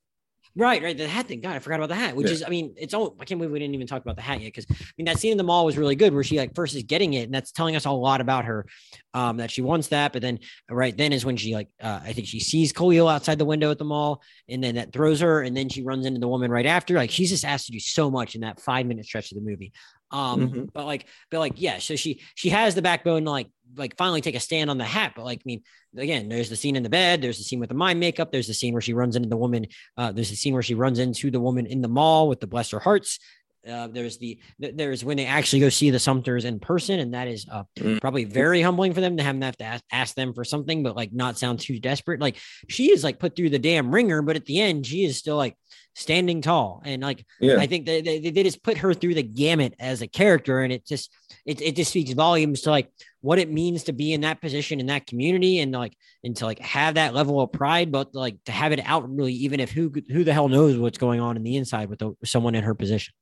Right, 0.56 0.84
right. 0.84 0.97
The 0.97 1.08
hat 1.08 1.28
thing. 1.28 1.39
God, 1.39 1.56
I 1.56 1.60
forgot 1.60 1.78
about 1.80 1.89
the 1.89 1.95
hat, 1.95 2.16
which 2.16 2.28
Yeah. 2.28 2.34
is, 2.34 2.43
I 2.43 2.49
mean, 2.49 2.74
it's 2.78 2.93
all, 2.93 3.16
I 3.20 3.26
can't 3.26 3.39
believe 3.39 3.52
we 3.52 3.60
didn't 3.60 3.74
even 3.74 3.88
talk 3.88 4.02
about 4.02 4.18
the 4.18 4.22
hat 4.22 4.41
yet. 4.41 4.54
Cause 4.54 4.66
I 4.70 4.76
mean, 4.97 5.06
that 5.06 5.18
scene 5.18 5.32
in 5.32 5.38
the 5.38 5.43
mall 5.45 5.66
was 5.66 5.78
really 5.78 5.95
good 5.95 6.14
where 6.14 6.24
she 6.24 6.38
like 6.38 6.54
first 6.56 6.76
is 6.76 6.84
getting 6.84 7.14
it. 7.14 7.24
And 7.24 7.34
that's 7.34 7.52
telling 7.54 7.76
us 7.78 7.86
a 7.86 7.91
lot 7.91 8.20
about 8.20 8.45
her, 8.45 8.66
um, 9.14 9.38
that 9.38 9.49
she 9.49 9.62
wants 9.62 9.88
that. 9.89 10.12
But 10.12 10.22
then, 10.22 10.39
right 10.70 10.95
then 10.95 11.14
is 11.14 11.24
when 11.26 11.38
she 11.38 11.54
like, 11.54 11.70
uh, 11.82 12.02
I 12.04 12.12
think 12.14 12.28
she 12.28 12.39
sees 12.41 12.74
Khalil 12.74 13.08
outside 13.08 13.38
the 13.38 13.45
window 13.45 13.72
at 13.72 13.78
the 13.78 13.86
mall 13.86 14.22
and 14.49 14.62
then 14.64 14.76
that 14.76 14.91
throws 14.91 15.22
her. 15.22 15.41
And 15.41 15.56
then 15.56 15.70
she 15.70 15.84
runs 15.84 16.06
into 16.06 16.20
the 16.20 16.28
woman 16.28 16.52
right 16.52 16.66
after. 16.66 16.95
Like 16.95 17.12
she's 17.12 17.30
just 17.30 17.45
asked 17.45 17.68
to 17.68 17.72
do 17.72 17.80
so 17.80 18.12
much 18.12 18.36
in 18.36 18.41
that 18.41 18.60
five 18.60 18.86
minute 18.86 19.06
stretch 19.06 19.32
of 19.32 19.36
the 19.36 19.49
movie. 19.49 19.72
Um, 20.14 20.49
Mhm. 20.49 20.70
but 20.74 20.86
like, 20.86 21.06
but 21.30 21.39
like, 21.39 21.54
yeah, 21.56 21.80
so 21.80 21.95
she, 21.95 22.20
she 22.36 22.49
has 22.49 22.76
the 22.76 22.82
backbone 22.82 23.24
to 23.24 23.32
like, 23.32 23.47
like 23.76 23.97
finally 23.97 24.22
take 24.22 24.36
a 24.36 24.39
stand 24.39 24.69
on 24.69 24.78
the 24.78 24.84
hat. 24.84 25.13
But 25.15 25.26
like, 25.26 25.39
I 25.39 25.45
mean, 25.45 25.61
again, 25.95 26.30
there's 26.30 26.49
the 26.49 26.55
scene 26.55 26.76
in 26.76 26.84
the 26.84 26.89
bed, 26.89 27.22
there's 27.22 27.38
the 27.38 27.43
scene 27.43 27.59
with 27.59 27.69
the 27.69 27.76
mind 27.76 27.99
makeup, 27.99 28.32
there's 28.32 28.47
the 28.47 28.53
scene 28.53 28.74
where 28.74 28.82
she 28.82 28.93
runs 28.93 29.15
into 29.15 29.30
the 29.30 29.38
woman 29.38 29.67
uh, 29.97 30.11
there's 30.11 30.30
the 30.30 30.36
scene 30.36 30.53
where 30.53 30.63
she 30.63 30.76
runs 30.76 30.99
into 30.99 31.32
the 31.32 31.39
woman 31.39 31.65
in 31.65 31.82
the 31.82 31.88
mall 31.88 32.28
with 32.28 32.39
the 32.39 32.47
bless 32.47 32.72
her 32.72 32.80
hearts. 32.80 33.19
Uh, 33.68 33.88
there's 33.88 34.18
the 34.18 34.39
there's 34.57 35.05
when 35.05 35.18
they 35.18 35.26
actually 35.26 35.59
go 35.59 35.70
see 35.70 35.91
the 35.91 35.99
Sumpters 35.99 36.45
in 36.45 36.59
person, 36.59 36.99
and 36.99 37.14
that 37.14 37.28
is 37.28 37.45
uh, 37.51 37.64
Mm. 37.80 38.01
probably 38.01 38.24
very 38.26 38.62
humbling 38.62 38.93
for 38.93 39.01
them 39.01 39.18
to 39.18 39.24
have 39.24 39.39
to 39.39 39.45
have 39.45 39.57
to 39.57 39.64
ask, 39.64 39.84
ask 39.91 40.16
them 40.16 40.34
for 40.34 40.43
something, 40.43 40.82
but 40.84 40.95
like 40.95 41.14
not 41.14 41.38
sound 41.38 41.59
too 41.59 41.80
desperate. 41.80 42.20
Like 42.20 42.38
she 42.70 42.91
is 42.91 43.03
like 43.03 43.20
put 43.20 43.36
through 43.36 43.51
the 43.51 43.59
damn 43.59 43.93
ringer, 43.93 44.22
but 44.24 44.36
at 44.36 44.45
the 44.45 44.59
end 44.59 44.86
she 44.88 45.05
is 45.05 45.18
still 45.18 45.38
like 45.38 45.55
standing 45.93 46.41
tall, 46.41 46.82
and 46.86 47.03
like 47.03 47.24
Yeah. 47.39 47.57
I 47.57 47.68
think 47.68 47.86
they, 47.86 48.01
they 48.01 48.20
they 48.20 48.43
just 48.43 48.64
put 48.64 48.78
her 48.80 48.93
through 48.95 49.14
the 49.14 49.24
gamut 49.24 49.76
as 49.80 50.01
a 50.01 50.07
character, 50.07 50.62
and 50.62 50.74
it 50.74 50.86
just 50.88 51.14
it 51.45 51.62
it 51.62 51.76
just 51.76 51.91
speaks 51.91 52.14
volumes 52.14 52.62
to 52.62 52.72
like 52.72 52.89
what 53.22 53.38
it 53.38 53.51
means 53.51 53.84
to 53.84 53.93
be 53.93 54.14
in 54.14 54.22
that 54.22 54.41
position 54.41 54.80
in 54.80 54.88
that 54.88 55.05
community, 55.05 55.59
and 55.59 55.72
like 55.72 55.93
and 56.24 56.36
to 56.38 56.45
like 56.45 56.59
have 56.59 56.95
that 56.95 57.14
level 57.14 57.39
of 57.41 57.51
pride, 57.51 57.91
but 57.91 58.16
like 58.16 58.38
to 58.45 58.51
have 58.51 58.72
it 58.72 58.82
out 58.86 59.07
really, 59.07 59.34
even 59.34 59.59
if 59.59 59.72
who 59.72 59.91
who 60.09 60.24
the 60.24 60.34
hell 60.34 60.49
knows 60.49 60.78
what's 60.80 60.97
going 60.97 61.20
on 61.20 61.38
in 61.38 61.43
the 61.43 61.57
inside 61.57 61.89
with 61.89 61.99
the, 61.99 62.14
someone 62.26 62.55
in 62.55 62.64
her 62.64 62.74
position. 62.74 63.14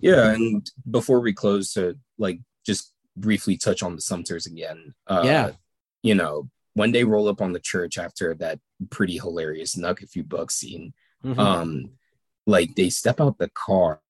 Yeah, 0.00 0.32
and 0.32 0.68
before 0.90 1.20
we 1.20 1.32
close, 1.32 1.72
to 1.74 1.98
like 2.18 2.38
just 2.64 2.92
briefly 3.16 3.56
touch 3.56 3.82
on 3.82 3.94
the 3.96 4.00
Sumpters 4.02 4.46
again. 4.46 4.94
Uh, 5.06 5.22
Yeah. 5.24 5.50
you 6.02 6.14
know, 6.14 6.48
when 6.74 6.92
they 6.92 7.04
roll 7.04 7.28
up 7.28 7.40
on 7.40 7.52
the 7.52 7.60
church 7.60 7.98
after 7.98 8.34
that 8.34 8.58
pretty 8.90 9.16
hilarious 9.18 9.74
knuck 9.76 10.02
a 10.02 10.06
few 10.06 10.22
bucks 10.22 10.54
scene, 10.56 10.92
Mhm. 11.24 11.38
um, 11.38 11.90
like 12.46 12.74
they 12.74 12.90
step 12.90 13.20
out 13.20 13.38
the 13.38 13.48
car 13.50 14.00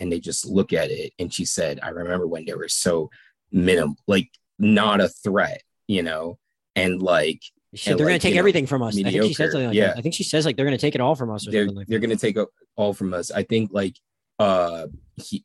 and 0.00 0.10
they 0.12 0.20
just 0.20 0.46
look 0.46 0.72
at 0.72 0.90
it, 0.90 1.12
and 1.18 1.32
she 1.32 1.44
said, 1.44 1.80
"I 1.82 1.88
remember 1.90 2.26
when 2.26 2.44
they 2.44 2.54
were 2.54 2.68
so 2.68 3.10
minimal, 3.50 3.96
like 4.06 4.30
not 4.58 5.00
a 5.00 5.08
threat, 5.08 5.62
you 5.86 6.02
know, 6.02 6.38
and 6.76 7.00
like 7.02 7.40
she 7.74 7.90
and, 7.90 7.98
they're 7.98 8.06
like, 8.06 8.10
going 8.12 8.20
to 8.20 8.22
take 8.22 8.30
you 8.30 8.34
know, 8.36 8.38
everything 8.40 8.66
from 8.66 8.82
us. 8.82 8.94
I 8.94 9.02
think 9.02 9.08
she 9.08 9.18
mediocre. 9.20 9.34
something 9.50 9.66
like 9.68 9.74
Yeah. 9.74 9.86
that. 9.88 9.98
I 9.98 10.00
think 10.00 10.14
she 10.14 10.22
says 10.22 10.44
like 10.46 10.56
they're 10.56 10.64
going 10.66 10.76
to 10.78 10.80
take 10.80 10.94
it 10.94 11.00
all 11.00 11.14
from 11.16 11.30
us. 11.30 11.46
They're 11.50 11.66
like 11.68 11.86
they're 11.88 11.98
gonna 11.98 12.16
take 12.16 12.36
all 12.76 12.94
from 12.94 13.12
us. 13.14 13.30
I 13.30 13.42
think 13.42 13.70
like 13.72 13.96
uh 14.38 14.86
he 15.16 15.44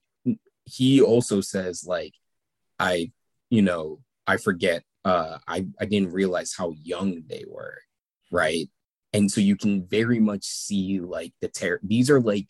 he 0.65 1.01
also 1.01 1.41
says 1.41 1.83
like 1.85 2.13
I 2.79 3.11
you 3.49 3.61
know 3.61 3.99
I 4.27 4.37
forget 4.37 4.83
uh 5.05 5.37
I 5.47 5.65
I 5.79 5.85
didn't 5.85 6.13
realize 6.13 6.53
how 6.57 6.73
young 6.81 7.23
they 7.27 7.45
were, 7.47 7.79
right? 8.31 8.67
And 9.13 9.31
so 9.31 9.41
you 9.41 9.55
can 9.55 9.85
very 9.87 10.19
much 10.19 10.43
see 10.43 10.99
like 10.99 11.33
the 11.41 11.47
terror. 11.47 11.79
These 11.83 12.09
are 12.09 12.21
like 12.21 12.49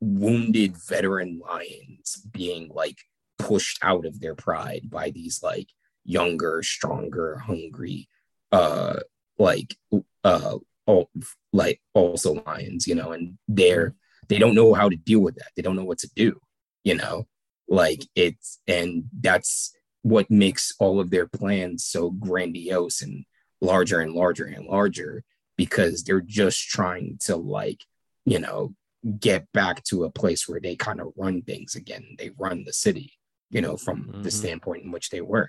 wounded 0.00 0.76
veteran 0.76 1.40
lions 1.40 2.26
being 2.30 2.68
like 2.74 2.98
pushed 3.38 3.78
out 3.82 4.04
of 4.04 4.20
their 4.20 4.34
pride 4.34 4.90
by 4.90 5.10
these 5.10 5.42
like 5.42 5.68
younger, 6.04 6.62
stronger, 6.62 7.38
hungry, 7.38 8.08
uh 8.52 9.00
like 9.38 9.76
uh 10.24 10.58
all 10.86 11.10
like 11.52 11.80
also 11.94 12.34
lions, 12.46 12.86
you 12.86 12.94
know, 12.94 13.12
and 13.12 13.38
they're 13.48 13.94
they 14.28 14.38
don't 14.38 14.54
know 14.54 14.74
how 14.74 14.88
to 14.88 14.96
deal 14.96 15.20
with 15.20 15.36
that. 15.36 15.50
They 15.56 15.62
don't 15.62 15.76
know 15.76 15.84
what 15.84 15.98
to 15.98 16.10
do, 16.14 16.38
you 16.84 16.94
know, 16.96 17.26
like 17.68 18.02
it's 18.14 18.60
and 18.66 19.04
that's 19.20 19.74
what 20.02 20.30
makes 20.30 20.74
all 20.78 21.00
of 21.00 21.10
their 21.10 21.26
plans 21.26 21.84
so 21.84 22.10
grandiose 22.10 23.00
and 23.02 23.24
larger 23.60 24.00
and 24.00 24.12
larger 24.12 24.44
and 24.44 24.66
larger 24.66 25.24
because 25.56 26.02
they're 26.04 26.20
just 26.20 26.68
trying 26.68 27.16
to 27.22 27.36
like, 27.36 27.80
you 28.26 28.38
know, 28.38 28.74
get 29.18 29.50
back 29.52 29.82
to 29.84 30.04
a 30.04 30.10
place 30.10 30.48
where 30.48 30.60
they 30.60 30.76
kind 30.76 31.00
of 31.00 31.12
run 31.16 31.40
things 31.42 31.74
again. 31.74 32.04
They 32.18 32.30
run 32.38 32.64
the 32.64 32.72
city, 32.72 33.12
you 33.50 33.60
know, 33.60 33.76
from 33.76 34.10
the 34.22 34.28
Mhm. 34.28 34.32
standpoint 34.32 34.84
in 34.84 34.90
which 34.90 35.10
they 35.10 35.20
were. 35.20 35.48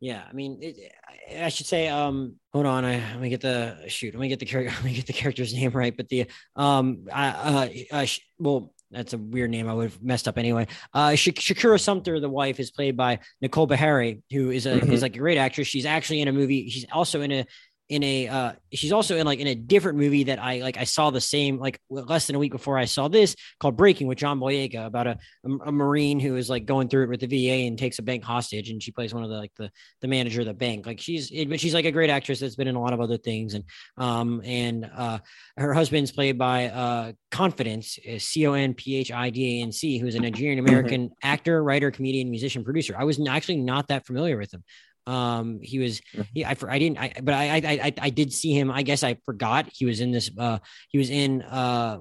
Yeah, 0.00 0.22
I 0.28 0.32
mean, 0.34 0.58
it, 0.62 0.92
I- 1.40 1.48
should 1.48 1.66
say. 1.66 1.88
Um, 1.88 2.36
hold 2.52 2.66
on, 2.66 2.84
I 2.84 2.96
let 2.98 3.20
me 3.20 3.30
get 3.30 3.40
the 3.40 3.76
shoot. 3.88 4.14
Let 4.14 4.20
me 4.20 4.28
get 4.28 4.38
the 4.40 4.46
character. 4.46 4.72
Let 4.76 4.84
me 4.84 4.94
get 4.94 5.06
the 5.06 5.12
character's 5.12 5.54
name 5.54 5.70
right. 5.72 5.96
But 5.96 6.08
the 6.08 6.26
um, 6.54 7.06
I, 7.12 7.28
uh, 7.28 7.96
uh, 7.96 8.04
sh- 8.04 8.20
well, 8.38 8.72
that's 8.90 9.14
a 9.14 9.18
weird 9.18 9.50
name. 9.50 9.68
I 9.68 9.74
would 9.74 9.90
have 9.90 10.02
messed 10.02 10.28
up 10.28 10.38
anyway. 10.38 10.66
Uh, 10.92 11.14
Sha- 11.14 11.32
Shakira 11.32 11.80
Sumpter, 11.80 12.20
the 12.20 12.28
wife, 12.28 12.60
is 12.60 12.70
played 12.70 12.96
by 12.96 13.18
Nicole 13.40 13.66
Beharie, 13.66 14.22
who 14.30 14.50
is 14.50 14.66
a 14.66 14.78
Mhm. 14.78 14.92
is 14.92 15.02
like 15.02 15.16
a 15.16 15.18
great 15.18 15.38
actress. 15.38 15.66
She's 15.66 15.86
actually 15.86 16.20
in 16.20 16.28
a 16.28 16.32
movie. 16.32 16.68
She's 16.68 16.86
also 16.92 17.22
in 17.22 17.32
a 17.32 17.46
in 17.88 18.02
a 18.02 18.26
uh 18.26 18.52
she's 18.72 18.92
also 18.92 19.16
in 19.16 19.26
like 19.26 19.38
in 19.38 19.46
a 19.46 19.54
different 19.54 19.96
movie 19.96 20.24
that 20.24 20.42
I 20.42 20.58
like 20.58 20.76
I 20.76 20.84
saw 20.84 21.10
the 21.10 21.20
same 21.20 21.58
like 21.58 21.80
less 21.88 22.26
than 22.26 22.34
a 22.34 22.38
week 22.38 22.50
before 22.50 22.76
I 22.76 22.84
saw 22.84 23.06
this 23.06 23.36
called 23.60 23.76
Breaking 23.76 24.08
with 24.08 24.18
John 24.18 24.40
Boyega 24.40 24.86
about 24.86 25.06
a, 25.06 25.18
a, 25.44 25.50
a 25.66 25.72
marine 25.72 26.18
who 26.18 26.36
is 26.36 26.50
like 26.50 26.66
going 26.66 26.88
through 26.88 27.04
it 27.04 27.08
with 27.10 27.20
the 27.20 27.26
VA 27.26 27.66
and 27.66 27.78
takes 27.78 28.00
a 28.00 28.02
bank 28.02 28.24
hostage 28.24 28.70
and 28.70 28.82
she 28.82 28.90
plays 28.90 29.14
one 29.14 29.22
of 29.22 29.30
the 29.30 29.36
like 29.36 29.52
the 29.56 29.70
the 30.00 30.08
manager 30.08 30.40
of 30.40 30.46
the 30.46 30.54
bank. 30.54 30.84
Like 30.84 31.00
she's 31.00 31.30
but 31.46 31.60
she's 31.60 31.74
like 31.74 31.84
a 31.84 31.92
great 31.92 32.10
actress 32.10 32.40
that's 32.40 32.56
been 32.56 32.68
in 32.68 32.74
a 32.74 32.80
lot 32.80 32.92
of 32.92 33.00
other 33.00 33.18
things 33.18 33.54
and 33.54 33.64
um 33.96 34.42
and 34.44 34.90
uh 34.94 35.18
her 35.56 35.72
husband's 35.72 36.10
played 36.10 36.38
by 36.38 36.66
uh 36.66 37.12
Conphidance 37.30 37.98
C 38.18 38.46
O 38.48 38.54
N 38.54 38.74
P 38.74 38.96
H 38.96 39.12
I 39.12 39.30
D 39.30 39.60
A 39.60 39.62
N 39.62 39.70
C 39.70 39.98
who's 39.98 40.16
a 40.16 40.20
Nigerian 40.20 40.58
American 40.58 41.10
actor 41.22 41.62
writer 41.62 41.92
comedian 41.92 42.30
musician 42.30 42.64
producer. 42.64 42.96
I 42.98 43.04
was 43.04 43.20
actually 43.28 43.58
not 43.58 43.88
that 43.88 44.06
familiar 44.06 44.36
with 44.36 44.52
him 44.52 44.64
um 45.06 45.60
he 45.62 45.78
was 45.78 46.00
he, 46.34 46.44
I, 46.44 46.54
for- 46.54 46.70
I 46.70 46.78
didn't 46.78 46.98
I 46.98 47.12
but 47.22 47.34
I, 47.34 47.56
I 47.56 47.60
I 47.64 47.92
I 48.00 48.10
did 48.10 48.32
see 48.32 48.52
him. 48.52 48.70
I 48.70 48.82
guess 48.82 49.02
I 49.02 49.18
forgot 49.24 49.68
he 49.72 49.84
was 49.86 50.00
in 50.00 50.10
this 50.10 50.30
uh 50.36 50.58
he 50.88 50.98
was 50.98 51.10
in 51.10 51.42
uh 51.42 52.00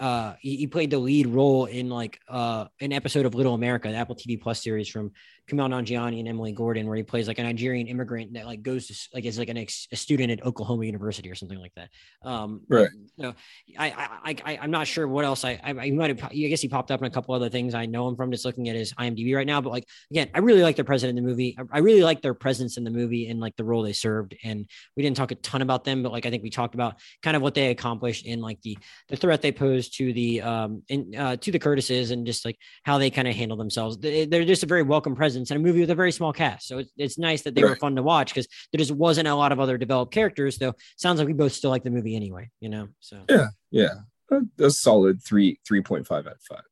uh 0.00 0.34
he, 0.40 0.56
he 0.56 0.66
played 0.66 0.90
the 0.90 0.98
lead 0.98 1.26
role 1.26 1.66
in 1.66 1.88
like 1.88 2.20
uh 2.28 2.66
an 2.80 2.92
episode 2.92 3.26
of 3.26 3.34
Little 3.34 3.54
America, 3.54 3.88
the 3.88 3.96
Apple 3.96 4.16
TV 4.16 4.40
Plus 4.40 4.62
series 4.62 4.88
from 4.88 5.12
Kumail 5.48 5.68
Nanjiani 5.68 6.18
and 6.18 6.28
Emily 6.28 6.52
Gordon, 6.52 6.86
where 6.86 6.96
he 6.96 7.02
plays 7.02 7.28
like 7.28 7.38
a 7.38 7.42
Nigerian 7.42 7.86
immigrant 7.86 8.34
that 8.34 8.46
like 8.46 8.62
goes 8.62 8.88
to 8.88 8.94
like 9.14 9.24
is 9.24 9.38
like 9.38 9.48
an 9.48 9.56
ex, 9.56 9.86
a 9.92 9.96
student 9.96 10.30
at 10.30 10.44
Oklahoma 10.44 10.84
University 10.84 11.30
or 11.30 11.34
something 11.34 11.58
like 11.58 11.72
that. 11.76 11.90
Um, 12.22 12.62
Right. 12.68 12.88
So 13.20 13.34
I 13.78 14.18
I 14.24 14.36
I 14.44 14.58
I'm 14.62 14.70
not 14.70 14.86
sure 14.86 15.06
what 15.06 15.24
else 15.24 15.44
I 15.44 15.60
I, 15.62 15.70
I 15.70 15.90
might 15.92 16.10
have 16.10 16.30
I 16.30 16.34
guess 16.34 16.60
he 16.60 16.68
popped 16.68 16.90
up 16.90 17.00
in 17.00 17.06
a 17.06 17.10
couple 17.10 17.34
other 17.34 17.48
things 17.48 17.74
I 17.74 17.86
know 17.86 18.08
him 18.08 18.16
from 18.16 18.32
just 18.32 18.44
looking 18.44 18.68
at 18.68 18.76
his 18.76 18.92
IMDb 18.94 19.34
right 19.34 19.46
now. 19.46 19.60
But 19.60 19.70
like 19.70 19.88
again, 20.10 20.30
I 20.34 20.40
really 20.40 20.62
like 20.62 20.76
their 20.76 20.84
president 20.84 21.18
in 21.18 21.24
the 21.24 21.30
movie. 21.30 21.56
I, 21.58 21.76
I 21.76 21.78
really 21.78 22.02
like 22.02 22.22
their 22.22 22.34
presence 22.34 22.76
in 22.76 22.84
the 22.84 22.90
movie 22.90 23.28
and 23.28 23.38
like 23.38 23.56
the 23.56 23.64
role 23.64 23.82
they 23.82 23.92
served. 23.92 24.36
And 24.42 24.68
we 24.96 25.02
didn't 25.02 25.16
talk 25.16 25.30
a 25.30 25.36
ton 25.36 25.62
about 25.62 25.84
them, 25.84 26.02
but 26.02 26.10
like 26.10 26.26
I 26.26 26.30
think 26.30 26.42
we 26.42 26.50
talked 26.50 26.74
about 26.74 26.96
kind 27.22 27.36
of 27.36 27.42
what 27.42 27.54
they 27.54 27.70
accomplished 27.70 28.26
in 28.26 28.40
like 28.40 28.60
the 28.62 28.76
the 29.08 29.16
threat 29.16 29.42
they 29.42 29.52
posed 29.52 29.96
to 29.98 30.12
the 30.12 30.42
um 30.42 30.82
in 30.88 31.14
uh 31.16 31.36
to 31.36 31.52
the 31.52 31.58
Curtises 31.58 32.10
and 32.10 32.26
just 32.26 32.44
like 32.44 32.58
how 32.82 32.98
they 32.98 33.10
kind 33.10 33.28
of 33.28 33.34
handle 33.34 33.56
themselves. 33.56 33.98
They, 33.98 34.26
they're 34.26 34.44
just 34.44 34.64
a 34.64 34.66
very 34.66 34.82
welcome 34.82 35.14
presence 35.14 35.35
in 35.36 35.56
a 35.56 35.60
movie 35.60 35.80
with 35.80 35.90
a 35.90 35.94
very 35.94 36.12
small 36.12 36.32
cast. 36.32 36.66
So 36.66 36.78
it's, 36.78 36.90
it's 36.96 37.18
nice 37.18 37.42
that 37.42 37.54
they 37.54 37.62
were 37.62 37.76
fun 37.76 37.96
to 37.96 38.02
watch 38.02 38.32
because 38.32 38.48
there 38.72 38.78
just 38.78 38.92
wasn't 38.92 39.28
a 39.28 39.34
lot 39.34 39.52
of 39.52 39.60
other 39.60 39.78
developed 39.78 40.12
characters. 40.12 40.58
Though 40.58 40.74
sounds 40.96 41.18
like 41.18 41.26
we 41.26 41.32
both 41.32 41.52
still 41.52 41.70
like 41.70 41.84
the 41.84 41.90
movie 41.90 42.16
anyway, 42.16 42.50
you 42.60 42.68
know. 42.68 42.88
So 43.00 43.24
Yeah. 43.70 43.94
A, 44.30 44.40
a 44.64 44.70
solid 44.70 45.22
three, 45.22 45.60
3.5 45.70 46.10
out 46.10 46.26
of 46.26 46.40
five. 46.48 46.62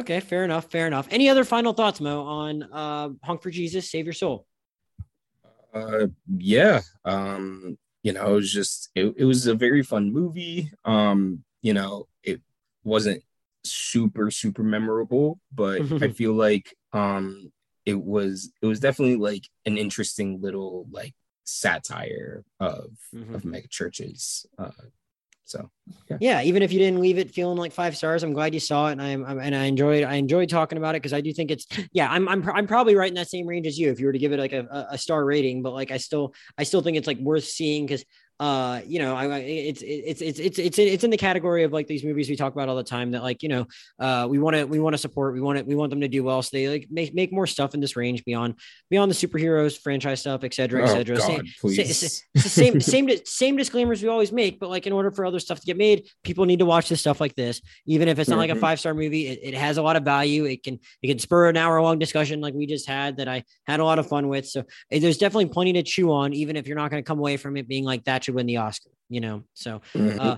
okay, 0.00 0.20
fair 0.20 0.44
enough, 0.44 0.70
fair 0.70 0.86
enough. 0.86 1.08
Any 1.10 1.28
other 1.28 1.44
final 1.44 1.72
thoughts, 1.72 2.00
Mo, 2.00 2.22
on 2.22 2.62
uh 2.62 3.08
Honk 3.24 3.42
for 3.42 3.50
Jesus, 3.50 3.90
Save 3.90 4.04
Your 4.06 4.12
Soul? 4.12 4.46
Uh, 5.74 6.06
yeah. 6.38 6.80
Um, 7.04 7.76
you 8.02 8.12
know, 8.12 8.26
it 8.28 8.34
was 8.34 8.52
just 8.52 8.90
it, 8.94 9.14
it 9.16 9.24
was 9.24 9.46
a 9.46 9.54
very 9.54 9.82
fun 9.82 10.12
movie. 10.12 10.70
Um, 10.84 11.42
you 11.60 11.74
know, 11.74 12.06
it 12.22 12.40
wasn't 12.84 13.22
super 13.64 14.30
super 14.30 14.62
memorable, 14.62 15.40
but 15.52 15.80
I 16.00 16.08
feel 16.20 16.34
like 16.34 16.72
um 16.92 17.50
it 17.86 17.98
was 18.02 18.52
it 18.60 18.66
was 18.66 18.80
definitely 18.80 19.16
like 19.16 19.44
an 19.64 19.78
interesting 19.78 20.40
little 20.42 20.86
like 20.90 21.14
satire 21.44 22.44
of 22.60 22.90
Mhm. 23.14 23.34
of 23.34 23.44
mega 23.44 23.68
churches. 23.68 24.44
Uh, 24.58 24.70
so 25.44 25.70
yeah 26.18 26.42
even 26.42 26.60
if 26.60 26.72
you 26.72 26.80
didn't 26.80 26.98
leave 27.00 27.18
it 27.18 27.30
feeling 27.30 27.56
like 27.56 27.70
five 27.70 27.96
stars 27.96 28.24
i'm 28.24 28.32
glad 28.32 28.52
you 28.52 28.58
saw 28.58 28.88
it 28.88 28.92
and 28.92 29.00
i'm, 29.02 29.24
I'm- 29.24 29.38
and 29.38 29.54
i 29.54 29.66
enjoyed 29.66 30.02
i 30.02 30.16
enjoyed 30.16 30.48
talking 30.48 30.76
about 30.76 30.96
it 30.96 31.02
because 31.02 31.12
i 31.12 31.20
do 31.20 31.32
think 31.32 31.52
it's 31.52 31.68
yeah 31.92 32.10
i'm 32.10 32.28
I'm, 32.28 32.42
I'm 32.50 32.66
probably 32.66 32.96
right 32.96 33.06
in 33.08 33.14
that 33.14 33.30
same 33.30 33.46
range 33.46 33.64
as 33.68 33.78
you 33.78 33.88
if 33.92 34.00
you 34.00 34.06
were 34.06 34.12
to 34.12 34.18
give 34.18 34.32
it 34.32 34.40
like 34.40 34.52
a, 34.52 34.66
a- 34.68 34.94
a 34.94 34.98
star 34.98 35.24
rating 35.24 35.62
but 35.62 35.72
like 35.72 35.92
i 35.92 35.98
still 35.98 36.34
i 36.58 36.64
still 36.64 36.82
think 36.82 36.96
it's 36.96 37.06
like 37.06 37.18
worth 37.18 37.44
seeing 37.44 37.86
because 37.86 38.04
uh, 38.38 38.80
you 38.86 38.98
know, 38.98 39.14
I, 39.16 39.38
it's, 39.38 39.82
it's, 39.82 40.20
it's, 40.20 40.38
it's, 40.38 40.58
it's, 40.58 40.78
it's 40.78 41.04
in 41.04 41.10
the 41.10 41.16
category 41.16 41.64
of 41.64 41.72
like 41.72 41.86
these 41.86 42.04
movies 42.04 42.28
we 42.28 42.36
talk 42.36 42.52
about 42.52 42.68
all 42.68 42.76
the 42.76 42.84
time 42.84 43.12
that 43.12 43.22
like, 43.22 43.42
you 43.42 43.48
know, 43.48 43.66
uh, 43.98 44.26
we 44.28 44.38
want 44.38 44.56
to, 44.56 44.64
we 44.64 44.78
want 44.78 44.94
to 44.94 44.98
support, 44.98 45.32
we 45.32 45.40
want 45.40 45.58
it, 45.58 45.66
we 45.66 45.74
want 45.74 45.90
them 45.90 46.02
to 46.02 46.08
do 46.08 46.22
well. 46.22 46.42
So 46.42 46.50
they 46.52 46.68
like 46.68 46.88
make, 46.90 47.14
make 47.14 47.32
more 47.32 47.46
stuff 47.46 47.72
in 47.72 47.80
this 47.80 47.96
range 47.96 48.24
beyond, 48.24 48.56
beyond 48.90 49.10
the 49.10 49.14
superheroes 49.14 49.78
franchise 49.78 50.20
stuff, 50.20 50.44
et 50.44 50.52
cetera, 50.52 50.82
et 50.82 50.90
oh, 50.90 50.94
cetera. 50.94 51.18
Oh, 51.18 51.28
God, 51.28 51.70
same, 51.70 52.80
same, 52.80 52.80
same, 52.80 53.10
same 53.24 53.56
disclaimers 53.56 54.02
we 54.02 54.08
always 54.08 54.32
make, 54.32 54.60
but 54.60 54.68
like 54.68 54.86
in 54.86 54.92
order 54.92 55.10
for 55.10 55.24
other 55.24 55.38
stuff 55.38 55.60
to 55.60 55.66
get 55.66 55.78
made, 55.78 56.06
people 56.22 56.44
need 56.44 56.58
to 56.58 56.66
watch 56.66 56.90
this 56.90 57.00
stuff 57.00 57.20
like 57.20 57.34
this, 57.36 57.62
even 57.86 58.06
if 58.06 58.18
it's 58.18 58.28
not 58.28 58.34
mm-hmm. 58.34 58.40
like 58.40 58.50
a 58.50 58.52
mm-hmm. 58.52 58.60
five 58.60 58.80
star 58.80 58.92
movie, 58.92 59.28
it, 59.28 59.40
it 59.42 59.54
has 59.54 59.78
a 59.78 59.82
lot 59.82 59.96
of 59.96 60.04
value. 60.04 60.44
It 60.44 60.62
can, 60.62 60.78
it 61.02 61.08
can 61.08 61.18
spur 61.18 61.48
an 61.48 61.56
hour 61.56 61.80
long 61.80 61.98
discussion 61.98 62.42
like 62.42 62.52
we 62.52 62.66
just 62.66 62.86
had 62.86 63.16
that 63.16 63.28
I 63.28 63.44
had 63.66 63.80
a 63.80 63.84
lot 63.84 63.98
of 63.98 64.06
fun 64.06 64.28
with. 64.28 64.46
So 64.46 64.64
eh, 64.90 64.98
there's 64.98 65.16
definitely 65.16 65.46
plenty 65.46 65.72
to 65.72 65.82
chew 65.82 66.12
on, 66.12 66.34
even 66.34 66.56
if 66.56 66.66
you're 66.66 66.76
not 66.76 66.90
going 66.90 67.02
to 67.02 67.06
come 67.06 67.18
away 67.18 67.38
from 67.38 67.56
it 67.56 67.66
being 67.66 67.84
like 67.84 68.04
that 68.04 68.25
should 68.26 68.34
win 68.34 68.46
the 68.46 68.58
Oscar, 68.58 68.90
you 69.08 69.20
know? 69.20 69.44
So, 69.54 69.80
mm-hmm. 69.94 70.20
uh, 70.20 70.36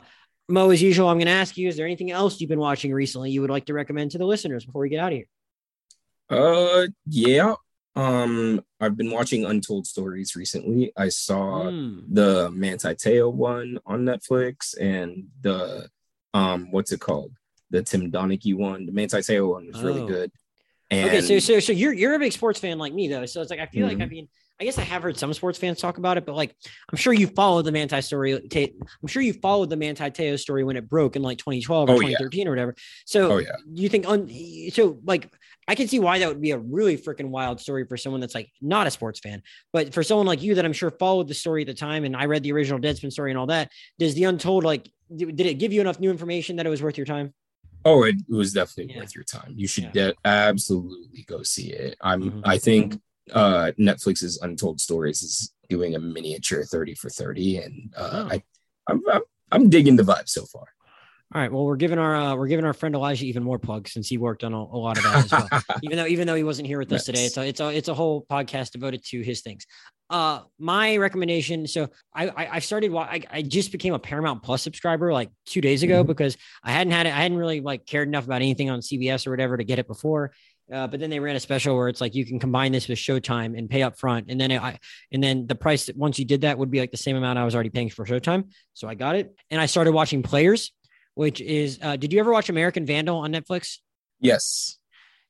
Mo, 0.49 0.71
as 0.71 0.81
usual, 0.81 1.09
I'm 1.09 1.17
going 1.17 1.27
to 1.27 1.33
ask 1.33 1.57
you, 1.57 1.69
is 1.69 1.77
there 1.77 1.87
anything 1.87 2.11
else 2.11 2.41
you've 2.41 2.49
been 2.51 2.59
watching 2.59 2.93
recently 2.93 3.31
you 3.31 3.41
would 3.41 3.51
like 3.51 3.67
to 3.67 3.75
recommend 3.75 4.13
to 4.13 4.19
the 4.19 4.25
listeners 4.25 4.65
before 4.65 4.83
we 4.83 4.89
get 4.89 5.01
out 5.01 5.13
of 5.13 5.19
here? 5.19 5.27
Uh, 6.31 6.87
yeah. 7.07 7.55
Um, 7.97 8.63
I've 8.81 8.97
been 8.97 9.11
watching 9.11 9.45
Untold 9.45 9.87
Stories 9.87 10.37
recently. 10.37 10.93
I 10.97 11.09
saw 11.09 11.65
mm. 11.65 12.03
the 12.09 12.51
Manti 12.51 12.95
Te'o 12.95 13.33
one 13.33 13.79
on 13.85 14.05
Netflix 14.05 14.79
and 14.79 15.25
the 15.41 15.89
um, 16.33 16.71
what's 16.71 16.93
it 16.93 17.01
called? 17.01 17.33
The 17.71 17.83
Tim 17.83 18.13
Donaghy 18.13 18.55
one. 18.55 18.87
The 18.87 18.93
Manti 18.93 19.19
Te'o 19.19 19.51
one 19.51 19.67
was 19.67 19.77
oh. 19.79 19.85
really 19.85 20.07
good. 20.07 20.31
And 20.91 21.09
okay, 21.09 21.21
so 21.21 21.39
so 21.39 21.61
so 21.61 21.73
you're 21.73 21.93
you're 21.93 22.15
a 22.15 22.19
big 22.19 22.33
sports 22.33 22.61
fan 22.61 22.79
like 22.79 22.95
me 22.95 23.09
though. 23.09 23.27
So 23.27 23.43
it's 23.43 23.51
like 23.51 23.61
I 23.61 23.67
feel 23.67 23.87
mm-hmm. 23.87 23.99
like 23.99 24.03
I 24.03 24.05
mm-hmm. 24.07 24.15
mean 24.15 24.29
I 24.61 24.65
guess 24.65 24.79
I 24.79 24.83
have 24.83 25.05
heard 25.05 25.17
some 25.17 25.33
sports 25.35 25.59
fans 25.59 25.79
talk 25.79 25.99
about 25.99 26.17
it, 26.17 26.27
but 26.27 26.35
like 26.35 26.55
I'm 26.91 26.97
sure 26.97 27.13
you 27.13 27.29
followed 27.29 27.65
the 27.65 27.73
Manti 27.73 28.01
story. 28.01 28.35
I'm 28.35 29.09
sure 29.09 29.23
you 29.23 29.33
followed 29.33 29.71
the 29.71 29.77
Manti 29.77 30.11
Te'o 30.11 30.37
story 30.37 30.65
when 30.65 30.77
it 30.77 30.89
broke 30.89 31.15
in 31.15 31.23
like 31.23 31.39
2012 31.39 31.89
or 31.89 31.93
oh, 31.93 31.97
2013 31.97 32.41
yeah. 32.41 32.49
or 32.49 32.51
whatever. 32.51 32.75
So 33.07 33.33
oh, 33.33 33.39
yeah. 33.39 33.53
you 33.73 33.89
think 33.89 34.09
on 34.09 34.29
so 34.73 34.99
like 35.05 35.33
I 35.69 35.77
can 35.77 35.87
see 35.87 36.01
why 36.01 36.19
that 36.19 36.29
would 36.29 36.41
be 36.41 36.51
a 36.51 36.59
really 36.59 36.97
freaking 36.97 37.29
wild 37.29 37.61
story 37.61 37.85
for 37.85 37.97
someone 37.97 38.21
that's 38.21 38.35
like 38.35 38.51
not 38.61 38.87
a 38.89 38.91
sports 38.91 39.21
fan, 39.21 39.43
but 39.73 39.95
for 39.95 40.03
someone 40.03 40.27
like 40.27 40.43
you 40.43 40.57
that 40.57 40.65
I'm 40.65 40.73
sure 40.73 40.91
followed 40.91 41.29
the 41.29 41.35
story 41.35 41.63
at 41.63 41.69
the 41.69 41.75
time 41.75 42.05
and 42.05 42.17
I 42.17 42.25
read 42.25 42.43
the 42.43 42.53
original 42.53 42.81
Deadspin 42.81 43.13
story 43.13 43.31
and 43.31 43.39
all 43.39 43.47
that. 43.47 43.71
Does 43.99 44.15
the 44.15 44.25
Untold 44.25 44.65
like 44.65 44.91
did 45.15 45.41
it 45.41 45.55
give 45.55 45.73
you 45.73 45.81
enough 45.81 46.01
new 46.01 46.11
information 46.11 46.57
that 46.57 46.67
it 46.67 46.71
was 46.71 46.83
worth 46.83 46.99
your 46.99 47.07
time? 47.07 47.33
Oh, 47.85 48.03
it, 48.03 48.17
was 48.29 48.53
definitely 48.53 48.93
yeah. 48.93 49.01
worth 49.01 49.15
your 49.15 49.25
time. 49.25 49.55
You 49.55 49.69
should 49.69 49.85
yeah. 49.95 50.09
de- 50.09 50.15
absolutely 50.25 51.23
go 51.23 51.43
see 51.43 51.71
it. 51.71 51.97
I'm. 52.01 52.23
Mm-hmm. 52.23 52.41
I 52.45 52.59
think 52.59 53.01
uh, 53.33 53.73
Netflix's 53.79 54.39
Untold 54.43 54.81
Stories 54.81 55.23
is 55.23 55.53
doing 55.69 55.95
a 55.95 55.99
miniature 55.99 56.65
thirty 56.65 56.95
for 56.95 57.11
thirty, 57.11 57.59
and 57.59 57.93
uh, 57.97 58.11
oh. 58.13 58.29
I, 58.33 58.43
I'm, 58.89 59.03
I'm 59.11 59.23
I'm 59.51 59.69
digging 59.69 59.97
the 59.97 60.03
vibe 60.03 60.29
so 60.29 60.45
far. 60.45 60.69
All 61.35 61.43
right. 61.43 61.53
Well, 61.53 61.67
we're 61.67 61.77
giving 61.77 61.99
our 61.99 62.17
uh, 62.17 62.35
we're 62.37 62.47
giving 62.47 62.65
our 62.65 62.73
friend 62.73 62.95
Elijah 62.95 63.27
even 63.27 63.43
more 63.43 63.59
plugs 63.59 63.93
since 63.93 64.09
he 64.09 64.17
worked 64.17 64.45
on 64.45 64.55
a, 64.55 64.57
a 64.57 64.79
lot 64.79 64.97
of 64.97 65.05
that 65.05 65.25
as 65.27 65.31
well. 65.31 65.63
even 65.83 65.99
though 65.99 66.07
even 66.07 66.27
though 66.27 66.35
he 66.35 66.43
wasn't 66.43 66.67
here 66.67 66.79
with 66.79 66.91
us 66.91 67.05
today, 67.05 67.27
it's 67.27 67.37
a 67.37 67.47
it's 67.47 67.61
a 67.61 67.69
it's 67.69 67.89
a 67.89 67.95
whole 67.95 68.25
podcast 68.31 68.71
devoted 68.71 69.05
to 69.09 69.21
his 69.21 69.43
things. 69.43 69.67
Uh, 70.09 70.41
my 70.59 70.97
recommendation. 70.97 71.67
So 71.67 71.91
I 72.15 72.29
I, 72.29 72.55
I 72.55 72.59
started. 72.61 72.95
I, 72.95 73.21
I 73.31 73.43
just 73.43 73.73
became 73.73 73.93
a 73.93 73.99
Paramount 73.99 74.43
Plus 74.43 74.63
subscriber 74.63 75.13
like 75.13 75.31
two 75.45 75.61
days 75.61 75.83
ago 75.83 76.01
mm-hmm. 76.01 76.07
because 76.07 76.39
I 76.65 76.73
hadn't 76.73 76.95
had 76.95 77.07
it. 77.07 77.11
I 77.11 77.21
hadn't 77.21 77.37
really 77.37 77.61
like 77.61 77.85
cared 77.85 78.09
enough 78.09 78.25
about 78.25 78.37
anything 78.37 78.71
on 78.71 78.81
CBS 78.81 79.27
or 79.27 79.31
whatever 79.31 79.59
to 79.59 79.65
get 79.65 79.79
it 79.79 79.87
before. 79.87 80.33
Uh, 80.73 80.87
but 80.87 81.01
then 81.01 81.11
they 81.11 81.19
ran 81.19 81.35
a 81.35 81.41
special 81.41 81.77
where 81.77 81.89
it's 81.89 82.01
like 82.01 82.15
you 82.15 82.27
can 82.27 82.39
combine 82.39 82.73
this 82.73 82.89
with 82.89 82.99
Showtime 82.99 83.57
and 83.57 83.71
pay 83.71 83.83
up 83.83 83.99
front, 83.99 84.27
and 84.29 84.41
then 84.41 84.51
it, 84.51 84.63
I 84.63 84.79
and 85.11 85.23
then 85.23 85.47
the 85.47 85.55
price 85.55 85.87
that 85.87 85.97
once 85.97 86.19
you 86.19 86.25
did 86.25 86.43
that 86.43 86.59
would 86.59 86.71
be 86.71 86.81
like 86.81 86.91
the 86.91 86.99
same 86.99 87.17
amount 87.17 87.39
I 87.39 87.45
was 87.45 87.55
already 87.55 87.71
paying 87.71 87.89
for 87.89 88.05
Showtime. 88.05 88.51
So 88.75 88.87
I 88.87 88.95
got 88.95 89.17
it, 89.17 89.35
and 89.51 89.61
I 89.61 89.67
started 89.67 89.93
watching 89.93 90.23
Players 90.23 90.73
which 91.19 91.41
is 91.41 91.81
uh, 91.83 91.97
did 91.97 92.13
you 92.13 92.21
ever 92.21 92.31
watch 92.31 92.49
American 92.49 92.87
Vandal 92.87 93.19
on 93.19 93.33
Netflix? 93.33 93.79
Yes. 94.21 94.79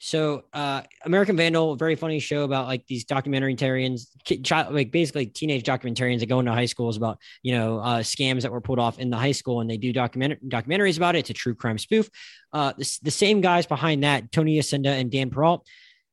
So 0.01 0.45
uh, 0.53 0.83
American 1.05 1.37
Vandal, 1.37 1.75
very 1.75 1.97
funny 1.97 2.21
show 2.21 2.45
about 2.45 2.69
like 2.69 2.87
these 2.87 3.05
documentarians, 3.05 4.07
child, 4.45 4.73
like 4.73 4.93
basically 4.93 5.27
teenage 5.27 5.65
documentarians 5.65 6.21
that 6.21 6.27
go 6.27 6.39
into 6.39 6.53
high 6.53 6.67
schools 6.67 6.97
about 6.97 7.19
you 7.43 7.53
know 7.53 7.81
uh, 7.81 7.99
scams 8.01 8.43
that 8.43 8.53
were 8.53 8.61
pulled 8.61 8.79
off 8.79 9.01
in 9.01 9.11
the 9.11 9.17
high 9.17 9.33
school, 9.33 9.61
and 9.61 9.69
they 9.69 9.77
do 9.77 9.93
document 9.93 10.49
documentaries 10.49 10.97
about 10.97 11.17
it. 11.17 11.21
It's 11.21 11.31
a 11.31 11.35
true 11.35 11.55
crime 11.55 11.79
spoof. 11.79 12.09
Uh, 12.53 12.73
the, 12.79 12.99
the 13.03 13.11
same 13.11 13.41
guys 13.41 13.67
behind 13.67 14.05
that, 14.05 14.31
Tony 14.31 14.57
Yacenda 14.59 15.01
and 15.01 15.11
Dan 15.11 15.31
Perrault, 15.31 15.67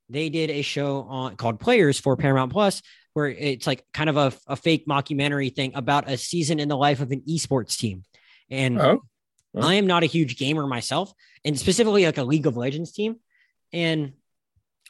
they 0.09 0.29
did 0.29 0.49
a 0.49 0.63
show 0.63 1.03
on 1.03 1.35
called 1.35 1.59
Players 1.59 1.99
for 1.99 2.17
Paramount 2.17 2.51
Plus, 2.51 2.81
where 3.13 3.27
it's 3.27 3.67
like 3.67 3.85
kind 3.93 4.09
of 4.09 4.17
a, 4.17 4.33
a 4.47 4.55
fake 4.55 4.87
mockumentary 4.87 5.55
thing 5.55 5.73
about 5.75 6.09
a 6.09 6.17
season 6.17 6.59
in 6.59 6.69
the 6.69 6.77
life 6.77 7.01
of 7.01 7.11
an 7.11 7.21
esports 7.29 7.77
team. 7.77 8.03
And 8.49 8.81
oh. 8.81 9.03
I 9.61 9.75
am 9.75 9.85
not 9.85 10.03
a 10.03 10.07
huge 10.07 10.37
gamer 10.37 10.65
myself, 10.65 11.13
and 11.43 11.57
specifically 11.57 12.05
like 12.05 12.17
a 12.17 12.23
League 12.23 12.47
of 12.47 12.57
Legends 12.57 12.91
team. 12.91 13.17
And 13.75 14.13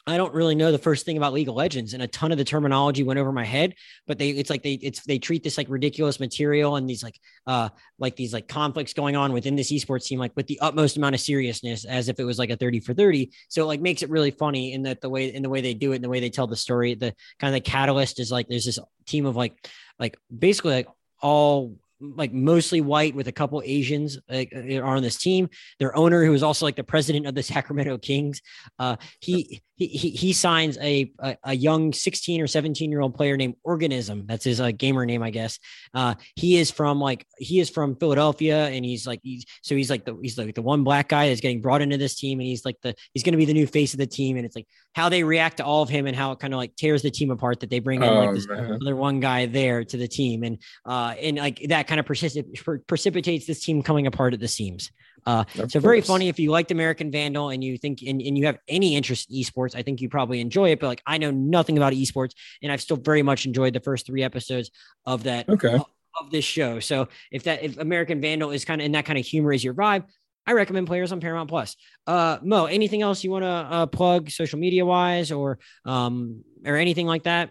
I 0.06 0.18
don't 0.18 0.32
really 0.32 0.54
know 0.54 0.70
the 0.70 0.78
first 0.78 1.04
thing 1.04 1.16
about 1.16 1.32
League 1.32 1.48
of 1.48 1.56
Legends, 1.56 1.92
and 1.92 2.00
a 2.00 2.06
ton 2.06 2.30
of 2.30 2.38
the 2.38 2.44
terminology 2.44 3.02
went 3.02 3.18
over 3.18 3.32
my 3.32 3.44
head. 3.44 3.74
But 4.06 4.18
they, 4.18 4.30
it's 4.30 4.48
like 4.48 4.62
they, 4.62 4.74
it's 4.74 5.04
they 5.04 5.18
treat 5.18 5.42
this 5.42 5.58
like 5.58 5.66
ridiculous 5.68 6.20
material 6.20 6.76
and 6.76 6.88
these 6.88 7.02
like, 7.02 7.18
uh, 7.48 7.70
like 7.98 8.14
these 8.14 8.32
like 8.32 8.46
conflicts 8.46 8.92
going 8.92 9.16
on 9.16 9.32
within 9.32 9.56
this 9.56 9.72
esports 9.72 10.04
team, 10.04 10.20
like 10.20 10.30
with 10.36 10.46
the 10.46 10.60
utmost 10.60 10.96
amount 10.96 11.16
of 11.16 11.20
seriousness, 11.20 11.84
as 11.84 12.08
if 12.08 12.20
it 12.20 12.24
was 12.24 12.38
like 12.38 12.50
a 12.50 12.56
thirty 12.56 12.78
for 12.78 12.94
thirty. 12.94 13.32
So 13.48 13.62
it 13.62 13.66
like 13.66 13.80
makes 13.80 14.04
it 14.04 14.10
really 14.10 14.30
funny 14.30 14.74
in 14.74 14.84
that 14.84 15.00
the 15.00 15.10
way 15.10 15.34
in 15.34 15.42
the 15.42 15.50
way 15.50 15.60
they 15.60 15.74
do 15.74 15.90
it, 15.90 15.96
and 15.96 16.04
the 16.04 16.08
way 16.08 16.20
they 16.20 16.30
tell 16.30 16.46
the 16.46 16.54
story. 16.54 16.94
The 16.94 17.12
kind 17.40 17.52
of 17.52 17.60
the 17.60 17.68
catalyst 17.68 18.20
is 18.20 18.30
like 18.30 18.46
there's 18.46 18.66
this 18.66 18.78
team 19.06 19.26
of 19.26 19.34
like, 19.34 19.68
like 19.98 20.16
basically 20.30 20.74
like 20.74 20.88
all 21.20 21.76
like 22.00 22.32
mostly 22.32 22.80
white 22.80 23.14
with 23.14 23.28
a 23.28 23.32
couple 23.32 23.62
Asians 23.64 24.18
like, 24.28 24.52
uh, 24.54 24.80
are 24.80 24.96
on 24.96 25.02
this 25.02 25.16
team. 25.16 25.48
Their 25.78 25.96
owner, 25.96 26.24
who 26.24 26.34
is 26.34 26.42
also 26.42 26.66
like 26.66 26.76
the 26.76 26.84
president 26.84 27.26
of 27.26 27.34
the 27.34 27.42
Sacramento 27.56 27.98
Kings, 27.98 28.42
uh, 28.78 28.96
he 29.20 29.62
he 29.76 29.86
he 29.86 30.32
signs 30.32 30.78
a, 30.78 31.12
a, 31.18 31.36
a 31.44 31.54
young 31.54 31.92
16 31.92 32.40
or 32.40 32.46
17 32.46 32.90
year 32.90 33.00
old 33.00 33.14
player 33.14 33.36
named 33.36 33.56
Organizm. 33.66 34.26
That's 34.26 34.44
his 34.44 34.60
uh, 34.60 34.70
gamer 34.70 35.04
name, 35.04 35.22
I 35.22 35.30
guess. 35.30 35.58
Uh, 35.92 36.14
he 36.34 36.56
is 36.56 36.70
from 36.70 36.98
like 36.98 37.26
he 37.38 37.60
is 37.60 37.68
from 37.68 37.96
Philadelphia, 37.96 38.68
and 38.68 38.84
he's 38.84 39.06
like 39.06 39.20
he's 39.22 39.44
so 39.62 39.76
he's 39.76 39.90
like 39.90 40.04
the 40.04 40.16
he's 40.22 40.38
like 40.38 40.54
the 40.54 40.62
one 40.62 40.82
black 40.82 41.08
guy 41.08 41.28
that's 41.28 41.40
getting 41.42 41.60
brought 41.60 41.82
into 41.82 41.98
this 41.98 42.14
team, 42.14 42.40
and 42.40 42.46
he's 42.46 42.64
like 42.64 42.76
the 42.82 42.94
he's 43.12 43.22
going 43.22 43.32
to 43.32 43.38
be 43.38 43.44
the 43.44 43.52
new 43.52 43.66
face 43.66 43.92
of 43.92 43.98
the 43.98 44.06
team, 44.06 44.36
and 44.36 44.46
it's 44.46 44.56
like 44.56 44.66
how 44.96 45.10
they 45.10 45.22
react 45.22 45.58
to 45.58 45.64
all 45.64 45.82
of 45.82 45.90
him 45.90 46.06
and 46.06 46.16
how 46.16 46.32
it 46.32 46.38
kind 46.38 46.54
of 46.54 46.56
like 46.56 46.74
tears 46.74 47.02
the 47.02 47.10
team 47.10 47.30
apart 47.30 47.60
that 47.60 47.68
they 47.68 47.80
bring 47.80 48.02
in 48.02 48.08
oh, 48.08 48.24
like 48.24 48.34
this 48.34 48.48
man. 48.48 48.78
other 48.80 48.96
one 48.96 49.20
guy 49.20 49.44
there 49.44 49.84
to 49.84 49.96
the 49.98 50.08
team, 50.08 50.42
and 50.42 50.56
uh 50.86 51.14
and 51.20 51.36
like 51.36 51.60
that 51.68 51.86
kind 51.86 52.00
of 52.00 52.06
precipitates 52.06 52.62
precipitates 52.88 53.46
this 53.46 53.62
team 53.62 53.82
coming 53.82 54.06
apart 54.06 54.32
at 54.32 54.40
the 54.40 54.48
seams. 54.48 54.90
Uh, 55.26 55.44
so 55.52 55.60
course. 55.60 55.74
very 55.74 56.00
funny 56.00 56.28
if 56.28 56.38
you 56.38 56.50
liked 56.50 56.70
American 56.70 57.10
Vandal 57.10 57.50
and 57.50 57.62
you 57.62 57.76
think 57.76 58.00
and, 58.00 58.22
and 58.22 58.38
you 58.38 58.46
have 58.46 58.58
any 58.68 58.96
interest 58.96 59.28
in 59.30 59.36
esports, 59.36 59.74
I 59.74 59.82
think 59.82 60.00
you 60.00 60.08
probably 60.08 60.40
enjoy 60.40 60.70
it. 60.70 60.80
But 60.80 60.86
like 60.86 61.02
I 61.06 61.18
know 61.18 61.30
nothing 61.30 61.76
about 61.76 61.92
esports, 61.92 62.32
and 62.62 62.72
I've 62.72 62.80
still 62.80 62.96
very 62.96 63.22
much 63.22 63.44
enjoyed 63.44 63.74
the 63.74 63.80
first 63.80 64.06
three 64.06 64.22
episodes 64.22 64.70
of 65.04 65.24
that 65.24 65.46
okay. 65.46 65.74
of, 65.74 65.84
of 66.18 66.30
this 66.30 66.44
show. 66.44 66.80
So 66.80 67.08
if 67.30 67.42
that 67.42 67.62
if 67.62 67.76
American 67.76 68.22
Vandal 68.22 68.50
is 68.50 68.64
kind 68.64 68.80
of 68.80 68.86
in 68.86 68.92
that 68.92 69.04
kind 69.04 69.18
of 69.18 69.26
humor 69.26 69.52
is 69.52 69.62
your 69.62 69.74
vibe, 69.74 70.04
I 70.46 70.52
recommend 70.52 70.86
players 70.86 71.12
on 71.12 71.20
Paramount 71.20 71.48
Plus. 71.48 71.76
Uh, 72.06 72.38
Mo, 72.42 72.66
anything 72.66 73.02
else 73.02 73.24
you 73.24 73.30
want 73.30 73.42
to 73.42 73.48
uh, 73.48 73.86
plug 73.86 74.30
social 74.30 74.58
media 74.58 74.86
wise 74.86 75.32
or 75.32 75.58
um 75.84 76.44
or 76.64 76.76
anything 76.76 77.06
like 77.06 77.24
that? 77.24 77.50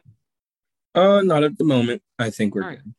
Uh, 0.93 1.22
not 1.22 1.43
at 1.43 1.58
the 1.58 1.66
moment. 1.66 2.02
I 2.18 2.30
think 2.30 2.56
we're 2.56 2.70
good. 2.76 2.93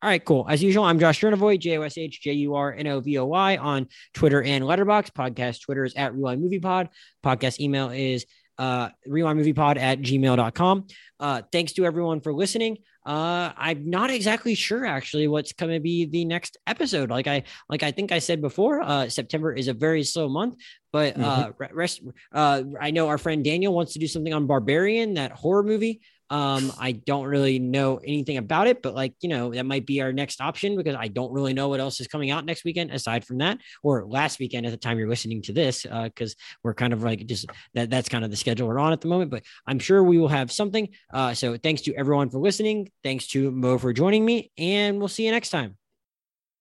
All 0.00 0.08
right, 0.08 0.24
cool. 0.24 0.46
As 0.48 0.62
usual, 0.62 0.84
I'm 0.84 1.00
Josh 1.00 1.20
Jurnovoy, 1.20 1.58
J 1.58 1.78
O 1.78 1.82
S 1.82 1.98
H 1.98 2.20
J 2.20 2.32
U 2.32 2.54
R 2.54 2.72
N 2.72 2.86
O 2.86 3.00
V 3.00 3.18
O 3.18 3.24
Y 3.26 3.56
on 3.56 3.88
Twitter 4.14 4.42
and 4.42 4.62
Letterboxd. 4.62 5.12
Podcast 5.12 5.62
Twitter 5.62 5.84
is 5.84 5.94
at 5.94 6.14
Rewind 6.14 6.40
Movie 6.40 6.60
Pod. 6.60 6.90
Podcast 7.24 7.58
email 7.58 7.90
is 7.90 8.24
uh, 8.58 8.90
rewindmoviepod 9.08 9.78
at 9.78 10.00
gmail.com. 10.00 10.86
Uh, 11.18 11.42
thanks 11.50 11.72
to 11.72 11.84
everyone 11.84 12.20
for 12.20 12.32
listening. 12.32 12.78
Uh, 13.08 13.52
I'm 13.56 13.88
not 13.88 14.10
exactly 14.10 14.54
sure 14.54 14.84
actually 14.84 15.28
what's 15.28 15.54
going 15.54 15.72
to 15.72 15.80
be 15.80 16.04
the 16.04 16.26
next 16.26 16.58
episode. 16.66 17.08
Like 17.08 17.26
I, 17.26 17.44
like 17.70 17.82
I 17.82 17.90
think 17.90 18.12
I 18.12 18.18
said 18.18 18.42
before, 18.42 18.82
uh, 18.82 19.08
September 19.08 19.50
is 19.50 19.66
a 19.66 19.72
very 19.72 20.04
slow 20.04 20.28
month, 20.28 20.56
but 20.92 21.16
uh, 21.16 21.52
mm-hmm. 21.52 21.74
rest, 21.74 22.02
uh, 22.32 22.64
I 22.78 22.90
know 22.90 23.08
our 23.08 23.16
friend 23.16 23.42
Daniel 23.42 23.72
wants 23.72 23.94
to 23.94 23.98
do 23.98 24.06
something 24.06 24.34
on 24.34 24.46
Barbarian, 24.46 25.14
that 25.14 25.32
horror 25.32 25.62
movie. 25.62 26.02
Um, 26.30 26.72
I 26.78 26.92
don't 26.92 27.26
really 27.26 27.58
know 27.58 27.98
anything 27.98 28.36
about 28.36 28.66
it, 28.66 28.82
but 28.82 28.94
like, 28.94 29.14
you 29.20 29.28
know, 29.28 29.52
that 29.52 29.64
might 29.64 29.86
be 29.86 30.00
our 30.02 30.12
next 30.12 30.40
option 30.40 30.76
because 30.76 30.94
I 30.94 31.08
don't 31.08 31.32
really 31.32 31.54
know 31.54 31.68
what 31.68 31.80
else 31.80 32.00
is 32.00 32.06
coming 32.06 32.30
out 32.30 32.44
next 32.44 32.64
weekend 32.64 32.90
aside 32.90 33.24
from 33.24 33.38
that, 33.38 33.58
or 33.82 34.06
last 34.06 34.38
weekend 34.38 34.66
at 34.66 34.70
the 34.70 34.78
time 34.78 34.98
you're 34.98 35.08
listening 35.08 35.42
to 35.42 35.52
this, 35.52 35.86
uh, 35.90 36.04
because 36.04 36.36
we're 36.62 36.74
kind 36.74 36.92
of 36.92 37.02
like 37.02 37.26
just 37.26 37.46
that 37.74 37.90
that's 37.90 38.08
kind 38.08 38.24
of 38.24 38.30
the 38.30 38.36
schedule 38.36 38.68
we're 38.68 38.78
on 38.78 38.92
at 38.92 39.00
the 39.00 39.08
moment. 39.08 39.30
But 39.30 39.44
I'm 39.66 39.78
sure 39.78 40.02
we 40.02 40.18
will 40.18 40.28
have 40.28 40.52
something. 40.52 40.88
Uh, 41.12 41.34
so 41.34 41.56
thanks 41.56 41.82
to 41.82 41.94
everyone 41.94 42.30
for 42.30 42.38
listening. 42.38 42.90
Thanks 43.02 43.26
to 43.28 43.50
Mo 43.50 43.78
for 43.78 43.92
joining 43.92 44.24
me, 44.24 44.50
and 44.58 44.98
we'll 44.98 45.08
see 45.08 45.24
you 45.24 45.32
next 45.32 45.50
time. 45.50 45.76